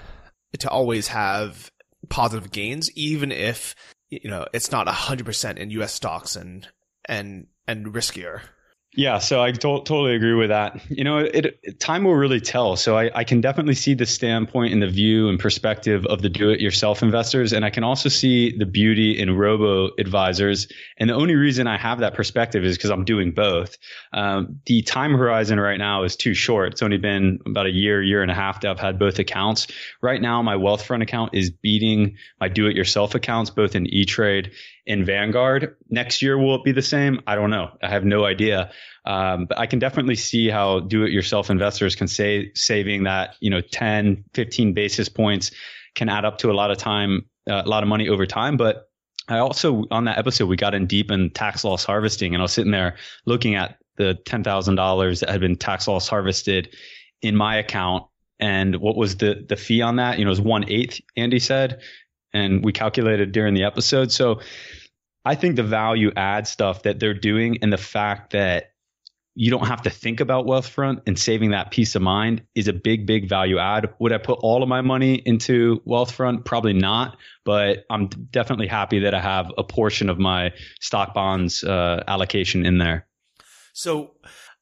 to 0.58 0.70
always 0.70 1.08
have 1.08 1.70
positive 2.08 2.50
gains, 2.50 2.90
even 2.94 3.32
if 3.32 3.74
you 4.10 4.30
know 4.30 4.46
it's 4.52 4.72
not 4.72 4.88
hundred 4.88 5.26
percent 5.26 5.58
in 5.58 5.70
U.S. 5.70 5.92
stocks 5.92 6.36
and 6.36 6.68
and 7.06 7.46
and 7.66 7.86
riskier. 7.86 8.42
Yeah, 8.96 9.18
so 9.18 9.42
I 9.42 9.52
to- 9.52 9.58
totally 9.58 10.14
agree 10.14 10.32
with 10.32 10.48
that. 10.48 10.80
You 10.88 11.04
know, 11.04 11.18
it, 11.18 11.58
it 11.62 11.78
time 11.78 12.04
will 12.04 12.14
really 12.14 12.40
tell. 12.40 12.76
So 12.76 12.96
I, 12.96 13.10
I, 13.14 13.24
can 13.24 13.42
definitely 13.42 13.74
see 13.74 13.92
the 13.92 14.06
standpoint 14.06 14.72
and 14.72 14.82
the 14.82 14.88
view 14.88 15.28
and 15.28 15.38
perspective 15.38 16.06
of 16.06 16.22
the 16.22 16.30
do-it-yourself 16.30 17.02
investors, 17.02 17.52
and 17.52 17.62
I 17.62 17.68
can 17.68 17.84
also 17.84 18.08
see 18.08 18.56
the 18.56 18.64
beauty 18.64 19.20
in 19.20 19.36
robo 19.36 19.90
advisors. 19.98 20.68
And 20.96 21.10
the 21.10 21.14
only 21.14 21.34
reason 21.34 21.66
I 21.66 21.76
have 21.76 21.98
that 21.98 22.14
perspective 22.14 22.64
is 22.64 22.78
because 22.78 22.88
I'm 22.88 23.04
doing 23.04 23.32
both. 23.32 23.76
Um, 24.14 24.60
the 24.64 24.80
time 24.80 25.12
horizon 25.12 25.60
right 25.60 25.78
now 25.78 26.04
is 26.04 26.16
too 26.16 26.32
short. 26.32 26.72
It's 26.72 26.82
only 26.82 26.96
been 26.96 27.40
about 27.44 27.66
a 27.66 27.72
year, 27.72 28.02
year 28.02 28.22
and 28.22 28.30
a 28.30 28.34
half 28.34 28.62
that 28.62 28.70
I've 28.70 28.80
had 28.80 28.98
both 28.98 29.18
accounts. 29.18 29.66
Right 30.00 30.22
now, 30.22 30.40
my 30.40 30.54
Wealthfront 30.54 31.02
account 31.02 31.34
is 31.34 31.50
beating 31.50 32.16
my 32.40 32.48
do-it-yourself 32.48 33.14
accounts, 33.14 33.50
both 33.50 33.74
in 33.74 33.86
E-Trade 33.88 34.52
in 34.86 35.04
Vanguard. 35.04 35.76
Next 35.90 36.22
year, 36.22 36.38
will 36.38 36.54
it 36.54 36.64
be 36.64 36.72
the 36.72 36.82
same? 36.82 37.20
I 37.26 37.34
don't 37.34 37.50
know. 37.50 37.76
I 37.82 37.88
have 37.88 38.04
no 38.04 38.24
idea. 38.24 38.70
Um, 39.04 39.46
but 39.46 39.58
I 39.58 39.66
can 39.66 39.78
definitely 39.78 40.16
see 40.16 40.48
how 40.48 40.80
do-it-yourself 40.80 41.50
investors 41.50 41.94
can 41.94 42.08
say 42.08 42.52
saving 42.54 43.04
that, 43.04 43.34
you 43.40 43.50
know, 43.50 43.60
10, 43.60 44.24
15 44.34 44.74
basis 44.74 45.08
points 45.08 45.50
can 45.94 46.08
add 46.08 46.24
up 46.24 46.38
to 46.38 46.50
a 46.50 46.54
lot 46.54 46.70
of 46.70 46.78
time, 46.78 47.26
uh, 47.48 47.62
a 47.64 47.68
lot 47.68 47.82
of 47.82 47.88
money 47.88 48.08
over 48.08 48.26
time. 48.26 48.56
But 48.56 48.88
I 49.28 49.38
also, 49.38 49.84
on 49.90 50.04
that 50.04 50.18
episode, 50.18 50.46
we 50.46 50.56
got 50.56 50.74
in 50.74 50.86
deep 50.86 51.10
in 51.10 51.30
tax 51.30 51.64
loss 51.64 51.84
harvesting 51.84 52.34
and 52.34 52.40
I 52.40 52.44
was 52.44 52.52
sitting 52.52 52.72
there 52.72 52.96
looking 53.24 53.56
at 53.56 53.78
the 53.96 54.18
$10,000 54.26 55.20
that 55.20 55.30
had 55.30 55.40
been 55.40 55.56
tax 55.56 55.88
loss 55.88 56.08
harvested 56.08 56.74
in 57.22 57.34
my 57.34 57.56
account. 57.56 58.04
And 58.38 58.76
what 58.76 58.96
was 58.96 59.16
the, 59.16 59.44
the 59.48 59.56
fee 59.56 59.82
on 59.82 59.96
that? 59.96 60.18
You 60.18 60.24
know, 60.24 60.28
it 60.28 60.32
was 60.32 60.40
one 60.40 60.68
eighth, 60.68 61.00
Andy 61.16 61.38
said 61.38 61.80
and 62.36 62.64
we 62.64 62.72
calculated 62.72 63.32
during 63.32 63.54
the 63.54 63.64
episode. 63.64 64.12
So 64.12 64.40
I 65.24 65.34
think 65.34 65.56
the 65.56 65.62
value 65.62 66.12
add 66.14 66.46
stuff 66.46 66.82
that 66.82 67.00
they're 67.00 67.14
doing 67.14 67.58
and 67.62 67.72
the 67.72 67.78
fact 67.78 68.32
that 68.32 68.72
you 69.38 69.50
don't 69.50 69.66
have 69.66 69.82
to 69.82 69.90
think 69.90 70.20
about 70.20 70.46
Wealthfront 70.46 71.02
and 71.06 71.18
saving 71.18 71.50
that 71.50 71.70
peace 71.70 71.94
of 71.94 72.00
mind 72.00 72.42
is 72.54 72.68
a 72.68 72.72
big, 72.72 73.06
big 73.06 73.28
value 73.28 73.58
add. 73.58 73.92
Would 73.98 74.12
I 74.12 74.18
put 74.18 74.38
all 74.40 74.62
of 74.62 74.68
my 74.68 74.80
money 74.80 75.14
into 75.14 75.82
Wealthfront? 75.86 76.46
Probably 76.46 76.72
not, 76.72 77.18
but 77.44 77.84
I'm 77.90 78.06
definitely 78.08 78.66
happy 78.66 79.00
that 79.00 79.14
I 79.14 79.20
have 79.20 79.52
a 79.58 79.62
portion 79.62 80.08
of 80.08 80.18
my 80.18 80.52
stock 80.80 81.12
bonds 81.12 81.62
uh, 81.62 82.02
allocation 82.08 82.64
in 82.64 82.78
there. 82.78 83.06
So 83.74 84.12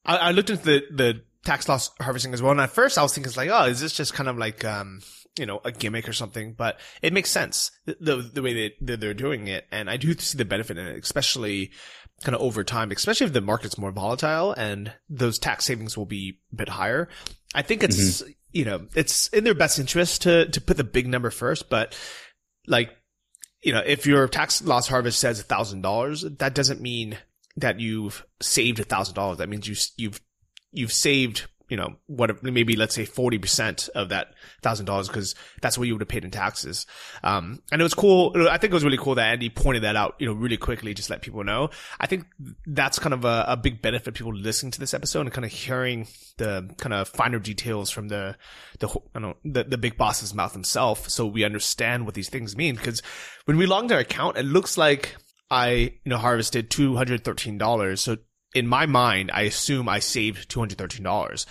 I, 0.05 0.17
I, 0.17 0.31
looked 0.33 0.51
into 0.51 0.65
the, 0.65 0.83
the 0.91 1.23
tax 1.45 1.69
loss 1.69 1.93
harvesting 2.01 2.35
as 2.35 2.43
well. 2.43 2.51
And 2.51 2.61
at 2.61 2.71
first 2.71 2.99
I 2.99 3.03
was 3.03 3.15
thinking 3.15 3.29
it's 3.29 3.37
like, 3.37 3.51
oh, 3.51 3.67
is 3.67 3.81
this 3.81 3.93
just 3.93 4.13
kind 4.13 4.29
of 4.29 4.39
like, 4.39 4.65
um, 4.65 5.03
you 5.39 5.47
know, 5.47 5.61
a 5.65 5.73
gimmick 5.73 6.09
or 6.09 6.13
something, 6.13 6.53
but 6.53 6.79
it 7.03 7.13
makes 7.13 7.31
sense 7.31 7.71
the, 7.87 8.31
the, 8.33 8.43
way 8.43 8.55
they, 8.55 8.75
that 8.83 9.01
they're 9.01 9.15
doing 9.15 9.49
it. 9.49 9.67
And 9.73 9.91
I 9.91 9.97
do 9.97 10.15
see 10.15 10.39
the 10.39 10.45
benefit 10.45 10.79
in 10.79 10.87
it, 10.87 11.03
especially 11.03 11.73
kind 12.23 12.37
of 12.37 12.41
over 12.41 12.63
time, 12.63 12.91
especially 12.93 13.27
if 13.27 13.33
the 13.33 13.41
market's 13.41 13.79
more 13.79 13.91
volatile 13.91 14.53
and 14.53 14.93
those 15.09 15.39
tax 15.39 15.65
savings 15.65 15.97
will 15.97 16.07
be 16.07 16.39
a 16.53 16.57
bit 16.57 16.69
higher. 16.69 17.09
I 17.55 17.63
think 17.63 17.83
it's, 17.83 18.23
mm-hmm. 18.23 18.31
you 18.53 18.65
know, 18.65 18.87
it's 18.95 19.29
in 19.29 19.45
their 19.45 19.55
best 19.55 19.79
interest 19.79 20.23
to, 20.23 20.49
to 20.49 20.61
put 20.61 20.77
the 20.77 20.85
big 20.85 21.09
number 21.09 21.31
first, 21.31 21.69
but 21.69 21.99
like, 22.67 22.91
you 23.63 23.73
know, 23.73 23.83
if 23.85 24.07
your 24.07 24.29
tax 24.29 24.63
loss 24.63 24.87
harvest 24.87 25.19
says 25.19 25.41
a 25.41 25.45
thousand 25.45 25.81
dollars, 25.81 26.23
that 26.39 26.55
doesn't 26.55 26.81
mean 26.81 27.19
that 27.57 27.81
you've 27.81 28.25
saved 28.41 28.79
a 28.79 28.85
thousand 28.85 29.15
dollars. 29.15 29.39
That 29.39 29.49
means 29.49 29.67
you, 29.67 29.75
you've, 29.97 30.21
you've 30.71 30.93
saved 30.93 31.47
you 31.69 31.77
know, 31.77 31.97
what 32.07 32.43
maybe 32.43 32.77
let's 32.77 32.95
say 32.95 33.07
40% 33.07 33.89
of 33.91 34.11
that 34.11 34.35
thousand 34.63 34.87
dollars 34.87 35.09
because 35.09 35.35
that's 35.63 35.79
what 35.79 35.89
you 35.89 35.95
would 35.95 36.03
have 36.03 36.09
paid 36.09 36.25
in 36.25 36.31
taxes. 36.31 36.87
Um, 37.23 37.63
and 37.73 37.81
it 37.81 37.85
was 37.85 37.95
cool. 37.95 38.33
I 38.49 38.59
think 38.59 38.73
it 38.73 38.75
was 38.75 38.85
really 38.85 38.99
cool 38.99 39.15
that 39.15 39.33
Andy 39.33 39.49
pointed 39.49 39.83
that 39.83 39.97
out, 39.97 40.17
you 40.19 40.27
know, 40.27 40.35
really 40.35 40.57
quickly, 40.57 40.93
just 40.95 41.11
let 41.11 41.23
people 41.23 41.43
know. 41.43 41.71
I 41.99 42.07
think 42.07 42.27
that's 42.67 42.99
kind 42.99 43.15
of 43.15 43.25
a, 43.25 43.45
a 43.49 43.57
big 43.57 43.81
benefit 43.81 44.15
people 44.15 44.35
listening 44.35 44.73
to 44.73 44.81
this 44.81 44.95
episode 44.95 45.23
and 45.23 45.33
kind 45.33 45.45
of 45.45 45.53
hearing 45.53 46.07
the 46.37 46.71
kind 46.79 46.93
of 46.93 47.09
finer 47.09 47.39
details 47.39 47.91
from 47.91 48.09
the, 48.09 48.37
the, 48.79 48.89
I 48.89 49.21
don't 49.21 49.23
know, 49.23 49.37
the, 49.45 49.65
the 49.65 49.79
big 49.79 49.97
boss's 49.97 50.35
mouth 50.35 50.53
himself. 50.53 51.09
So 51.09 51.27
we 51.27 51.45
understand 51.45 52.05
what 52.05 52.15
these 52.15 52.29
things 52.29 52.57
mean. 52.57 52.77
Cause 52.77 53.03
when 53.47 53.57
we 53.57 53.67
logged 53.67 53.93
our 53.93 54.01
account, 54.01 54.37
it 54.37 54.45
looks 54.45 54.77
like 54.77 55.17
I, 55.51 55.73
you 55.75 55.93
know, 56.07 56.19
harvested 56.19 56.71
$213. 56.71 57.99
So 57.99 58.17
in 58.55 58.67
my 58.67 58.87
mind, 58.87 59.31
I 59.33 59.43
assume 59.43 59.89
I 59.89 59.99
saved 59.99 60.49
$213. 60.49 61.47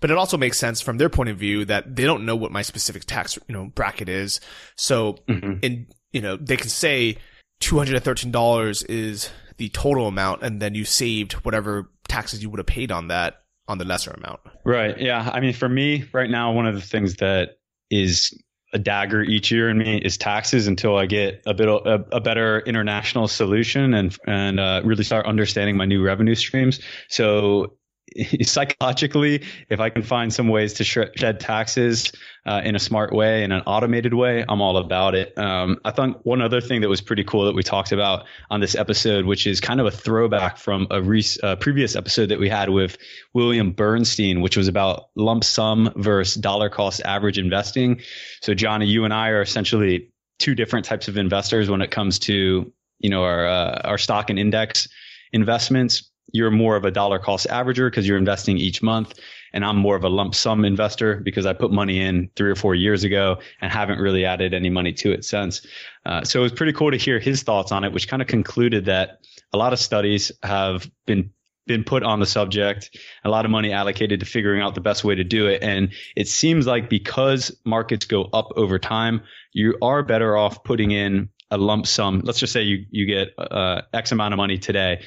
But 0.00 0.10
it 0.10 0.18
also 0.18 0.36
makes 0.36 0.58
sense 0.58 0.80
from 0.80 0.98
their 0.98 1.08
point 1.08 1.30
of 1.30 1.38
view 1.38 1.64
that 1.64 1.96
they 1.96 2.04
don't 2.04 2.26
know 2.26 2.36
what 2.36 2.52
my 2.52 2.62
specific 2.62 3.04
tax, 3.04 3.38
you 3.48 3.54
know, 3.54 3.66
bracket 3.66 4.08
is. 4.08 4.40
So 4.76 5.14
mm-hmm. 5.28 5.60
in, 5.62 5.86
you 6.12 6.20
know, 6.20 6.36
they 6.36 6.56
can 6.56 6.68
say 6.68 7.16
$213 7.62 8.84
is 8.88 9.30
the 9.56 9.68
total 9.70 10.06
amount 10.06 10.42
and 10.42 10.60
then 10.60 10.74
you 10.74 10.84
saved 10.84 11.34
whatever 11.44 11.90
taxes 12.08 12.42
you 12.42 12.50
would 12.50 12.58
have 12.58 12.66
paid 12.66 12.92
on 12.92 13.08
that 13.08 13.42
on 13.66 13.78
the 13.78 13.84
lesser 13.84 14.10
amount. 14.10 14.40
Right. 14.64 14.98
Yeah. 15.00 15.30
I 15.32 15.40
mean, 15.40 15.54
for 15.54 15.68
me 15.68 16.04
right 16.12 16.28
now, 16.28 16.52
one 16.52 16.66
of 16.66 16.74
the 16.74 16.80
things 16.80 17.16
that 17.16 17.56
is 17.90 18.38
a 18.74 18.78
dagger 18.78 19.22
each 19.22 19.52
year 19.52 19.70
in 19.70 19.78
me 19.78 19.98
is 19.98 20.18
taxes 20.18 20.66
until 20.66 20.96
I 20.96 21.06
get 21.06 21.42
a 21.46 21.54
bit 21.54 21.68
a, 21.68 22.04
a 22.10 22.20
better 22.20 22.58
international 22.58 23.28
solution 23.28 23.94
and 23.94 24.18
and 24.26 24.58
uh, 24.58 24.82
really 24.84 25.04
start 25.04 25.26
understanding 25.26 25.76
my 25.76 25.86
new 25.86 26.02
revenue 26.02 26.34
streams. 26.34 26.80
So 27.08 27.76
psychologically, 28.42 29.42
if 29.68 29.80
I 29.80 29.90
can 29.90 30.02
find 30.02 30.32
some 30.32 30.48
ways 30.48 30.72
to 30.74 30.84
shed 30.84 31.40
taxes 31.40 32.12
uh, 32.46 32.60
in 32.64 32.76
a 32.76 32.78
smart 32.78 33.12
way, 33.12 33.42
in 33.42 33.52
an 33.52 33.62
automated 33.66 34.14
way, 34.14 34.44
I'm 34.48 34.60
all 34.60 34.76
about 34.76 35.14
it. 35.14 35.36
Um, 35.38 35.80
I 35.84 35.90
thought 35.90 36.24
one 36.24 36.40
other 36.40 36.60
thing 36.60 36.80
that 36.82 36.88
was 36.88 37.00
pretty 37.00 37.24
cool 37.24 37.46
that 37.46 37.54
we 37.54 37.62
talked 37.62 37.92
about 37.92 38.26
on 38.50 38.60
this 38.60 38.74
episode, 38.74 39.24
which 39.24 39.46
is 39.46 39.60
kind 39.60 39.80
of 39.80 39.86
a 39.86 39.90
throwback 39.90 40.58
from 40.58 40.86
a 40.90 41.02
re- 41.02 41.24
uh, 41.42 41.56
previous 41.56 41.96
episode 41.96 42.28
that 42.28 42.38
we 42.38 42.48
had 42.48 42.70
with 42.70 42.96
William 43.32 43.72
Bernstein, 43.72 44.40
which 44.40 44.56
was 44.56 44.68
about 44.68 45.08
lump 45.16 45.44
sum 45.44 45.92
versus 45.96 46.34
dollar 46.34 46.68
cost 46.68 47.00
average 47.04 47.38
investing. 47.38 48.00
So, 48.42 48.54
Johnny, 48.54 48.86
you 48.86 49.04
and 49.04 49.14
I 49.14 49.30
are 49.30 49.42
essentially 49.42 50.10
two 50.38 50.54
different 50.54 50.84
types 50.84 51.08
of 51.08 51.16
investors 51.16 51.70
when 51.70 51.80
it 51.80 51.90
comes 51.90 52.18
to 52.18 52.70
you 53.00 53.10
know 53.10 53.24
our 53.24 53.46
uh, 53.46 53.80
our 53.84 53.98
stock 53.98 54.30
and 54.30 54.38
index 54.38 54.88
investments 55.32 56.10
you're 56.34 56.50
more 56.50 56.74
of 56.74 56.84
a 56.84 56.90
dollar 56.90 57.20
cost 57.20 57.46
averager 57.48 57.88
because 57.88 58.06
you're 58.06 58.18
investing 58.18 58.58
each 58.58 58.82
month 58.82 59.14
and 59.54 59.64
I'm 59.64 59.76
more 59.76 59.94
of 59.94 60.02
a 60.02 60.08
lump 60.08 60.34
sum 60.34 60.64
investor 60.64 61.20
because 61.24 61.46
I 61.46 61.52
put 61.52 61.70
money 61.70 62.00
in 62.00 62.28
three 62.34 62.50
or 62.50 62.56
four 62.56 62.74
years 62.74 63.04
ago 63.04 63.38
and 63.60 63.72
haven't 63.72 64.00
really 64.00 64.24
added 64.24 64.52
any 64.52 64.68
money 64.68 64.92
to 64.94 65.12
it 65.12 65.24
since. 65.24 65.64
Uh, 66.04 66.24
so 66.24 66.40
it 66.40 66.42
was 66.42 66.52
pretty 66.52 66.72
cool 66.72 66.90
to 66.90 66.96
hear 66.96 67.20
his 67.20 67.44
thoughts 67.44 67.70
on 67.70 67.84
it, 67.84 67.92
which 67.92 68.08
kind 68.08 68.20
of 68.20 68.26
concluded 68.26 68.86
that 68.86 69.20
a 69.52 69.56
lot 69.56 69.72
of 69.72 69.78
studies 69.78 70.32
have 70.42 70.90
been 71.06 71.30
been 71.66 71.84
put 71.84 72.02
on 72.02 72.20
the 72.20 72.26
subject, 72.26 72.94
a 73.24 73.30
lot 73.30 73.46
of 73.46 73.50
money 73.50 73.72
allocated 73.72 74.20
to 74.20 74.26
figuring 74.26 74.60
out 74.60 74.74
the 74.74 74.82
best 74.82 75.02
way 75.02 75.14
to 75.14 75.24
do 75.24 75.46
it. 75.46 75.62
And 75.62 75.94
it 76.14 76.28
seems 76.28 76.66
like 76.66 76.90
because 76.90 77.56
markets 77.64 78.04
go 78.04 78.24
up 78.24 78.52
over 78.56 78.78
time, 78.78 79.22
you 79.54 79.78
are 79.80 80.02
better 80.02 80.36
off 80.36 80.62
putting 80.62 80.90
in 80.90 81.30
a 81.50 81.56
lump 81.56 81.86
sum. 81.86 82.20
Let's 82.22 82.38
just 82.38 82.52
say 82.52 82.64
you, 82.64 82.84
you 82.90 83.06
get 83.06 83.28
uh, 83.38 83.80
X 83.94 84.12
amount 84.12 84.34
of 84.34 84.36
money 84.36 84.58
today 84.58 85.04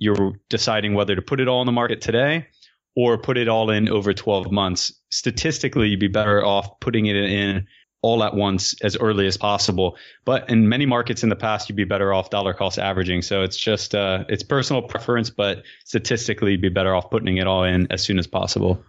you're 0.00 0.32
deciding 0.48 0.94
whether 0.94 1.14
to 1.14 1.22
put 1.22 1.40
it 1.40 1.46
all 1.46 1.62
in 1.62 1.66
the 1.66 1.72
market 1.72 2.00
today 2.00 2.48
or 2.96 3.18
put 3.18 3.36
it 3.36 3.48
all 3.48 3.70
in 3.70 3.88
over 3.88 4.12
12 4.12 4.50
months. 4.50 4.92
Statistically, 5.10 5.88
you'd 5.88 6.00
be 6.00 6.08
better 6.08 6.44
off 6.44 6.80
putting 6.80 7.06
it 7.06 7.14
in 7.16 7.66
all 8.02 8.24
at 8.24 8.34
once 8.34 8.74
as 8.82 8.96
early 8.96 9.26
as 9.26 9.36
possible. 9.36 9.96
But 10.24 10.48
in 10.48 10.70
many 10.70 10.86
markets 10.86 11.22
in 11.22 11.28
the 11.28 11.36
past, 11.36 11.68
you'd 11.68 11.76
be 11.76 11.84
better 11.84 12.14
off 12.14 12.30
dollar 12.30 12.54
cost 12.54 12.78
averaging. 12.78 13.20
So 13.20 13.42
it's 13.42 13.58
just, 13.58 13.94
uh, 13.94 14.24
it's 14.28 14.42
personal 14.42 14.82
preference, 14.82 15.28
but 15.28 15.64
statistically, 15.84 16.52
you'd 16.52 16.62
be 16.62 16.70
better 16.70 16.94
off 16.94 17.10
putting 17.10 17.36
it 17.36 17.46
all 17.46 17.64
in 17.64 17.92
as 17.92 18.02
soon 18.02 18.18
as 18.18 18.26
possible. 18.26 18.82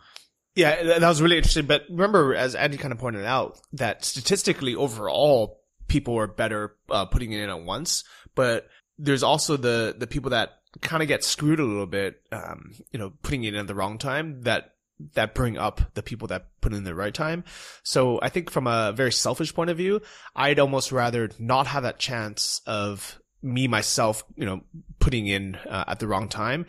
Yeah, 0.55 0.81
that 0.81 1.07
was 1.07 1.21
really 1.21 1.37
interesting. 1.37 1.65
But 1.65 1.83
remember, 1.89 2.33
as 2.33 2.55
Andy 2.55 2.77
kind 2.77 2.93
of 2.93 2.99
pointed 2.99 3.25
out, 3.25 3.59
that 3.73 4.05
statistically 4.05 4.75
overall, 4.75 5.61
people 5.89 6.17
are 6.17 6.27
better 6.27 6.77
uh, 6.89 7.05
putting 7.05 7.33
it 7.33 7.41
in 7.41 7.49
at 7.49 7.61
once. 7.61 8.05
But 8.33 8.67
there's 8.97 9.23
also 9.23 9.57
the 9.57 9.95
the 9.97 10.07
people 10.07 10.31
that 10.31 10.60
kind 10.79 11.03
of 11.03 11.07
get 11.07 11.23
screwed 11.23 11.59
a 11.59 11.65
little 11.65 11.85
bit, 11.85 12.21
um, 12.31 12.71
you 12.91 12.99
know, 12.99 13.11
putting 13.23 13.43
it 13.43 13.53
in 13.53 13.59
at 13.59 13.67
the 13.67 13.75
wrong 13.75 13.97
time 13.97 14.41
that 14.43 14.75
that 15.13 15.33
bring 15.33 15.57
up 15.57 15.81
the 15.95 16.03
people 16.03 16.27
that 16.27 16.47
put 16.61 16.73
in 16.73 16.83
the 16.83 16.95
right 16.95 17.13
time. 17.13 17.43
So 17.83 18.19
I 18.21 18.29
think 18.29 18.51
from 18.51 18.67
a 18.67 18.93
very 18.95 19.11
selfish 19.11 19.53
point 19.53 19.69
of 19.69 19.77
view, 19.77 20.01
I'd 20.35 20.59
almost 20.59 20.91
rather 20.91 21.29
not 21.39 21.67
have 21.67 21.83
that 21.83 21.99
chance 21.99 22.61
of 22.65 23.19
me 23.41 23.67
myself, 23.67 24.23
you 24.35 24.45
know, 24.45 24.61
putting 24.99 25.27
in 25.27 25.55
uh, 25.67 25.85
at 25.87 25.99
the 25.99 26.07
wrong 26.07 26.29
time, 26.29 26.65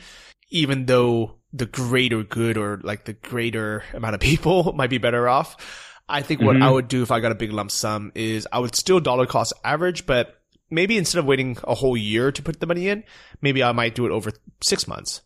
even 0.48 0.86
though 0.86 1.36
the 1.52 1.66
greater 1.66 2.22
good 2.22 2.56
or 2.56 2.80
like 2.82 3.04
the 3.04 3.12
greater 3.12 3.84
amount 3.92 4.14
of 4.14 4.20
people 4.20 4.72
might 4.76 4.90
be 4.90 4.98
better 4.98 5.28
off. 5.28 5.90
I 6.08 6.22
think 6.22 6.40
what 6.40 6.54
mm-hmm. 6.54 6.64
I 6.64 6.70
would 6.70 6.88
do 6.88 7.02
if 7.02 7.10
I 7.10 7.20
got 7.20 7.32
a 7.32 7.36
big 7.36 7.52
lump 7.52 7.70
sum 7.70 8.12
is 8.14 8.46
I 8.50 8.58
would 8.58 8.74
still 8.74 9.00
dollar 9.00 9.26
cost 9.26 9.52
average, 9.64 10.04
but 10.04 10.41
maybe 10.72 10.98
instead 10.98 11.18
of 11.18 11.26
waiting 11.26 11.56
a 11.64 11.74
whole 11.74 11.96
year 11.96 12.32
to 12.32 12.42
put 12.42 12.58
the 12.58 12.66
money 12.66 12.88
in, 12.88 13.04
maybe 13.40 13.62
I 13.62 13.72
might 13.72 13.94
do 13.94 14.06
it 14.06 14.10
over 14.10 14.32
six 14.60 14.88
months. 14.88 15.20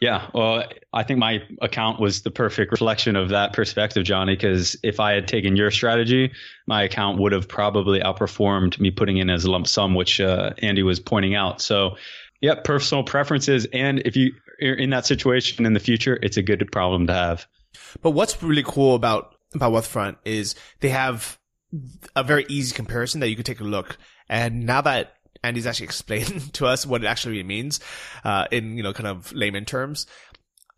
Yeah, 0.00 0.28
well, 0.34 0.64
I 0.92 1.02
think 1.04 1.18
my 1.18 1.42
account 1.62 1.98
was 1.98 2.20
the 2.22 2.30
perfect 2.30 2.72
reflection 2.72 3.16
of 3.16 3.30
that 3.30 3.54
perspective, 3.54 4.04
Johnny. 4.04 4.34
Because 4.34 4.76
if 4.82 5.00
I 5.00 5.12
had 5.12 5.28
taken 5.28 5.56
your 5.56 5.70
strategy, 5.70 6.32
my 6.66 6.82
account 6.82 7.18
would 7.20 7.32
have 7.32 7.48
probably 7.48 8.00
outperformed 8.00 8.78
me 8.78 8.90
putting 8.90 9.16
in 9.16 9.30
as 9.30 9.44
a 9.44 9.50
lump 9.50 9.66
sum, 9.66 9.94
which 9.94 10.20
uh, 10.20 10.50
Andy 10.58 10.82
was 10.82 11.00
pointing 11.00 11.34
out. 11.34 11.62
So, 11.62 11.96
yeah, 12.42 12.56
personal 12.62 13.02
preferences, 13.02 13.66
and 13.72 14.00
if 14.00 14.14
you 14.14 14.32
are 14.60 14.74
in 14.74 14.90
that 14.90 15.06
situation 15.06 15.64
in 15.64 15.72
the 15.72 15.80
future, 15.80 16.18
it's 16.20 16.36
a 16.36 16.42
good 16.42 16.68
problem 16.70 17.06
to 17.06 17.14
have. 17.14 17.46
But 18.02 18.10
what's 18.10 18.42
really 18.42 18.64
cool 18.64 18.94
about 18.94 19.34
about 19.54 19.72
Wealthfront 19.72 20.16
is 20.26 20.54
they 20.80 20.90
have 20.90 21.38
a 22.14 22.22
very 22.22 22.44
easy 22.48 22.74
comparison 22.74 23.20
that 23.20 23.28
you 23.28 23.36
could 23.36 23.46
take 23.46 23.60
a 23.60 23.64
look 23.64 23.96
and 24.28 24.66
now 24.66 24.80
that 24.80 25.14
Andy's 25.42 25.66
actually 25.66 25.84
explained 25.92 26.52
to 26.54 26.66
us 26.66 26.86
what 26.86 27.02
it 27.02 27.06
actually 27.06 27.42
means, 27.42 27.80
uh, 28.24 28.46
in, 28.50 28.76
you 28.76 28.82
know, 28.82 28.92
kind 28.92 29.06
of 29.06 29.32
layman 29.32 29.64
terms, 29.64 30.06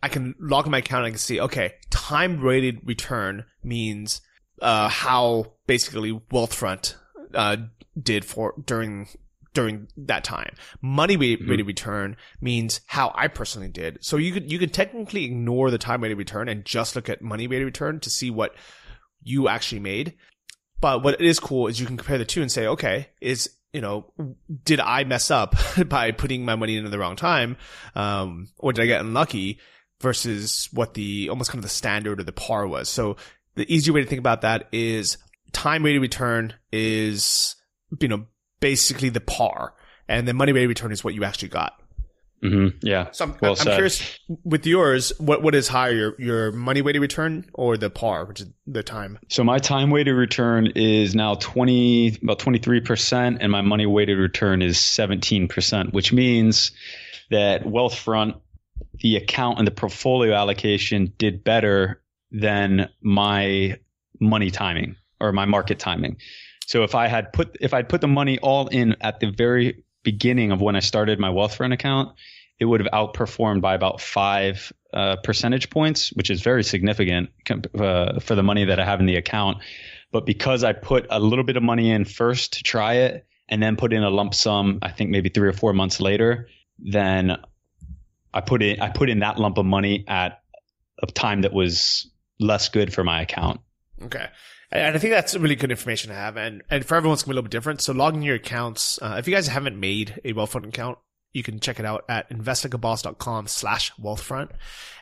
I 0.02 0.08
can 0.08 0.34
log 0.38 0.66
in 0.66 0.72
my 0.72 0.78
account 0.78 1.00
and 1.00 1.06
I 1.06 1.10
can 1.10 1.18
see, 1.18 1.40
okay, 1.40 1.74
time 1.90 2.42
weighted 2.42 2.80
return 2.84 3.44
means, 3.62 4.20
uh, 4.62 4.88
how 4.88 5.54
basically 5.66 6.12
Wealthfront, 6.30 6.94
uh, 7.34 7.56
did 8.00 8.24
for, 8.24 8.54
during, 8.64 9.08
during 9.54 9.88
that 9.96 10.22
time. 10.22 10.54
Money 10.80 11.16
weighted 11.16 11.48
mm-hmm. 11.48 11.66
return 11.66 12.16
means 12.40 12.80
how 12.86 13.12
I 13.16 13.26
personally 13.26 13.68
did. 13.68 13.98
So 14.02 14.16
you 14.16 14.32
could, 14.32 14.52
you 14.52 14.58
could 14.58 14.72
technically 14.72 15.24
ignore 15.24 15.70
the 15.70 15.78
time 15.78 16.00
weighted 16.00 16.18
return 16.18 16.48
and 16.48 16.64
just 16.64 16.94
look 16.94 17.08
at 17.08 17.22
money 17.22 17.48
weighted 17.48 17.66
return 17.66 17.98
to 18.00 18.10
see 18.10 18.30
what 18.30 18.54
you 19.22 19.48
actually 19.48 19.80
made. 19.80 20.14
But 20.80 21.02
what 21.02 21.20
is 21.20 21.40
cool 21.40 21.66
is 21.66 21.80
you 21.80 21.86
can 21.86 21.96
compare 21.96 22.18
the 22.18 22.24
two 22.24 22.42
and 22.42 22.50
say, 22.50 22.66
okay, 22.66 23.08
is 23.20 23.50
you 23.72 23.80
know, 23.82 24.12
did 24.64 24.80
I 24.80 25.04
mess 25.04 25.30
up 25.30 25.54
by 25.86 26.12
putting 26.12 26.44
my 26.44 26.56
money 26.56 26.76
in 26.76 26.84
at 26.84 26.90
the 26.90 26.98
wrong 26.98 27.16
time, 27.16 27.56
um, 27.94 28.48
or 28.56 28.72
did 28.72 28.82
I 28.82 28.86
get 28.86 29.00
unlucky? 29.00 29.58
Versus 30.00 30.68
what 30.72 30.94
the 30.94 31.28
almost 31.28 31.50
kind 31.50 31.58
of 31.58 31.64
the 31.64 31.68
standard 31.68 32.20
or 32.20 32.22
the 32.22 32.32
par 32.32 32.68
was. 32.68 32.88
So 32.88 33.16
the 33.56 33.72
easy 33.72 33.90
way 33.90 34.00
to 34.00 34.06
think 34.06 34.20
about 34.20 34.42
that 34.42 34.68
is 34.70 35.18
time 35.52 35.82
weighted 35.82 36.00
return 36.00 36.54
is 36.70 37.56
you 38.00 38.06
know 38.06 38.26
basically 38.60 39.08
the 39.08 39.20
par, 39.20 39.74
and 40.08 40.28
the 40.28 40.34
money 40.34 40.52
weighted 40.52 40.68
return 40.68 40.92
is 40.92 41.02
what 41.02 41.14
you 41.14 41.24
actually 41.24 41.48
got. 41.48 41.82
Mm-hmm. 42.42 42.86
Yeah. 42.86 43.10
So 43.10 43.24
I'm, 43.24 43.36
well 43.42 43.56
I'm 43.58 43.66
curious 43.66 44.18
with 44.44 44.64
yours, 44.64 45.12
what 45.18 45.42
what 45.42 45.54
is 45.56 45.66
higher, 45.66 45.92
your 45.92 46.14
your 46.18 46.52
money 46.52 46.82
weighted 46.82 47.02
return 47.02 47.50
or 47.52 47.76
the 47.76 47.90
par, 47.90 48.26
which 48.26 48.40
is 48.42 48.48
the 48.66 48.84
time? 48.84 49.18
So 49.28 49.42
my 49.42 49.58
time 49.58 49.90
weighted 49.90 50.14
return 50.14 50.68
is 50.76 51.16
now 51.16 51.34
twenty 51.34 52.16
about 52.22 52.38
twenty 52.38 52.60
three 52.60 52.80
percent, 52.80 53.38
and 53.40 53.50
my 53.50 53.62
money 53.62 53.86
weighted 53.86 54.18
return 54.18 54.62
is 54.62 54.78
seventeen 54.78 55.48
percent, 55.48 55.92
which 55.92 56.12
means 56.12 56.70
that 57.30 57.64
Wealthfront, 57.64 58.40
the 59.00 59.16
account 59.16 59.58
and 59.58 59.66
the 59.66 59.72
portfolio 59.72 60.32
allocation 60.34 61.12
did 61.18 61.42
better 61.42 62.00
than 62.30 62.88
my 63.00 63.78
money 64.20 64.50
timing 64.50 64.94
or 65.20 65.32
my 65.32 65.44
market 65.44 65.78
timing. 65.80 66.18
So 66.66 66.84
if 66.84 66.94
I 66.94 67.08
had 67.08 67.32
put 67.32 67.56
if 67.60 67.74
I'd 67.74 67.88
put 67.88 68.00
the 68.00 68.08
money 68.08 68.38
all 68.38 68.68
in 68.68 68.94
at 69.00 69.18
the 69.18 69.30
very 69.30 69.82
beginning 70.12 70.52
of 70.52 70.62
when 70.62 70.74
I 70.74 70.80
started 70.80 71.18
my 71.18 71.28
Wealthfront 71.28 71.74
account, 71.74 72.16
it 72.58 72.64
would 72.64 72.80
have 72.80 72.90
outperformed 72.92 73.60
by 73.60 73.74
about 73.74 74.00
five 74.00 74.72
uh, 74.94 75.16
percentage 75.22 75.68
points, 75.68 76.10
which 76.14 76.30
is 76.30 76.40
very 76.40 76.64
significant 76.64 77.28
uh, 77.78 78.18
for 78.20 78.34
the 78.34 78.42
money 78.42 78.64
that 78.64 78.80
I 78.80 78.86
have 78.86 79.00
in 79.00 79.06
the 79.06 79.16
account. 79.16 79.58
But 80.10 80.24
because 80.24 80.64
I 80.64 80.72
put 80.72 81.06
a 81.10 81.20
little 81.20 81.44
bit 81.44 81.58
of 81.58 81.62
money 81.62 81.90
in 81.90 82.06
first 82.06 82.54
to 82.54 82.62
try 82.62 82.94
it 82.94 83.26
and 83.50 83.62
then 83.62 83.76
put 83.76 83.92
in 83.92 84.02
a 84.02 84.08
lump 84.08 84.34
sum, 84.34 84.78
I 84.80 84.90
think 84.90 85.10
maybe 85.10 85.28
three 85.28 85.46
or 85.46 85.52
four 85.52 85.74
months 85.74 86.00
later, 86.00 86.48
then 86.78 87.36
I 88.32 88.40
put 88.40 88.62
in 88.62 88.80
I 88.80 88.88
put 88.88 89.10
in 89.10 89.18
that 89.18 89.38
lump 89.38 89.58
of 89.58 89.66
money 89.66 90.04
at 90.08 90.40
a 91.02 91.06
time 91.06 91.42
that 91.42 91.52
was 91.52 92.10
less 92.40 92.70
good 92.70 92.94
for 92.94 93.04
my 93.04 93.20
account. 93.20 93.60
Okay. 94.02 94.26
And 94.70 94.94
I 94.94 94.98
think 94.98 95.12
that's 95.12 95.34
really 95.34 95.56
good 95.56 95.70
information 95.70 96.10
to 96.10 96.16
have. 96.16 96.36
And, 96.36 96.62
and 96.68 96.84
for 96.84 96.94
everyone's 96.94 97.22
going 97.22 97.28
to 97.28 97.28
be 97.28 97.32
a 97.32 97.36
little 97.36 97.48
bit 97.48 97.52
different. 97.52 97.80
So 97.80 97.92
logging 97.92 98.22
your 98.22 98.36
accounts, 98.36 99.00
uh, 99.00 99.16
if 99.18 99.26
you 99.26 99.34
guys 99.34 99.48
haven't 99.48 99.80
made 99.80 100.20
a 100.24 100.34
Wealthfront 100.34 100.68
account, 100.68 100.98
you 101.32 101.42
can 101.42 101.60
check 101.60 101.78
it 101.78 101.86
out 101.86 102.04
at 102.08 102.30
investlikeaboss.com 102.30 103.46
slash 103.46 103.92
wealthfront. 103.94 104.50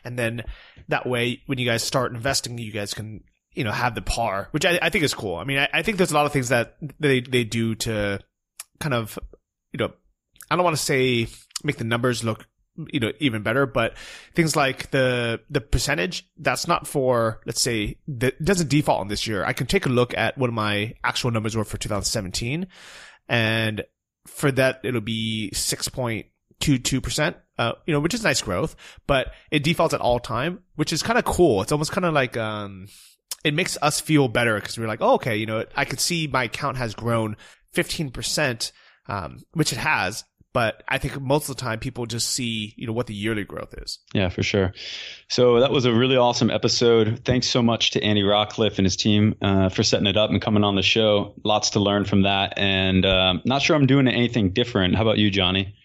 And 0.03 0.17
then 0.17 0.43
that 0.87 1.05
way, 1.05 1.41
when 1.45 1.57
you 1.57 1.65
guys 1.65 1.83
start 1.83 2.13
investing, 2.13 2.57
you 2.57 2.71
guys 2.71 2.93
can, 2.93 3.23
you 3.53 3.63
know, 3.63 3.71
have 3.71 3.95
the 3.95 4.01
par, 4.01 4.49
which 4.51 4.65
I, 4.65 4.77
I 4.81 4.89
think 4.89 5.03
is 5.03 5.13
cool. 5.13 5.35
I 5.35 5.45
mean, 5.45 5.59
I, 5.59 5.69
I, 5.73 5.81
think 5.83 5.97
there's 5.97 6.11
a 6.11 6.15
lot 6.15 6.25
of 6.25 6.33
things 6.33 6.49
that 6.49 6.77
they, 6.99 7.21
they 7.21 7.43
do 7.43 7.75
to 7.75 8.19
kind 8.79 8.93
of, 8.93 9.17
you 9.71 9.77
know, 9.79 9.91
I 10.51 10.55
don't 10.55 10.65
want 10.65 10.75
to 10.77 10.83
say 10.83 11.27
make 11.63 11.77
the 11.77 11.83
numbers 11.83 12.23
look 12.23 12.45
you 12.91 12.99
know 12.99 13.11
even 13.19 13.43
better. 13.43 13.65
But 13.65 13.97
things 14.35 14.55
like 14.55 14.91
the 14.91 15.41
the 15.49 15.61
percentage 15.61 16.27
that's 16.37 16.67
not 16.67 16.87
for 16.87 17.41
let's 17.45 17.61
say 17.61 17.97
that 18.07 18.43
doesn't 18.43 18.69
default 18.69 19.01
on 19.01 19.07
this 19.07 19.27
year. 19.27 19.43
I 19.43 19.53
can 19.53 19.67
take 19.67 19.85
a 19.85 19.89
look 19.89 20.15
at 20.17 20.37
what 20.37 20.51
my 20.51 20.93
actual 21.03 21.31
numbers 21.31 21.55
were 21.55 21.63
for 21.63 21.77
2017 21.77 22.67
and 23.29 23.83
for 24.25 24.51
that 24.51 24.81
it'll 24.83 25.01
be 25.01 25.49
6.22% 25.53 27.35
uh, 27.57 27.71
you 27.85 27.93
know 27.93 27.99
which 27.99 28.13
is 28.13 28.23
nice 28.23 28.41
growth 28.41 28.75
but 29.05 29.33
it 29.51 29.63
defaults 29.63 29.93
at 29.93 30.01
all 30.01 30.19
time 30.19 30.59
which 30.75 30.93
is 30.93 31.03
kind 31.03 31.19
of 31.19 31.25
cool. 31.25 31.61
It's 31.61 31.71
almost 31.71 31.91
kind 31.91 32.05
of 32.05 32.13
like 32.13 32.37
um 32.37 32.87
it 33.43 33.53
makes 33.53 33.77
us 33.81 34.01
feel 34.01 34.27
better 34.27 34.55
because 34.55 34.77
we're 34.77 34.87
like 34.87 35.01
oh, 35.01 35.13
okay 35.15 35.37
you 35.37 35.45
know 35.45 35.63
i 35.75 35.85
could 35.85 35.99
see 35.99 36.27
my 36.27 36.43
account 36.45 36.77
has 36.77 36.93
grown 36.95 37.37
15% 37.75 38.71
um, 39.07 39.43
which 39.53 39.71
it 39.71 39.77
has 39.77 40.23
but 40.53 40.83
I 40.87 40.97
think 40.97 41.19
most 41.21 41.49
of 41.49 41.55
the 41.55 41.61
time 41.61 41.79
people 41.79 42.05
just 42.05 42.29
see, 42.29 42.73
you 42.77 42.87
know, 42.87 42.93
what 42.93 43.07
the 43.07 43.13
yearly 43.13 43.43
growth 43.43 43.73
is. 43.77 43.99
Yeah, 44.13 44.29
for 44.29 44.43
sure. 44.43 44.73
So 45.29 45.59
that 45.59 45.71
was 45.71 45.85
a 45.85 45.93
really 45.93 46.17
awesome 46.17 46.49
episode. 46.49 47.21
Thanks 47.25 47.47
so 47.47 47.61
much 47.61 47.91
to 47.91 48.03
Andy 48.03 48.23
Rachleff 48.23 48.77
and 48.77 48.85
his 48.85 48.95
team 48.95 49.35
uh, 49.41 49.69
for 49.69 49.83
setting 49.83 50.07
it 50.07 50.17
up 50.17 50.29
and 50.29 50.41
coming 50.41 50.63
on 50.63 50.75
the 50.75 50.81
show. 50.81 51.35
Lots 51.43 51.71
to 51.71 51.79
learn 51.79 52.05
from 52.05 52.23
that, 52.23 52.57
and 52.57 53.05
um, 53.05 53.41
not 53.45 53.61
sure 53.61 53.75
I'm 53.75 53.85
doing 53.85 54.07
anything 54.07 54.51
different. 54.51 54.95
How 54.95 55.03
about 55.03 55.17
you, 55.17 55.29
Johnny? 55.29 55.75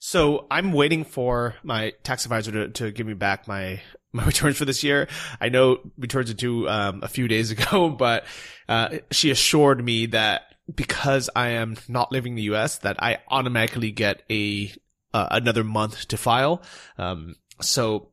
So 0.00 0.46
I'm 0.50 0.72
waiting 0.72 1.04
for 1.04 1.54
my 1.62 1.94
tax 2.02 2.26
advisor 2.26 2.52
to, 2.52 2.68
to 2.68 2.92
give 2.92 3.06
me 3.06 3.14
back 3.14 3.48
my 3.48 3.80
my 4.12 4.24
returns 4.26 4.56
for 4.56 4.64
this 4.64 4.84
year. 4.84 5.08
I 5.40 5.48
know 5.48 5.78
returns 5.98 6.30
are 6.30 6.34
due 6.34 6.68
um, 6.68 7.00
a 7.02 7.08
few 7.08 7.26
days 7.26 7.50
ago, 7.50 7.88
but 7.88 8.24
uh, 8.68 8.98
she 9.10 9.30
assured 9.30 9.84
me 9.84 10.06
that 10.06 10.42
because 10.72 11.30
I 11.34 11.50
am 11.50 11.76
not 11.88 12.12
living 12.12 12.32
in 12.32 12.36
the 12.36 12.42
U.S., 12.42 12.78
that 12.78 13.02
I 13.02 13.18
automatically 13.28 13.90
get 13.90 14.22
a 14.30 14.72
uh, 15.12 15.28
another 15.30 15.64
month 15.64 16.08
to 16.08 16.16
file. 16.16 16.62
Um, 16.98 17.36
so 17.60 18.08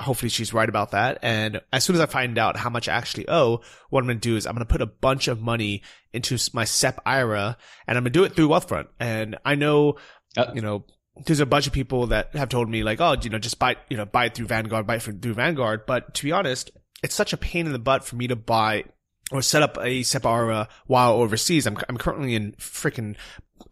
hopefully 0.00 0.30
she's 0.30 0.52
right 0.52 0.68
about 0.68 0.92
that. 0.92 1.18
And 1.22 1.60
as 1.72 1.84
soon 1.84 1.96
as 1.96 2.00
I 2.00 2.06
find 2.06 2.38
out 2.38 2.56
how 2.56 2.70
much 2.70 2.88
I 2.88 2.94
actually 2.94 3.28
owe, 3.28 3.60
what 3.90 4.00
I'm 4.00 4.06
going 4.06 4.20
to 4.20 4.28
do 4.28 4.36
is 4.36 4.46
I'm 4.46 4.54
going 4.54 4.66
to 4.66 4.72
put 4.72 4.82
a 4.82 4.86
bunch 4.86 5.28
of 5.28 5.40
money 5.40 5.82
into 6.12 6.38
my 6.52 6.64
SEP 6.64 7.00
IRA 7.06 7.56
and 7.86 7.96
I'm 7.96 8.04
going 8.04 8.12
to 8.12 8.18
do 8.18 8.24
it 8.24 8.34
through 8.34 8.48
Wealthfront. 8.48 8.88
And 9.00 9.36
I 9.44 9.54
know, 9.54 9.96
uh, 10.36 10.52
you 10.54 10.60
know, 10.60 10.84
there's 11.24 11.40
a 11.40 11.46
bunch 11.46 11.66
of 11.66 11.72
people 11.72 12.08
that 12.08 12.34
have 12.36 12.50
told 12.50 12.68
me 12.68 12.82
like, 12.82 13.00
oh, 13.00 13.16
you 13.22 13.30
know, 13.30 13.38
just 13.38 13.58
buy, 13.58 13.76
you 13.88 13.96
know, 13.96 14.04
buy 14.04 14.26
it 14.26 14.34
through 14.34 14.46
Vanguard, 14.46 14.86
buy 14.86 14.96
it 14.96 15.02
through 15.02 15.34
Vanguard. 15.34 15.86
But 15.86 16.14
to 16.14 16.24
be 16.24 16.32
honest, 16.32 16.70
it's 17.02 17.14
such 17.14 17.32
a 17.32 17.38
pain 17.38 17.66
in 17.66 17.72
the 17.72 17.78
butt 17.78 18.04
for 18.04 18.16
me 18.16 18.26
to 18.28 18.36
buy 18.36 18.84
or 19.32 19.42
set 19.42 19.62
up 19.62 19.78
a 19.80 20.02
SEP 20.02 20.24
IRA 20.24 20.68
while 20.86 21.14
overseas. 21.14 21.66
I'm, 21.66 21.76
I'm 21.88 21.96
currently 21.96 22.34
in 22.34 22.52
freaking, 22.52 23.16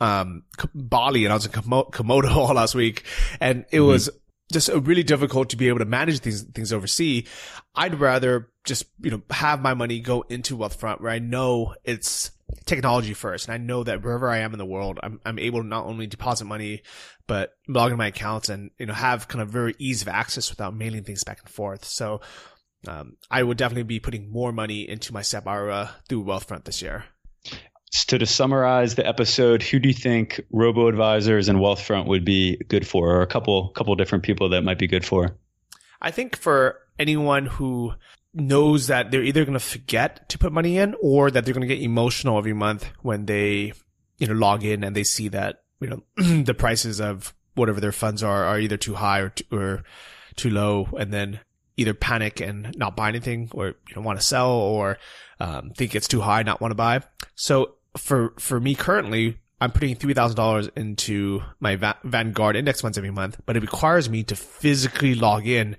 um, 0.01 0.43
Bali 0.75 1.25
and 1.25 1.33
I 1.33 1.37
was 1.37 1.47
in 1.47 1.53
Komodo 1.53 2.31
all 2.37 2.55
last 2.55 2.75
week 2.75 3.05
and 3.41 3.65
it 3.71 3.79
mm-hmm. 3.79 3.87
was 3.87 4.11
just 4.53 4.69
really 4.69 5.03
difficult 5.03 5.51
to 5.51 5.57
be 5.57 5.69
able 5.69 5.79
to 5.79 5.85
manage 5.85 6.21
these 6.21 6.43
things 6.43 6.73
overseas. 6.73 7.29
I'd 7.75 8.01
rather 8.01 8.51
just, 8.65 8.87
you 9.01 9.11
know, 9.11 9.23
have 9.31 9.61
my 9.61 9.75
money 9.75 10.01
go 10.01 10.23
into 10.23 10.57
Wealthfront 10.57 11.01
where 11.01 11.11
I 11.11 11.19
know 11.19 11.75
it's 11.85 12.31
technology 12.67 13.15
first. 13.15 13.49
And 13.49 13.55
I 13.55 13.59
know 13.59 13.85
that 13.85 14.03
wherever 14.03 14.29
I 14.29 14.39
am 14.39 14.53
in 14.53 14.59
the 14.59 14.67
world, 14.67 14.99
I'm, 15.03 15.21
I'm 15.25 15.39
able 15.39 15.63
to 15.63 15.67
not 15.67 15.87
only 15.87 16.07
deposit 16.07 16.45
money, 16.45 16.83
but 17.27 17.53
log 17.69 17.91
in 17.93 17.99
my 17.99 18.09
accounts 18.09 18.49
and, 18.49 18.71
you 18.79 18.87
know, 18.87 18.95
have 18.95 19.29
kind 19.29 19.43
of 19.43 19.49
very 19.49 19.75
ease 19.79 20.03
of 20.03 20.09
access 20.09 20.51
without 20.51 20.75
mailing 20.75 21.05
things 21.05 21.25
back 21.25 21.41
and 21.41 21.49
forth. 21.49 21.85
So, 21.85 22.21
um, 22.89 23.17
I 23.31 23.43
would 23.43 23.57
definitely 23.57 23.85
be 23.85 24.01
putting 24.01 24.31
more 24.31 24.53
money 24.53 24.89
into 24.89 25.13
my 25.13 25.23
SEP 25.23 25.47
IRA 25.47 25.91
through 26.09 26.25
Wealthfront 26.25 26.65
this 26.65 26.83
year. 26.83 27.05
So 27.91 28.19
to 28.19 28.27
summarize 28.27 28.97
the 28.97 29.07
episode, 29.07 29.63
who 29.63 29.79
do 29.79 29.89
you 29.89 29.95
think 29.95 30.41
robo 30.51 30.89
advisors 30.89 31.49
and 31.49 31.61
Wealthfront 31.61 32.07
would 32.07 32.25
be 32.25 32.57
good 32.69 32.87
for, 32.87 33.09
or 33.09 33.23
a 33.23 33.27
couple 33.27 33.69
couple 33.71 33.95
different 33.95 34.25
people 34.25 34.49
that 34.49 34.63
might 34.63 34.79
be 34.79 34.89
good 34.89 35.05
for? 35.05 35.37
I 36.03 36.11
think 36.11 36.37
for 36.37 36.81
anyone 36.99 37.47
who 37.47 37.95
knows 38.35 38.89
that 38.89 39.11
they're 39.11 39.23
either 39.23 39.45
going 39.45 39.55
to 39.55 39.61
forget 39.61 40.29
to 40.29 40.39
put 40.39 40.53
money 40.53 40.77
in 40.77 40.97
or 41.01 41.31
that 41.31 41.45
they're 41.45 41.55
going 41.55 41.67
to 41.67 41.73
get 41.73 41.83
emotional 41.83 42.37
every 42.37 42.53
month 42.53 42.91
when 43.03 43.27
they, 43.27 43.73
you 44.19 44.27
know, 44.27 44.35
log 44.35 44.65
in 44.65 44.83
and 44.83 44.97
they 44.97 45.05
see 45.05 45.29
that, 45.29 45.63
you 45.81 45.89
know, 45.89 46.03
the 46.43 46.55
prices 46.55 47.01
of 47.01 47.33
whatever 47.55 47.81
their 47.81 47.93
funds 47.93 48.25
are 48.25 48.45
are 48.45 48.59
either 48.59 48.77
too 48.77 48.95
high 48.95 49.21
or 49.21 49.29
too, 49.29 49.45
or 49.53 49.85
too 50.35 50.51
low 50.51 50.89
and 50.99 51.13
then 51.13 51.39
either 51.77 51.95
panic 51.95 52.41
and 52.41 52.77
not 52.77 52.97
buy 52.97 53.09
anything 53.09 53.49
or 53.53 53.69
you 53.69 53.97
know 53.97 54.03
want 54.03 54.19
to 54.19 54.25
sell 54.25 54.51
or 54.51 54.99
um, 55.41 55.71
think 55.77 55.95
it's 55.95 56.09
too 56.09 56.21
high 56.21 56.43
not 56.43 56.61
want 56.61 56.71
to 56.71 56.77
buy 56.77 57.01
so 57.35 57.75
for 57.97 58.35
for 58.39 58.61
me 58.61 58.75
currently 58.75 59.39
i'm 59.61 59.71
putting 59.71 59.97
$3000 59.97 60.71
into 60.77 61.43
my 61.61 61.77
Va- 61.77 61.99
vanguard 62.05 62.57
index 62.57 62.81
funds 62.81 62.99
every 62.99 63.11
month 63.11 63.41
but 63.47 63.57
it 63.57 63.63
requires 63.63 64.09
me 64.09 64.23
to 64.23 64.37
physically 64.37 65.15
log 65.15 65.47
in 65.47 65.77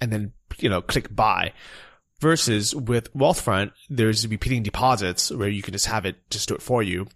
and 0.00 0.12
then 0.12 0.32
you 0.58 0.68
know 0.68 0.80
click 0.80 1.14
buy 1.14 1.52
Versus 2.18 2.74
with 2.74 3.12
Wealthfront, 3.12 3.72
there's 3.90 4.26
repeating 4.26 4.62
deposits 4.62 5.30
where 5.30 5.50
you 5.50 5.60
can 5.60 5.72
just 5.72 5.84
have 5.84 6.06
it 6.06 6.16
just 6.30 6.48
do 6.48 6.54
it 6.54 6.62
for 6.62 6.82
you. 6.82 7.08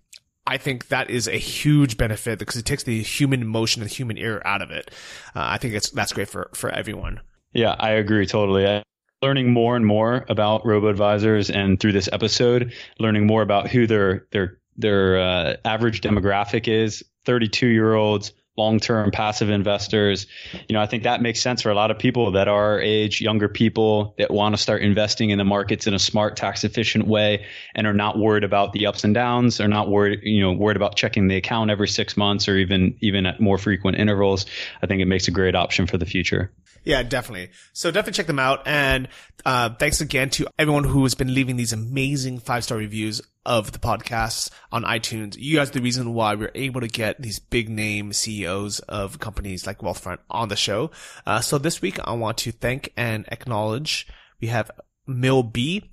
I 0.46 0.58
think 0.58 0.88
that 0.88 1.08
is 1.08 1.26
a 1.26 1.38
huge 1.38 1.96
benefit 1.96 2.38
because 2.38 2.56
it 2.56 2.66
takes 2.66 2.82
the 2.82 3.02
human 3.02 3.40
emotion 3.40 3.80
and 3.80 3.90
human 3.90 4.18
error 4.18 4.46
out 4.46 4.60
of 4.60 4.70
it. 4.70 4.90
Uh, 5.34 5.40
I 5.42 5.56
think 5.56 5.72
it's 5.72 5.88
that's 5.90 6.12
great 6.12 6.28
for 6.28 6.50
for 6.52 6.68
everyone. 6.68 7.20
Yeah, 7.52 7.74
I 7.78 7.90
agree 7.92 8.26
totally. 8.26 8.66
I- 8.66 8.82
learning 9.22 9.52
more 9.52 9.76
and 9.76 9.84
more 9.84 10.24
about 10.30 10.64
robo 10.64 10.88
advisors 10.88 11.50
and 11.50 11.78
through 11.78 11.92
this 11.92 12.08
episode 12.10 12.72
learning 12.98 13.26
more 13.26 13.42
about 13.42 13.68
who 13.68 13.86
their 13.86 14.26
their 14.32 14.56
their 14.78 15.18
uh, 15.20 15.56
average 15.66 16.00
demographic 16.00 16.66
is 16.68 17.04
32 17.26 17.66
year 17.66 17.92
olds 17.92 18.32
long-term 18.56 19.10
passive 19.10 19.48
investors. 19.48 20.26
You 20.68 20.74
know, 20.74 20.80
I 20.80 20.86
think 20.86 21.04
that 21.04 21.22
makes 21.22 21.40
sense 21.40 21.62
for 21.62 21.70
a 21.70 21.74
lot 21.74 21.90
of 21.90 21.98
people 21.98 22.32
that 22.32 22.48
are 22.48 22.72
our 22.72 22.80
age, 22.80 23.20
younger 23.20 23.48
people 23.48 24.14
that 24.18 24.30
want 24.30 24.54
to 24.54 24.60
start 24.60 24.82
investing 24.82 25.30
in 25.30 25.38
the 25.38 25.44
markets 25.44 25.86
in 25.86 25.94
a 25.94 25.98
smart, 25.98 26.36
tax-efficient 26.36 27.06
way, 27.06 27.46
and 27.74 27.86
are 27.86 27.94
not 27.94 28.18
worried 28.18 28.44
about 28.44 28.72
the 28.72 28.86
ups 28.86 29.04
and 29.04 29.14
downs. 29.14 29.60
Are 29.60 29.68
not 29.68 29.88
worried, 29.88 30.20
you 30.22 30.42
know, 30.42 30.52
worried 30.52 30.76
about 30.76 30.96
checking 30.96 31.28
the 31.28 31.36
account 31.36 31.70
every 31.70 31.88
six 31.88 32.16
months 32.16 32.48
or 32.48 32.56
even 32.56 32.96
even 33.00 33.26
at 33.26 33.40
more 33.40 33.58
frequent 33.58 33.98
intervals. 33.98 34.46
I 34.82 34.86
think 34.86 35.00
it 35.00 35.06
makes 35.06 35.28
a 35.28 35.30
great 35.30 35.54
option 35.54 35.86
for 35.86 35.96
the 35.98 36.06
future. 36.06 36.52
Yeah, 36.84 37.02
definitely. 37.02 37.50
So 37.72 37.90
definitely 37.90 38.16
check 38.16 38.26
them 38.26 38.38
out. 38.38 38.66
And 38.66 39.08
uh, 39.44 39.70
thanks 39.78 40.00
again 40.00 40.30
to 40.30 40.46
everyone 40.58 40.84
who 40.84 41.02
has 41.02 41.14
been 41.14 41.34
leaving 41.34 41.56
these 41.56 41.72
amazing 41.72 42.40
five 42.40 42.64
star 42.64 42.78
reviews 42.78 43.20
of 43.46 43.72
the 43.72 43.78
podcasts 43.78 44.50
on 44.70 44.84
iTunes. 44.84 45.36
You 45.38 45.56
guys 45.56 45.70
are 45.70 45.74
the 45.74 45.80
reason 45.80 46.12
why 46.14 46.34
we're 46.34 46.52
able 46.54 46.80
to 46.80 46.88
get 46.88 47.20
these 47.20 47.38
big 47.38 47.68
name 47.68 48.12
CEOs 48.12 48.80
of 48.80 49.18
companies 49.18 49.66
like 49.66 49.78
Wealthfront 49.78 50.18
on 50.28 50.48
the 50.48 50.56
show. 50.56 50.90
Uh, 51.26 51.40
so 51.40 51.58
this 51.58 51.80
week 51.80 51.98
I 52.04 52.12
want 52.12 52.38
to 52.38 52.52
thank 52.52 52.92
and 52.96 53.26
acknowledge 53.28 54.06
we 54.40 54.48
have 54.48 54.70
Mill 55.06 55.42
B. 55.42 55.90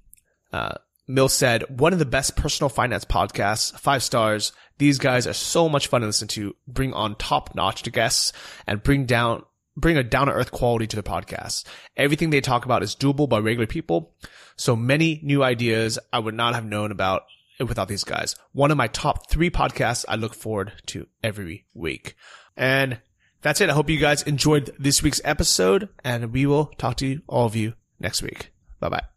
Uh, 0.51 0.75
Mill 1.07 1.29
said, 1.29 1.79
one 1.79 1.93
of 1.93 1.99
the 1.99 2.05
best 2.05 2.35
personal 2.35 2.69
finance 2.69 3.05
podcasts, 3.05 3.77
five 3.79 4.03
stars. 4.03 4.51
These 4.77 4.99
guys 4.99 5.25
are 5.25 5.33
so 5.33 5.69
much 5.69 5.87
fun 5.87 6.01
to 6.01 6.07
listen 6.07 6.27
to, 6.29 6.55
bring 6.67 6.93
on 6.93 7.15
top 7.15 7.55
notch 7.55 7.89
guests 7.91 8.33
and 8.67 8.83
bring 8.83 9.05
down 9.05 9.43
bring 9.77 9.95
a 9.95 10.03
down 10.03 10.25
to 10.25 10.33
earth 10.33 10.51
quality 10.51 10.87
to 10.87 10.95
the 10.95 11.03
podcast. 11.03 11.63
Everything 11.95 12.31
they 12.31 12.41
talk 12.41 12.65
about 12.65 12.81
is 12.83 12.95
doable 12.95 13.29
by 13.29 13.37
regular 13.37 13.67
people. 13.67 14.15
So 14.57 14.75
many 14.75 15.21
new 15.23 15.43
ideas 15.43 15.99
I 16.11 16.19
would 16.19 16.33
not 16.33 16.55
have 16.55 16.65
known 16.65 16.91
about 16.91 17.23
without 17.59 17.87
these 17.87 18.03
guys. 18.03 18.35
One 18.51 18.71
of 18.71 18.77
my 18.77 18.87
top 18.87 19.29
three 19.29 19.49
podcasts 19.49 20.05
I 20.07 20.15
look 20.15 20.33
forward 20.33 20.73
to 20.87 21.07
every 21.23 21.65
week. 21.73 22.15
And 22.55 22.99
that's 23.41 23.61
it. 23.61 23.69
I 23.69 23.73
hope 23.73 23.89
you 23.89 23.99
guys 23.99 24.23
enjoyed 24.23 24.75
this 24.79 25.03
week's 25.03 25.21
episode 25.23 25.89
and 26.03 26.31
we 26.33 26.45
will 26.45 26.67
talk 26.77 26.97
to 26.97 27.21
all 27.27 27.45
of 27.45 27.55
you 27.55 27.73
next 27.99 28.21
week. 28.21 28.51
Bye 28.79 28.89
bye. 28.89 29.16